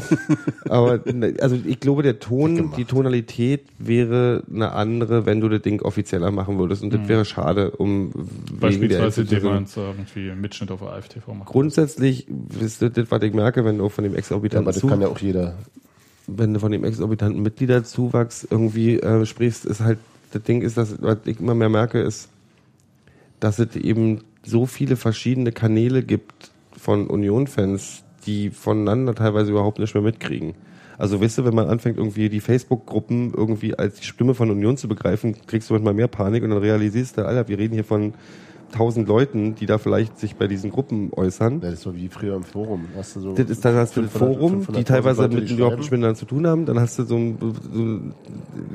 [0.68, 1.01] aber,
[1.41, 6.31] also ich glaube, der Ton, die Tonalität wäre eine andere, wenn du das Ding offizieller
[6.31, 7.09] machen würdest und das mhm.
[7.09, 8.12] wäre schade, um
[8.61, 9.66] wegen der Institution.
[9.74, 11.47] irgendwie Mitschnitt Ausschnitt auf der AFTV machen.
[11.47, 12.27] Grundsätzlich
[12.61, 15.09] ist das, was ich merke, wenn du von dem exorbitanten ja, aber das kann ja
[15.09, 15.55] auch jeder.
[16.27, 19.99] Wenn du von dem exorbitanten Mitgliederzuwachs irgendwie äh, sprichst, ist halt,
[20.33, 22.29] das Ding ist, dass, was ich immer mehr merke, ist,
[23.39, 29.95] dass es eben so viele verschiedene Kanäle gibt von Union-Fans, die voneinander teilweise überhaupt nicht
[29.95, 30.55] mehr mitkriegen.
[30.99, 34.79] Also weißt du, wenn man anfängt, irgendwie die Facebook-Gruppen irgendwie als die Stimme von Union
[34.79, 37.85] zu begreifen, kriegst du manchmal mehr Panik und dann realisierst du, Alter, wir reden hier
[37.85, 38.14] von
[38.73, 41.61] tausend Leuten, die da vielleicht sich bei diesen Gruppen äußern.
[41.61, 42.87] das ist so wie früher im Forum.
[42.97, 46.14] Hast du so das ist dann hast du ein Forum, die teilweise Leute, mit miteinander
[46.14, 46.67] zu tun haben.
[46.67, 47.17] Dann hast du so,
[47.73, 47.99] so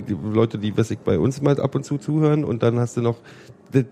[0.08, 2.98] die Leute, die was ich bei uns mal ab und zu zuhören und dann hast
[2.98, 3.18] du noch
[3.72, 3.86] das,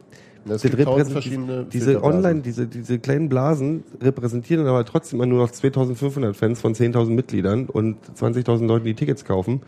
[0.45, 6.35] das verschiedene diese Online, diese, diese kleinen Blasen repräsentieren aber trotzdem immer nur noch 2500
[6.35, 9.61] Fans von 10.000 Mitgliedern und 20.000 Leuten, die Tickets kaufen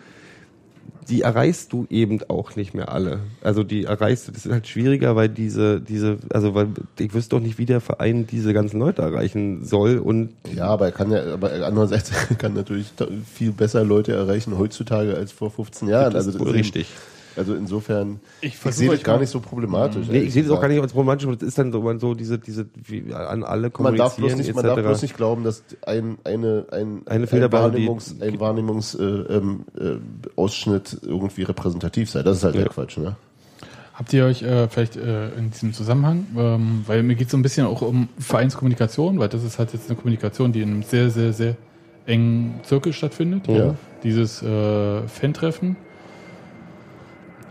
[1.09, 3.19] die erreichst du eben auch nicht mehr alle.
[3.41, 7.35] Also die erreichst du, das ist halt schwieriger, weil diese, diese, also weil ich wüsste
[7.35, 10.29] doch nicht, wie der Verein diese ganzen Leute erreichen soll und.
[10.55, 12.87] Ja, aber er kann ja, aber andererseits kann natürlich
[13.33, 16.13] viel besser Leute erreichen heutzutage als vor 15 Jahren.
[16.13, 16.87] Das also das ist richtig.
[17.35, 20.07] Also insofern, ich, ich sehe das gar nicht so problematisch.
[20.09, 21.99] Nee, ich sehe das auch gar nicht als problematisch, aber das ist dann so, man
[21.99, 25.15] so diese, diese, wie an alle kommunizieren man darf bloß nicht, Man darf bloß nicht
[25.15, 29.65] glauben, dass ein, eine, ein, eine ein Wahrnehmungs, ein Wahrnehmungsausschnitt äh, ähm,
[30.35, 32.23] äh, irgendwie repräsentativ sei.
[32.23, 32.61] Das ist halt ja.
[32.61, 33.15] der Quatsch, ne?
[33.93, 37.37] Habt ihr euch äh, vielleicht äh, in diesem Zusammenhang, ähm, weil mir geht es so
[37.37, 40.83] ein bisschen auch um Vereinskommunikation, weil das ist halt jetzt eine Kommunikation, die in einem
[40.83, 41.55] sehr, sehr, sehr
[42.05, 43.47] engen Zirkel stattfindet.
[43.47, 43.75] Ja.
[44.03, 45.75] dieses äh, Fan-Treffen.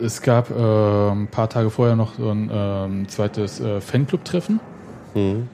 [0.03, 0.55] Es gab äh,
[1.11, 4.61] ein paar Tage vorher noch so ein ähm, zweites äh, Fanclub-Treffen.
[5.15, 5.49] Mhm.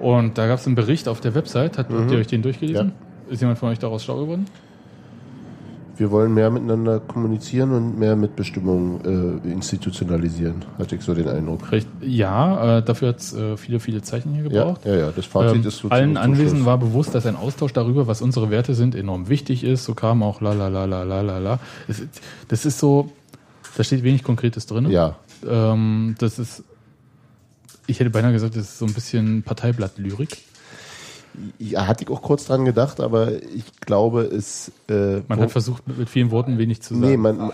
[0.00, 1.78] Und da gab es einen Bericht auf der Website.
[1.78, 1.98] Hat, Mhm.
[2.00, 2.92] Habt ihr euch den durchgelesen?
[3.30, 4.46] Ist jemand von euch daraus schlau geworden?
[5.96, 9.00] Wir wollen mehr miteinander kommunizieren und mehr Mitbestimmung
[9.44, 11.72] äh, institutionalisieren, hatte ich so den Eindruck.
[11.72, 14.86] Recht, ja, äh, dafür hat es äh, viele, viele Zeichen hier Ja, gebraucht.
[14.86, 18.06] ja, ja, das Fazit Ähm, ist so allen Anwesenden war bewusst, dass ein Austausch darüber,
[18.06, 19.84] was unsere Werte sind, enorm wichtig ist.
[19.84, 21.58] So kam auch la la la la la la la.
[22.46, 23.10] Das ist so,
[23.76, 24.90] da steht wenig Konkretes drin.
[24.90, 25.16] Ja,
[25.46, 26.64] Ähm, das ist,
[27.86, 30.38] ich hätte beinahe gesagt, das ist so ein bisschen Parteiblatt-Lyrik.
[31.58, 34.72] ja, hatte ich auch kurz dran gedacht, aber ich glaube, es.
[34.88, 37.06] Äh, Man hat versucht, mit, vielen Worten wenig zu sagen.
[37.06, 37.52] Nee, man,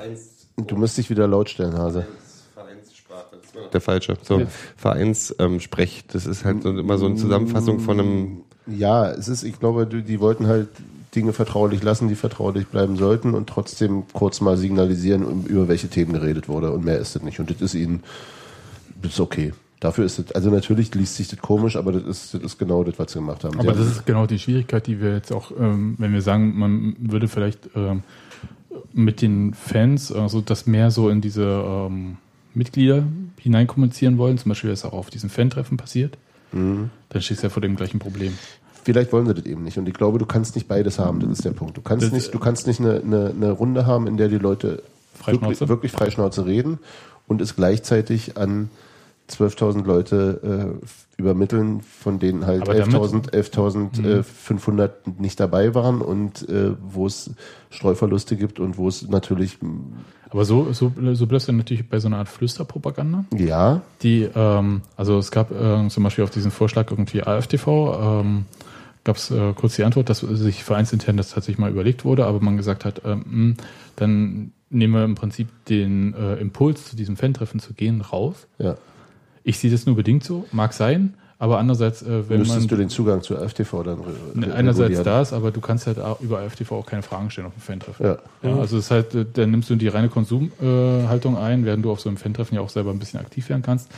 [0.56, 2.06] du musst dich wieder laut stellen, Hase.
[2.54, 3.36] Vereinssprache.
[3.72, 4.16] Der falsche.
[4.22, 4.42] So,
[4.76, 8.40] Vereinssprech, ähm, das ist halt so, immer so eine Zusammenfassung von einem.
[8.66, 10.68] Ja, es ist, ich glaube, die, die wollten halt
[11.14, 16.12] Dinge vertraulich lassen, die vertraulich bleiben sollten und trotzdem kurz mal signalisieren, über welche Themen
[16.12, 16.70] geredet wurde.
[16.70, 17.40] Und mehr ist das nicht.
[17.40, 18.02] Und das ist ihnen,
[19.00, 19.52] das ist okay.
[19.80, 22.84] Dafür ist es, also natürlich liest sich das komisch, aber das ist, das ist genau
[22.84, 23.58] das, was sie gemacht haben.
[23.60, 26.58] Aber Sie das ist genau die Schwierigkeit, die wir jetzt auch, ähm, wenn wir sagen,
[26.58, 28.02] man würde vielleicht ähm,
[28.92, 32.16] mit den Fans also das mehr so in diese ähm,
[32.54, 33.04] Mitglieder
[33.38, 36.16] hineinkommunizieren wollen, zum Beispiel ist auch auf diesen Fan-Treffen passiert,
[36.52, 36.90] Mhm.
[37.08, 38.38] dann stehst du ja vor dem gleichen Problem.
[38.84, 39.78] Vielleicht wollen sie das eben nicht.
[39.78, 41.20] Und ich glaube, du kannst nicht beides haben.
[41.20, 41.76] Das ist der Punkt.
[41.76, 44.38] Du kannst Das- nicht, du kannst nicht eine, eine, eine Runde haben, in der die
[44.38, 44.82] Leute
[45.26, 46.78] wirklich, wirklich freischnauze reden
[47.26, 48.68] und es gleichzeitig an
[49.30, 56.46] 12.000 Leute äh, übermitteln, von denen halt Aber damit- 11.000 11.500 nicht dabei waren und
[56.48, 57.30] äh, wo es
[57.70, 59.56] Streuverluste gibt und wo es natürlich,
[60.28, 63.24] Aber so, so, so bleibst du natürlich bei so einer Art Flüsterpropaganda.
[63.34, 68.44] ja, Die, ähm, also es gab äh, zum Beispiel auf diesen Vorschlag irgendwie AfTV, ähm,
[69.04, 72.40] gab es äh, kurz die Antwort, dass sich vereinsintern das tatsächlich mal überlegt wurde, aber
[72.40, 73.54] man gesagt hat, ähm, mh,
[73.96, 78.46] dann nehmen wir im Prinzip den äh, Impuls, zu diesem Fan-Treffen zu gehen, raus.
[78.58, 78.76] ja.
[79.46, 82.76] Ich sehe das nur bedingt so, mag sein, aber andererseits, äh, wenn Müsstest man du
[82.76, 83.98] den Zugang zu AfTV dann
[84.32, 87.52] Ne, einerseits das, aber du kannst halt auch über AfTV auch keine Fragen stellen auf
[87.52, 88.06] dem Fan-Treffen.
[88.06, 88.18] Ja.
[88.42, 91.66] Ja, also es ist halt, äh, dann nimmst du die reine Konsumhaltung äh, Haltung ein,
[91.66, 93.90] während du auf so einem Fan-Treffen ja auch selber ein bisschen aktiv werden kannst.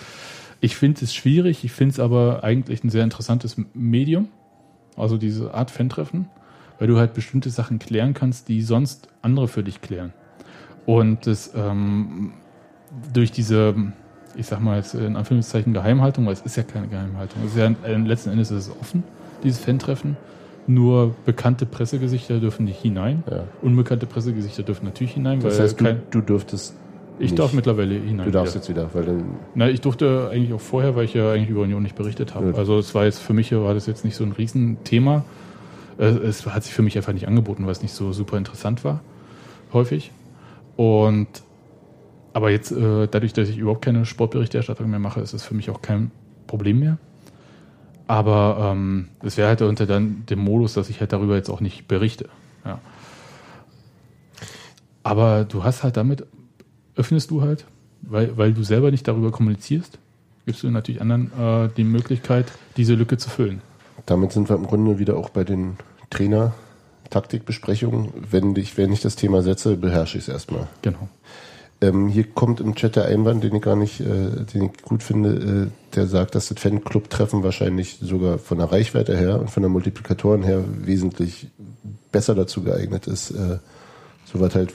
[0.60, 4.26] Ich finde es schwierig, ich finde es aber eigentlich ein sehr interessantes Medium,
[4.96, 6.28] also diese Art Fan-Treffen,
[6.78, 10.12] weil du halt bestimmte Sachen klären kannst, die sonst andere für dich klären.
[10.84, 12.32] Und das ähm,
[13.12, 13.74] durch diese,
[14.36, 17.58] ich sag mal jetzt in Anführungszeichen Geheimhaltung, weil es ist ja keine Geheimhaltung, es ist
[17.58, 19.02] ja äh, letzten Endes ist es offen,
[19.42, 20.16] dieses Fan-Treffen.
[20.68, 23.22] Nur bekannte Pressegesichter dürfen nicht hinein.
[23.30, 23.44] Ja.
[23.62, 26.74] Unbekannte Pressegesichter dürfen natürlich hinein, Das heißt, du, du dürftest,
[27.18, 27.38] ich nicht.
[27.38, 28.26] darf mittlerweile hinein.
[28.26, 31.32] du darfst jetzt wieder, weil dann Na, ich durfte eigentlich auch vorher, weil ich ja
[31.32, 32.54] eigentlich über Union nicht berichtet habe.
[32.56, 35.24] Also es war jetzt für mich war das jetzt nicht so ein Riesenthema.
[35.98, 38.84] Äh, Es hat sich für mich einfach nicht angeboten, weil es nicht so super interessant
[38.84, 39.00] war,
[39.72, 40.10] häufig.
[40.76, 41.28] Und
[42.34, 45.70] aber jetzt, äh, dadurch, dass ich überhaupt keine Sportberichterstattung mehr mache, ist es für mich
[45.70, 46.10] auch kein
[46.46, 46.98] Problem mehr.
[48.08, 51.60] Aber ähm, es wäre halt unter dann dem Modus, dass ich halt darüber jetzt auch
[51.60, 52.28] nicht berichte.
[52.64, 52.78] Ja.
[55.02, 56.26] Aber du hast halt damit,
[56.96, 57.64] öffnest du halt,
[58.02, 59.98] weil, weil du selber nicht darüber kommunizierst,
[60.46, 63.60] gibst du natürlich anderen äh, die Möglichkeit, diese Lücke zu füllen.
[64.06, 65.76] Damit sind wir im Grunde wieder auch bei den
[66.10, 68.12] Trainer-Taktikbesprechungen.
[68.30, 70.68] Wenn ich, wenn ich das Thema setze, beherrsche ich es erstmal.
[70.82, 71.08] Genau.
[71.80, 75.02] Ähm, hier kommt im Chat der Einwand, den ich gar nicht, äh, den ich gut
[75.02, 79.62] finde, äh, der sagt, dass das Fanclub-Treffen wahrscheinlich sogar von der Reichweite her und von
[79.62, 81.48] der Multiplikatoren her wesentlich
[82.12, 83.58] besser dazu geeignet ist, äh,
[84.24, 84.72] soweit halt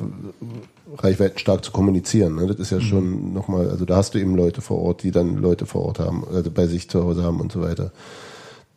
[0.97, 2.35] reichweitenstark zu kommunizieren.
[2.35, 2.47] Ne?
[2.47, 2.81] Das ist ja Mhm.
[2.81, 5.99] schon nochmal, also da hast du eben Leute vor Ort, die dann Leute vor Ort
[5.99, 7.91] haben, also bei sich zu Hause haben und so weiter.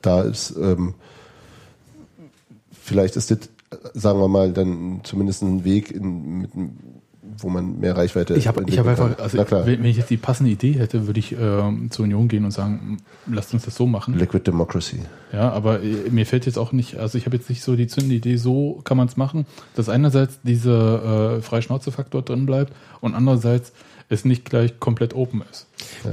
[0.03, 0.95] Da ist, ähm,
[2.73, 3.39] vielleicht ist das,
[3.95, 6.51] sagen wir mal, dann zumindest ein Weg, in, mit,
[7.39, 10.17] wo man mehr Reichweite Ich habe ich hab einfach, also wenn, wenn ich jetzt die
[10.17, 13.87] passende Idee hätte, würde ich ähm, zur Union gehen und sagen, lasst uns das so
[13.87, 14.15] machen.
[14.19, 15.01] Liquid Democracy.
[15.33, 17.87] Ja, aber äh, mir fällt jetzt auch nicht, also ich habe jetzt nicht so die
[17.87, 23.15] zündende Idee, so kann man es machen, dass einerseits dieser äh, Freischnauze-Faktor drin bleibt und
[23.15, 23.73] andererseits
[24.09, 25.67] es nicht gleich komplett open ist,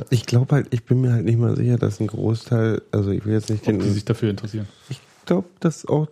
[0.09, 3.25] Ich glaube halt, ich bin mir halt nicht mal sicher, dass ein Großteil, also ich
[3.25, 3.79] will jetzt nicht ob den.
[3.79, 4.67] die sich dafür interessieren.
[4.89, 6.07] Ich glaube, dass auch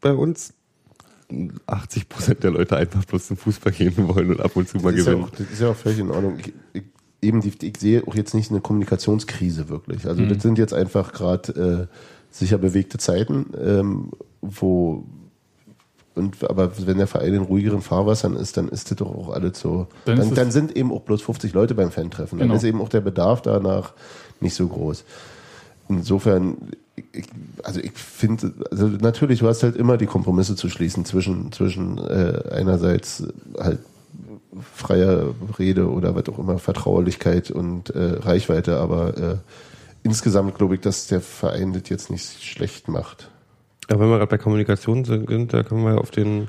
[0.00, 0.52] bei uns
[1.66, 4.92] 80 Prozent der Leute einfach bloß zum Fußball gehen wollen und ab und zu mal
[4.92, 5.28] Das ist, ja gewinnen.
[5.28, 6.38] auch, das ist ja auch völlig in Ordnung.
[6.38, 6.82] Ich, ich,
[7.22, 10.06] eben die, ich sehe auch jetzt nicht eine Kommunikationskrise wirklich.
[10.06, 10.28] Also Mhm.
[10.28, 11.96] das sind jetzt einfach gerade äh,
[12.30, 14.10] sicher bewegte Zeiten, ähm,
[14.42, 15.04] wo
[16.16, 19.58] und aber wenn der Verein in ruhigeren Fahrwassern ist, dann ist das doch auch alles
[19.58, 19.88] so.
[20.04, 22.38] Dann Dann, dann, sind eben auch bloß 50 Leute beim Fan-Treffen.
[22.38, 22.56] Dann Genau.
[22.56, 23.94] ist eben auch der Bedarf danach
[24.40, 25.04] nicht so groß.
[25.88, 26.56] insofern,
[26.96, 27.24] ich,
[27.62, 31.98] also ich finde, also natürlich, du hast halt immer die Kompromisse zu schließen zwischen, zwischen
[31.98, 33.24] äh, einerseits
[33.58, 33.80] halt
[34.74, 39.36] freier Rede oder was auch immer, Vertraulichkeit und äh, Reichweite, aber äh,
[40.04, 43.30] insgesamt glaube ich, dass der Verein das jetzt nicht schlecht macht.
[43.88, 46.48] Aber wenn wir gerade bei Kommunikation sind, da können wir auf den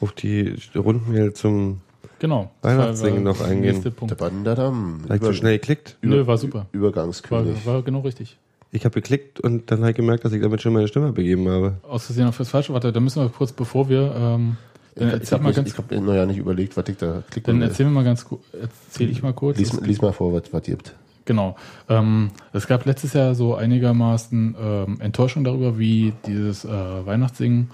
[0.00, 1.80] auf die Rundmail zum
[2.20, 2.50] Genau.
[2.62, 3.72] Weihnachtssingen noch eingehen.
[3.74, 4.12] nächste Punkt.
[4.12, 5.02] Dabandadam.
[5.04, 5.96] Habe ich zu schnell geklickt?
[6.02, 6.58] Nö, war super.
[6.58, 7.64] War, Übergangskönig.
[7.66, 8.38] war genau richtig.
[8.70, 11.48] Ich habe geklickt und dann habe ich gemerkt, dass ich damit schon meine Stimme begeben
[11.48, 11.78] habe.
[11.88, 12.72] Aus Versehen auf das Falsche.
[12.74, 14.14] Warte, da müssen wir kurz, bevor wir.
[14.14, 14.56] Ähm,
[14.94, 18.04] ich habe hab noch ja nicht überlegt, was ich da klicken Dann erzähl mir mal
[18.04, 18.42] ganz kurz.
[18.60, 19.56] Erzähl ich mal kurz.
[19.58, 20.94] Lies, Es- lies mal vor, was was gibt.
[21.24, 21.56] Genau.
[21.88, 27.70] Ähm, es gab letztes Jahr so einigermaßen ähm, Enttäuschung darüber, wie dieses äh, Weihnachtssingen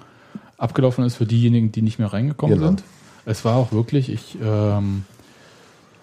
[0.59, 2.69] abgelaufen ist für diejenigen, die nicht mehr reingekommen Genau.
[2.69, 2.83] sind.
[3.27, 5.05] Es war auch wirklich, ich ähm,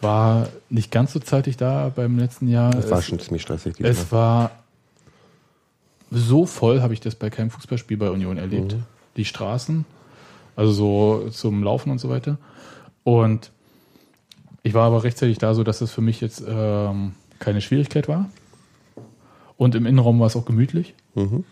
[0.01, 2.71] war nicht ganz so zeitig da beim letzten Jahr.
[2.71, 3.75] Das war es, schon ziemlich stressig.
[3.75, 3.91] diesmal.
[3.91, 4.51] es war
[6.11, 8.73] so voll, habe ich das bei keinem Fußballspiel bei Union erlebt.
[8.73, 8.83] Mhm.
[9.17, 9.85] Die Straßen,
[10.55, 12.37] also so zum Laufen und so weiter.
[13.03, 13.51] Und
[14.63, 18.29] ich war aber rechtzeitig da, so dass das für mich jetzt ähm, keine Schwierigkeit war.
[19.57, 20.93] Und im Innenraum war es auch gemütlich.
[21.15, 21.43] Mhm.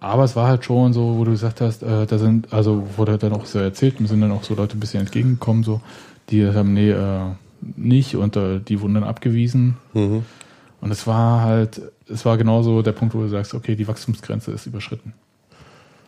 [0.00, 3.18] Aber es war halt schon so, wo du gesagt hast, äh, da sind, also wurde
[3.18, 5.80] dann auch so erzählt, mir sind dann auch so Leute ein bisschen entgegengekommen, so,
[6.30, 7.20] die haben, nee, äh,
[7.60, 9.76] nicht und äh, die wurden dann abgewiesen.
[9.92, 10.24] Mhm.
[10.82, 14.50] Und es war halt, es war genauso der Punkt, wo du sagst, okay, die Wachstumsgrenze
[14.50, 15.14] ist überschritten.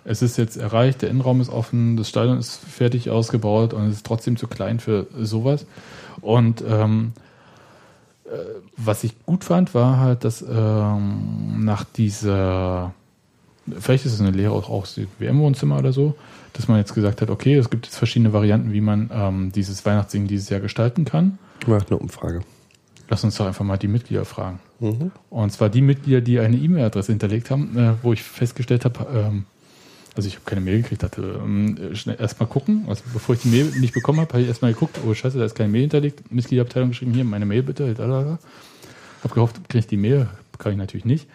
[0.04, 3.94] Es ist jetzt erreicht, der Innenraum ist offen, das Stadion ist fertig ausgebaut und es
[3.94, 5.64] ist trotzdem zu klein für sowas.
[6.20, 7.12] Und ähm,
[8.24, 8.30] äh,
[8.76, 12.92] was ich gut fand, war halt, dass ähm, nach dieser,
[13.78, 16.16] vielleicht ist es eine Lehre auch aus dem WM-Wohnzimmer oder so,
[16.52, 19.86] dass man jetzt gesagt hat, okay, es gibt jetzt verschiedene Varianten, wie man ähm, dieses
[19.86, 21.38] Weihnachtssingen dieses Jahr gestalten kann.
[21.68, 22.40] Macht eine Umfrage.
[23.08, 24.60] Lass uns doch einfach mal die Mitglieder fragen.
[24.80, 25.10] Mhm.
[25.30, 29.44] Und zwar die Mitglieder, die eine E-Mail-Adresse hinterlegt haben, äh, wo ich festgestellt habe, ähm,
[30.16, 32.84] also ich habe keine Mail gekriegt, hatte ähm, schnell erstmal gucken.
[32.88, 35.44] Also bevor ich die Mail nicht bekommen habe, habe ich erstmal geguckt, oh scheiße, da
[35.44, 36.32] ist keine Mail hinterlegt.
[36.32, 37.94] Mitgliederabteilung geschrieben, hier, meine Mail bitte.
[37.98, 40.28] Habe gehofft, kriege ich die Mail,
[40.58, 41.26] kann ich natürlich nicht.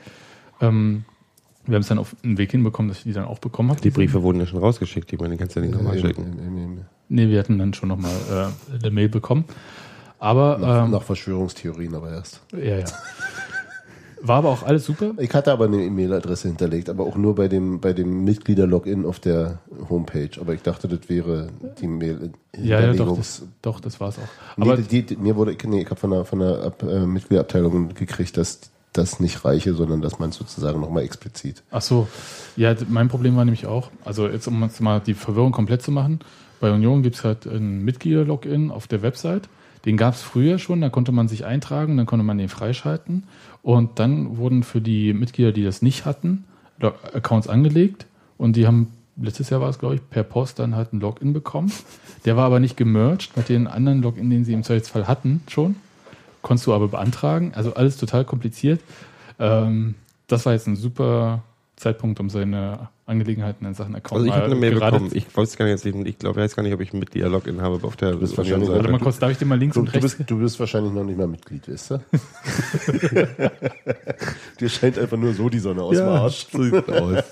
[0.62, 1.04] Ähm,
[1.66, 3.82] wir haben es dann auf einen Weg hinbekommen, dass ich die dann auch bekommen habe.
[3.82, 5.12] Die Briefe wurden ja schon rausgeschickt.
[5.14, 6.86] Ich meine, die kannst du ja nicht nochmal Äh, schicken.
[7.10, 8.12] Nee, wir hatten dann schon nochmal
[8.72, 9.46] äh, eine Mail bekommen.
[10.20, 12.42] Aber Nach, ähm, nach Verschwörungstheorien aber erst.
[12.54, 12.86] ja, ja.
[14.22, 15.14] War aber auch alles super.
[15.18, 19.20] Ich hatte aber eine E-Mail-Adresse hinterlegt, aber auch nur bei dem, bei dem Mitglieder-Login auf
[19.20, 19.60] der
[19.90, 20.32] Homepage.
[20.42, 21.48] Aber ich dachte, das wäre
[21.80, 22.34] die Mail.
[22.58, 24.58] Ja, ja, doch, das, doch, das war es auch.
[24.58, 27.06] Nee, Aber die, die, mir wurde, nee, ich habe von der, von der Ab, äh,
[27.06, 28.60] Mitgliederabteilung gekriegt, dass
[28.92, 31.64] das nicht reiche, sondern dass man sozusagen nochmal explizit.
[31.72, 32.08] Ach so,
[32.58, 35.92] ja, mein Problem war nämlich auch, also jetzt um jetzt mal die Verwirrung komplett zu
[35.92, 36.20] machen,
[36.60, 39.48] bei Union gibt es halt ein Mitglieder-Login auf der Website.
[39.86, 43.24] Den gab es früher schon, da konnte man sich eintragen, dann konnte man den freischalten.
[43.62, 46.46] Und dann wurden für die Mitglieder, die das nicht hatten,
[47.14, 48.06] Accounts angelegt
[48.38, 51.34] und die haben, letztes Jahr war es, glaube ich, per Post dann halt ein Login
[51.34, 51.72] bekommen.
[52.26, 55.76] Der war aber nicht gemerged mit den anderen Login, den sie im Zweifelsfall hatten schon.
[56.42, 57.52] Konntest du aber beantragen.
[57.54, 58.80] Also alles total kompliziert.
[59.40, 59.96] Ähm,
[60.28, 61.44] das war jetzt ein super
[61.76, 65.12] Zeitpunkt, um seine Angelegenheiten in Sachen Account Also ich habe eine Mail gerade bekommen.
[65.14, 67.62] Ich weiß gar nicht, jetzt, ich glaube, ich weiß gar nicht, ob ich ein Mitglieder-Login
[67.62, 69.88] habe auf der bist wahrscheinlich- Warte mal kurz, darf ich dir mal links Du, und
[69.88, 70.16] du, rechts?
[70.16, 72.00] bist, du bist wahrscheinlich noch nicht mal Mitglied, weißt du?
[74.60, 76.48] Dir scheint einfach nur so die Sonne aus dem Arsch.
[76.52, 77.24] so sieht's aus.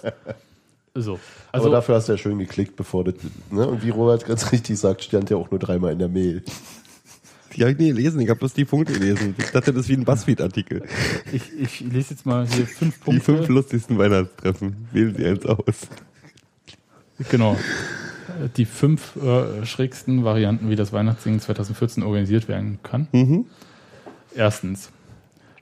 [0.96, 1.20] So.
[1.52, 3.14] Also, aber dafür hast du ja schön geklickt, bevor das,
[3.52, 3.68] ne?
[3.68, 6.44] Und wie Robert ganz richtig sagt, stand ja auch nur dreimal in der Mail.
[7.58, 9.34] Die habe ich nie gelesen, ich habe bloß die Punkte gelesen.
[9.38, 10.84] Ich dachte, das ist wie ein Buzzfeed-Artikel.
[11.34, 13.24] ich, ich lese jetzt mal hier fünf Die Punkte.
[13.24, 14.88] fünf lustigsten Weihnachtstreffen.
[14.92, 15.88] Wählen Sie eins aus.
[17.32, 17.58] Genau.
[18.58, 23.08] Die fünf äh, schrägsten Varianten, wie das Weihnachtssingen 2014 organisiert werden kann.
[24.36, 24.92] Erstens,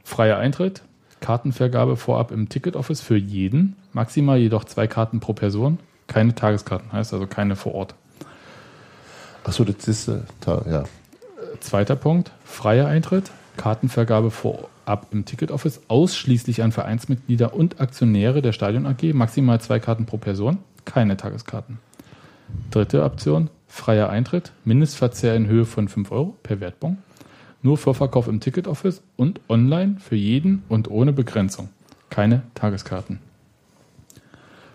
[0.04, 0.82] freier Eintritt,
[1.22, 7.14] Kartenvergabe vorab im Ticket-Office für jeden, maximal jedoch zwei Karten pro Person, keine Tageskarten, heißt
[7.14, 7.96] also keine vor Ort.
[9.46, 10.84] Achso, das ist, äh, ja.
[11.60, 18.86] Zweiter Punkt, freier Eintritt, Kartenvergabe vorab im Ticket-Office, ausschließlich an Vereinsmitglieder und Aktionäre der Stadion
[18.86, 21.80] AG, maximal zwei Karten pro Person, keine Tageskarten.
[22.72, 26.98] Dritte Option, freier Eintritt, Mindestverzehr in Höhe von 5 Euro per Wertbon,
[27.62, 31.70] nur Vorverkauf im Ticket-Office und online für jeden und ohne Begrenzung,
[32.10, 33.20] keine Tageskarten.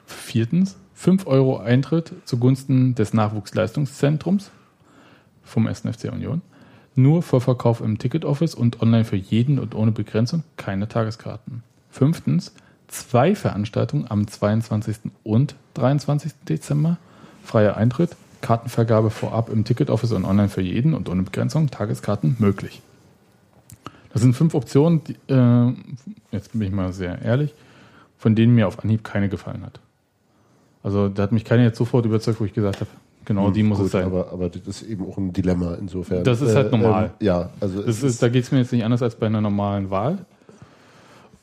[0.06, 4.50] Viertens, 5 Euro Eintritt zugunsten des Nachwuchsleistungszentrums
[5.42, 5.80] vom 1.
[5.80, 6.42] FC Union.
[6.94, 11.62] Nur Vorverkauf im Ticket-Office und online für jeden und ohne Begrenzung, keine Tageskarten.
[11.90, 12.52] Fünftens,
[12.88, 14.96] zwei Veranstaltungen am 22.
[15.22, 16.32] und 23.
[16.48, 16.98] Dezember,
[17.42, 22.82] freier Eintritt, Kartenvergabe vorab im Ticket-Office und online für jeden und ohne Begrenzung, Tageskarten möglich.
[24.12, 25.72] Das sind fünf Optionen, die, äh,
[26.32, 27.54] jetzt bin ich mal sehr ehrlich,
[28.18, 29.80] von denen mir auf Anhieb keine gefallen hat.
[30.82, 32.90] Also da hat mich keine jetzt sofort überzeugt, wo ich gesagt habe,
[33.30, 34.06] genau hm, die muss gut, es sein.
[34.06, 36.24] Aber, aber das ist eben auch ein Dilemma insofern.
[36.24, 37.12] Das ist halt äh, normal.
[37.20, 39.40] Ähm, ja, also das ist, da geht es mir jetzt nicht anders als bei einer
[39.40, 40.26] normalen Wahl.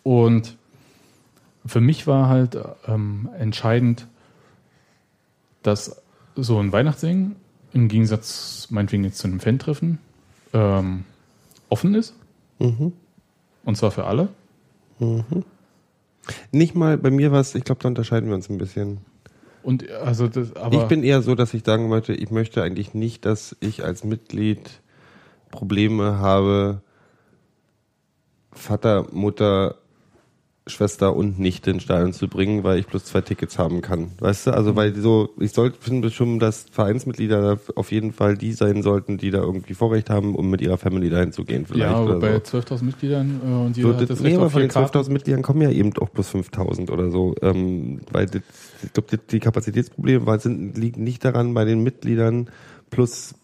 [0.04, 0.58] Und
[1.66, 2.58] für mich war halt
[2.88, 4.06] ähm, entscheidend,
[5.64, 6.02] dass
[6.36, 7.38] so ein Weihnachtssingen
[7.72, 10.00] im Gegensatz meinetwegen jetzt zu einem Fan-Treffen
[10.54, 11.06] ähm,
[11.70, 12.16] offen ist.
[12.60, 12.92] Mhm.
[13.64, 14.28] Und zwar für alle.
[15.00, 15.24] Mhm.
[16.52, 18.98] Nicht mal, bei mir war es, ich glaube, da unterscheiden wir uns ein bisschen.
[19.68, 22.94] Und also das, aber ich bin eher so, dass ich sagen möchte, ich möchte eigentlich
[22.94, 24.62] nicht, dass ich als Mitglied
[25.52, 26.82] Probleme habe,
[28.54, 29.76] Vater, Mutter,
[30.68, 34.12] Schwester und Nichte ins Stadion zu bringen, weil ich bloß zwei Tickets haben kann.
[34.20, 38.54] Weißt du, also weil so, ich sollte finde schon, dass Vereinsmitglieder auf jeden Fall die
[38.54, 41.66] sein sollten, die da irgendwie Vorrecht haben, um mit ihrer Family dahin zu gehen.
[41.66, 42.58] Vielleicht ja, aber bei so.
[42.58, 45.62] 12.000 Mitgliedern äh, und jeder so, hat das nee, aber von den 12.000 Mitgliedern kommen
[45.62, 48.42] ja eben auch plus 5.000 oder so, ähm, weil das,
[48.84, 52.50] ich glaube, die, die Kapazitätsprobleme sind, liegen nicht daran bei den Mitgliedern
[52.90, 53.36] plus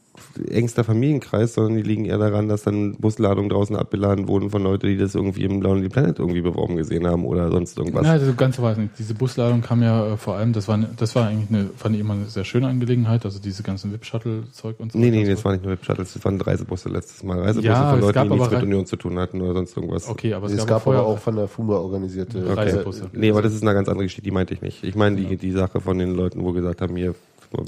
[0.49, 4.87] engster Familienkreis, sondern die liegen eher daran, dass dann Busladungen draußen abgeladen wurden von Leuten,
[4.87, 8.05] die das irgendwie im Lonely Planet irgendwie beworben gesehen haben oder sonst irgendwas.
[8.05, 8.91] Ja, also ganz weiß nicht.
[8.97, 12.01] Diese Busladung kam ja äh, vor allem, das war, das war eigentlich eine, fand ich
[12.01, 14.99] immer eine sehr schöne Angelegenheit, also diese ganzen VIP-Shuttle-Zeug und so.
[14.99, 17.39] Nee, nee, das war nicht nur VIP-Shuttles, das waren Reisebusse letztes Mal.
[17.39, 20.07] Reisebusse ja, von Leuten, die nichts mit Union zu tun hatten oder sonst irgendwas.
[20.07, 22.53] Okay, aber es, es gab, gab aber auch von der FUMA organisierte okay.
[22.53, 23.09] Reisebusse.
[23.13, 24.83] Nee, aber das ist eine ganz andere Geschichte, die meinte ich nicht.
[24.83, 25.35] Ich meine die, ja.
[25.35, 27.15] die Sache von den Leuten, wo gesagt haben, hier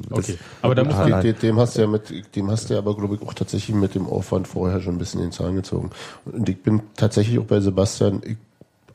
[0.10, 0.38] Okay.
[0.62, 2.96] Aber da muss man dem, dem hast du ja mit, dem hast du ja aber
[2.96, 5.92] glaube ich auch tatsächlich mit dem Aufwand vorher schon ein bisschen in den Zahn gezogen.
[6.26, 8.38] Und ich bin tatsächlich auch bei Sebastian, ich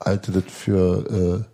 [0.02, 1.44] halte das für,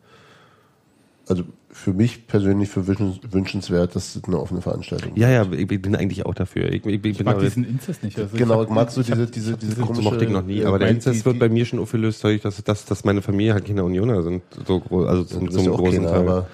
[1.27, 1.45] äh, also
[1.77, 5.19] für mich persönlich für wünschenswert, dass das eine offene Veranstaltung ist.
[5.19, 6.73] Ja, ja, ich bin eigentlich auch dafür.
[6.73, 8.19] Ich, ich, ich, ich mag diesen Inzest nicht.
[8.19, 10.03] Also genau, ich mag so diese, diese, diese komische...
[10.03, 12.87] mochte ich noch nie, aber der Inzest wird bei mir schon aufgelöst, dadurch, dass, dass,
[12.87, 14.43] dass meine Familie halt Kinder Unioner sind.
[14.67, 16.47] So, also zum, zum großen Kinder, Teil.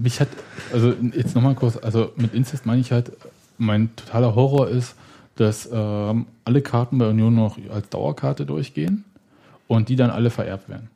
[0.00, 0.28] Mich hat,
[0.72, 3.12] also jetzt nochmal kurz, also mit Inzest meine ich halt,
[3.58, 4.94] mein totaler Horror ist,
[5.34, 9.04] dass ähm, alle Karten bei Union noch als Dauerkarte durchgehen
[9.66, 10.90] und die dann alle vererbt werden.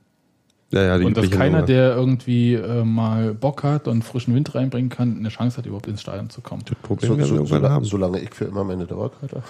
[0.73, 1.66] Ja, ja, die und dass keiner, Nummer.
[1.66, 5.87] der irgendwie äh, mal Bock hat und frischen Wind reinbringen kann, eine Chance hat, überhaupt
[5.87, 6.62] ins Stadion zu kommen.
[6.65, 7.85] Das Problem so, so, so, haben.
[7.85, 9.43] Solange ich für immer meine Dauerkarte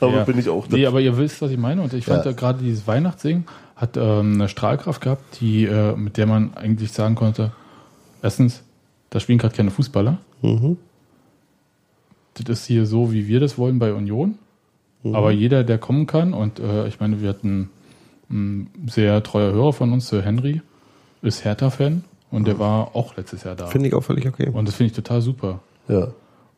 [0.00, 0.12] habe.
[0.16, 0.24] ja.
[0.24, 0.68] bin ich auch.
[0.68, 1.80] Nee, aber ihr wisst, was ich meine.
[1.80, 2.32] Und ich fand ja.
[2.32, 7.14] gerade dieses Weihnachtssingen hat ähm, eine Strahlkraft gehabt, die, äh, mit der man eigentlich sagen
[7.14, 7.52] konnte,
[8.20, 8.62] erstens,
[9.10, 10.18] da spielen gerade keine Fußballer.
[10.42, 10.76] Mhm.
[12.34, 14.38] Das ist hier so, wie wir das wollen bei Union.
[15.02, 15.14] Mhm.
[15.14, 17.70] Aber jeder, der kommen kann, und äh, ich meine, wir hatten
[18.30, 20.62] einen sehr treuer Hörer von uns, Sir Henry,
[21.22, 22.60] ist Hertha-Fan und der mhm.
[22.60, 23.66] war auch letztes Jahr da.
[23.66, 24.48] Finde ich auch völlig okay.
[24.48, 25.60] Und das finde ich total super.
[25.88, 26.08] Ja.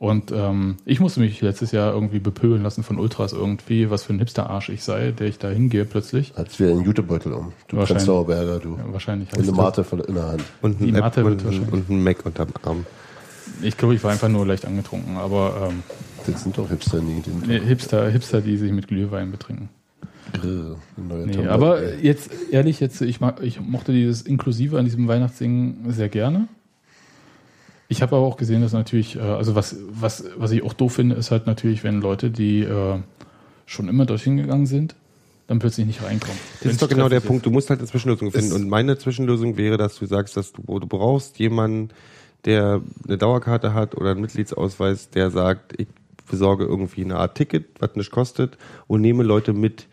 [0.02, 4.12] Und ähm, ich musste mich letztes Jahr irgendwie bepöbeln lassen von Ultras irgendwie, was für
[4.12, 6.32] ein Hipster-Arsch ich sei, der ich da hingehe plötzlich.
[6.34, 7.52] Als wir einen Jutebeutel um.
[7.68, 8.70] Du Prenzlauer du.
[8.78, 9.32] Ja, wahrscheinlich.
[9.32, 10.42] Und eine Mate in der Hand.
[10.60, 12.84] Und ein, Mate und, und ein Mac unterm Arm.
[13.62, 15.68] Ich glaube, ich war einfach nur leicht angetrunken, aber...
[15.70, 15.84] Ähm,
[16.26, 17.22] das sind doch Hipster nie.
[17.46, 19.68] Nee, Hipster, Hipster, die sich mit Glühwein betrinken.
[20.42, 26.08] Nee, aber jetzt ehrlich, jetzt ich, mag, ich mochte dieses Inklusive an diesem Weihnachtssingen sehr
[26.08, 26.48] gerne.
[27.93, 30.94] Ich habe aber auch gesehen, dass natürlich, äh, also was, was, was ich auch doof
[30.94, 32.98] finde, ist halt natürlich, wenn Leute, die äh,
[33.66, 34.94] schon immer dorthin gegangen sind,
[35.47, 36.39] dann plötzlich nicht reinkommen.
[36.62, 37.27] Das ist doch genau der ist.
[37.27, 37.44] Punkt.
[37.44, 38.52] Du musst halt eine Zwischenlösung finden.
[38.52, 41.90] Und meine Zwischenlösung wäre, dass du sagst, dass du, du brauchst jemanden,
[42.47, 45.89] der eine Dauerkarte hat oder einen Mitgliedsausweis, der sagt, ich
[46.31, 48.56] besorge irgendwie eine Art Ticket, was nicht kostet
[48.86, 49.86] und nehme Leute mit,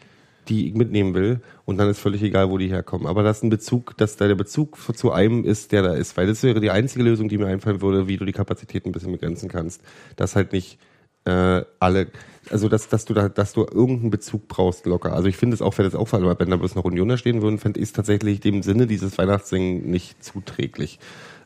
[0.50, 1.42] die ich mitnehmen will.
[1.66, 3.08] Und dann ist völlig egal, wo die herkommen.
[3.08, 6.18] Aber dass ein Bezug, dass da der Bezug zu einem ist, der da ist.
[6.18, 8.92] Weil das wäre die einzige Lösung, die mir einfallen würde, wie du die Kapazität ein
[8.92, 9.82] bisschen begrenzen kannst.
[10.16, 10.80] Dass halt nicht
[11.26, 12.08] äh, alle,
[12.50, 15.14] also dass, dass du da, dass du irgendeinen Bezug brauchst locker.
[15.14, 17.42] Also ich finde es auch, wenn das auch weil wenn da bloß noch Unioner stehen
[17.42, 21.00] würden, fände ich es tatsächlich dem Sinne dieses Weihnachtssingen nicht zuträglich.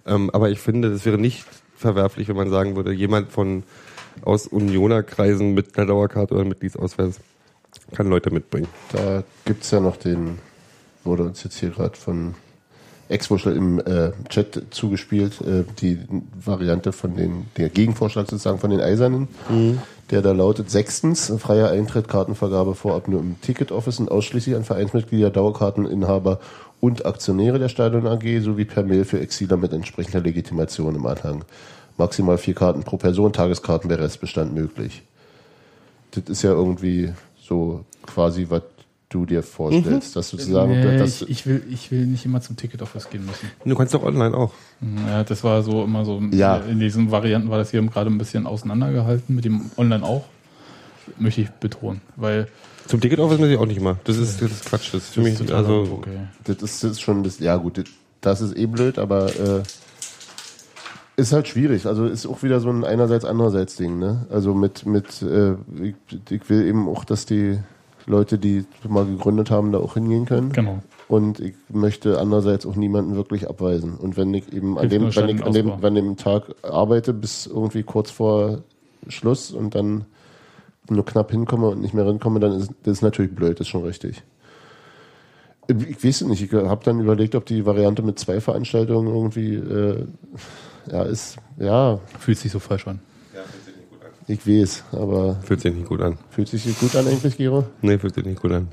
[0.06, 3.64] Ähm, aber ich finde, das wäre nicht verwerflich, wenn man sagen würde, jemand von
[4.22, 7.20] aus Unionerkreisen mit einer Dauerkarte oder Mitgliedsausweis
[7.96, 8.68] kann Leute mitbringen.
[8.92, 10.40] Da gibt es ja noch den,
[11.04, 12.36] wurde uns jetzt hier gerade von
[13.10, 16.00] Exwurschel im äh, Chat zugespielt, äh, die
[16.44, 19.80] Variante von den, der Gegenvorschlag sozusagen von den Eisernen, mhm.
[20.10, 25.30] der da lautet, sechstens, freier Eintritt, Kartenvergabe vorab nur im Ticket-Office und ausschließlich an Vereinsmitglieder,
[25.30, 26.40] Dauerkarteninhaber
[26.80, 31.46] und Aktionäre der Stadion AG sowie per Mail für Exiler mit entsprechender Legitimation im Anhang.
[31.98, 35.04] Maximal vier Karten pro Person, Tageskarten bei Restbestand möglich.
[36.12, 37.14] Das ist ja irgendwie
[37.44, 38.62] so quasi, was
[39.10, 40.14] du dir vorstellst, mhm.
[40.16, 40.72] dass sozusagen.
[40.72, 43.52] Nee, dass ich, ich, will, ich will nicht immer zum Ticket-Office gehen müssen.
[43.64, 44.54] Du kannst doch online auch.
[45.08, 46.22] Ja, das war so immer so.
[46.32, 46.58] Ja.
[46.58, 50.26] In diesen Varianten war das hier gerade ein bisschen auseinandergehalten, mit dem Online auch.
[51.20, 52.02] Möchte ich betonen.
[52.16, 52.48] Weil
[52.88, 53.98] Zum Ticket-Office muss ich auch nicht mal.
[54.06, 54.94] Das ist, das ist Quatsch.
[54.94, 56.18] Das ist für mich, total also, okay.
[56.46, 57.86] Das ist, das ist schon das, ja gut, das-
[58.22, 59.64] das ist eh blöd, aber äh,
[61.16, 61.86] ist halt schwierig.
[61.86, 64.26] Also ist auch wieder so ein einerseits andererseits Ding, ne?
[64.30, 65.96] Also mit mit äh, ich,
[66.30, 67.60] ich will eben auch, dass die
[68.06, 70.52] Leute, die mal gegründet haben, da auch hingehen können.
[70.52, 70.80] Genau.
[71.08, 73.96] Und ich möchte andererseits auch niemanden wirklich abweisen.
[73.96, 77.46] Und wenn ich eben an dem, wenn ich an dem, an dem Tag arbeite, bis
[77.46, 78.64] irgendwie kurz vor
[79.08, 80.06] Schluss und dann
[80.90, 83.72] nur knapp hinkomme und nicht mehr rankomme, dann ist das ist natürlich blöd, das ist
[83.72, 84.24] schon richtig.
[85.68, 89.56] Ich weiß es nicht, ich habe dann überlegt, ob die Variante mit zwei Veranstaltungen irgendwie,
[89.56, 90.06] äh,
[90.92, 93.00] ja, ist, ja, Fühlt sich so falsch an.
[94.28, 96.18] ich weiß, aber fühlt sich nicht gut an.
[96.30, 97.66] fühlt sich das gut an eigentlich, Gero?
[97.82, 98.68] Nee, fühlt sich nicht gut an.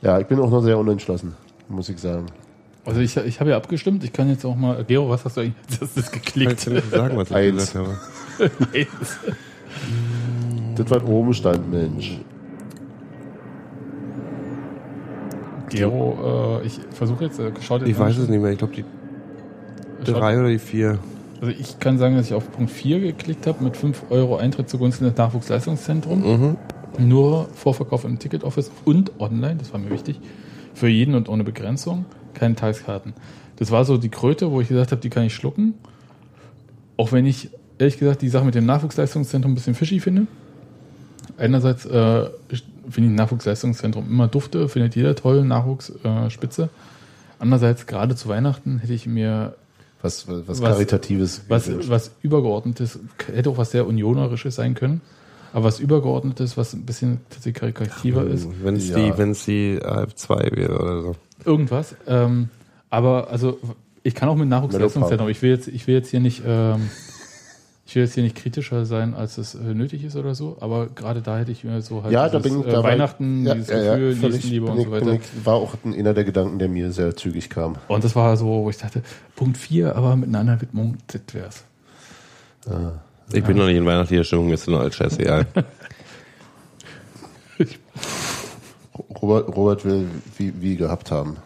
[0.00, 1.34] Ja, ich bin auch noch sehr unentschlossen,
[1.68, 2.26] muss ich sagen.
[2.84, 4.02] Also ich, ich habe ja abgestimmt.
[4.02, 4.82] Ich kann jetzt auch mal.
[4.84, 5.54] Gero, was hast du eigentlich?
[5.80, 6.66] Das ist geklickt.
[6.66, 7.72] du nicht sagen, was ich Eins.
[7.72, 7.86] gesagt
[8.38, 8.50] habe?
[10.74, 12.18] Das war oben stand, Mensch.
[15.68, 18.52] Gero, äh, ich versuche jetzt, äh, schaut jetzt Ich weiß es nicht mehr.
[18.52, 18.84] Ich glaube, die
[20.04, 20.98] drei oder die vier.
[21.40, 24.68] Also ich kann sagen, dass ich auf Punkt 4 geklickt habe mit 5 Euro Eintritt
[24.68, 26.24] zugunsten des Nachwuchsleistungszentrums.
[26.24, 26.56] Mhm.
[26.98, 30.20] Nur Vorverkauf im Ticket Office und online, das war mir wichtig.
[30.74, 32.04] Für jeden und ohne Begrenzung.
[32.34, 33.14] Keine Tageskarten.
[33.56, 35.74] Das war so die Kröte, wo ich gesagt habe, die kann ich schlucken.
[36.96, 40.26] Auch wenn ich, ehrlich gesagt, die Sache mit dem Nachwuchsleistungszentrum ein bisschen fishy finde.
[41.38, 42.30] Einerseits äh,
[42.88, 46.62] finde ich Nachwuchsleistungszentrum immer dufte, findet jeder toll, Nachwuchsspitze.
[46.62, 46.68] Äh.
[47.40, 49.56] Andererseits, gerade zu Weihnachten hätte ich mir
[50.02, 51.42] Was, was, was Karitatives.
[51.48, 52.98] was, was Übergeordnetes,
[53.32, 55.00] hätte auch was sehr Unionerisches sein können,
[55.52, 58.96] aber was Übergeordnetes, was ein bisschen tatsächlich karikativer ist, Wenn es Ja.
[58.96, 61.16] die, wenn's die AF2 wäre oder so.
[61.44, 61.94] irgendwas.
[62.06, 62.48] Ähm,
[62.90, 63.58] aber also
[64.02, 66.90] ich kann auch mit Nachwuchsleistungszentrum, ich will jetzt, ich will jetzt hier nicht, ähm,
[67.92, 70.86] ich will jetzt hier nicht kritischer sein, als es äh, nötig ist oder so, aber
[70.86, 73.44] gerade da hätte ich mir so halt ja, da dieses, bin ich äh, da Weihnachten,
[73.44, 75.04] ja, dieses ja, ja, Gefühl, völlig, Nächstenliebe bin und ich, so weiter.
[75.04, 77.76] bin Ich, war auch ein- einer der Gedanken, der mir sehr zügig kam.
[77.88, 79.02] Und das war so, wo ich dachte,
[79.36, 81.64] Punkt 4, aber mit einer anderen Widmung, das wär's.
[83.30, 85.44] Ich bin noch nicht in weihnachtlicher Stimmung, mir ist nur alles scheißegal.
[89.20, 90.08] Robert, Robert will
[90.38, 91.36] wie, wie gehabt haben.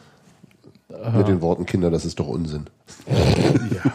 [1.17, 2.67] Mit den Worten Kinder, das ist doch Unsinn.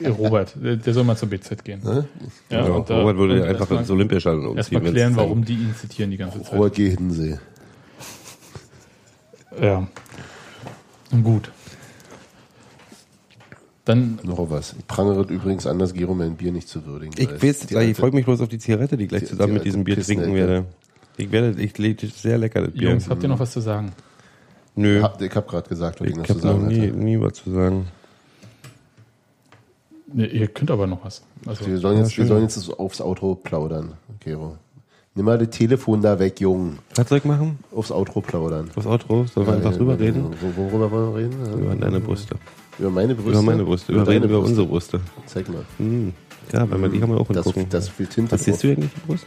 [0.00, 1.80] Ja, Robert, der soll mal zur BZ gehen.
[1.84, 2.04] Ja,
[2.50, 4.56] Ja, und da- Robert würde und ja einfach ins Olympiastadion umziehen.
[4.58, 6.52] Erstmal klären, warum die ihn zitieren die ganze Zeit.
[6.52, 6.90] Robert G.
[6.90, 7.38] Hiddensee.
[9.60, 9.86] Ja.
[11.10, 11.50] Nun Gut.
[13.84, 14.74] Dann, Noch was.
[14.78, 17.66] Ich prangere übrigens an, dass Gero mein Bier nicht zu würdigen Ich weiß.
[17.68, 19.84] gleich, ich freue mich bloß auf die Zigarette, die gleich die- zusammen die mit diesem
[19.84, 20.64] Bier trinken werde.
[21.16, 22.90] Ich werde, ich lege sehr lecker das Bier.
[22.90, 23.92] Jungs, habt ihr noch was zu sagen?
[24.76, 26.92] Nö, Hab- Ich habe gerade gesagt, was ich, ich noch zu sagen nie, hatte.
[26.96, 27.86] nie was zu sagen.
[30.12, 31.22] Nee, ihr könnt aber noch was.
[31.46, 34.56] Also, Wir sollen, Ja, jetzt, wir sollen jetzt aufs Outro plaudern, Gero.
[35.14, 36.78] Nimm mal das Telefon da weg, Jung.
[36.94, 37.58] Was soll ich machen?
[37.74, 38.70] Aufs Outro plaudern.
[38.74, 39.24] Das Outro?
[39.24, 40.26] Sollen wir einfach drüber reden?
[40.40, 41.58] Wo- Worüber wollen wir reden?
[41.64, 42.36] Über deine Brüste.
[42.78, 43.30] Über meine Brüste?
[43.32, 43.92] Über meine Brüste.
[43.92, 44.50] Über, deine reden über Brüste?
[44.50, 45.00] unsere Brüste.
[45.24, 45.64] Zeig mal.
[45.78, 46.12] Hm.
[46.52, 47.66] Ja, weil wir die haben wir auch Das, gucken.
[47.70, 49.24] das viel Tinte Was siehst du eigentlich die Brust?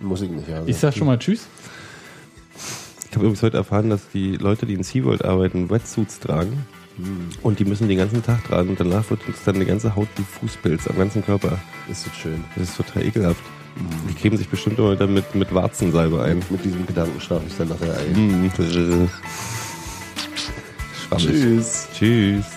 [0.00, 0.62] Muss ich nicht, ja.
[0.64, 1.46] ich sag schon mal Tschüss.
[3.16, 6.66] Ich habe übrigens heute erfahren, dass die Leute, die in SeaWorld arbeiten, Wetsuits tragen.
[7.42, 10.08] Und die müssen den ganzen Tag tragen und danach wird uns dann die ganze Haut
[10.16, 11.58] wie Fußpilz am ganzen Körper.
[11.90, 12.44] Ist das schön.
[12.54, 13.42] Das ist total ekelhaft.
[14.10, 16.42] Die kleben sich bestimmt immer dann mit, mit Warzensalbe ein.
[16.50, 18.50] Mit diesem Gedanken schlafe ich dann nachher ein.
[21.08, 21.26] Schwammig.
[21.26, 21.88] Tschüss.
[21.98, 22.55] Tschüss.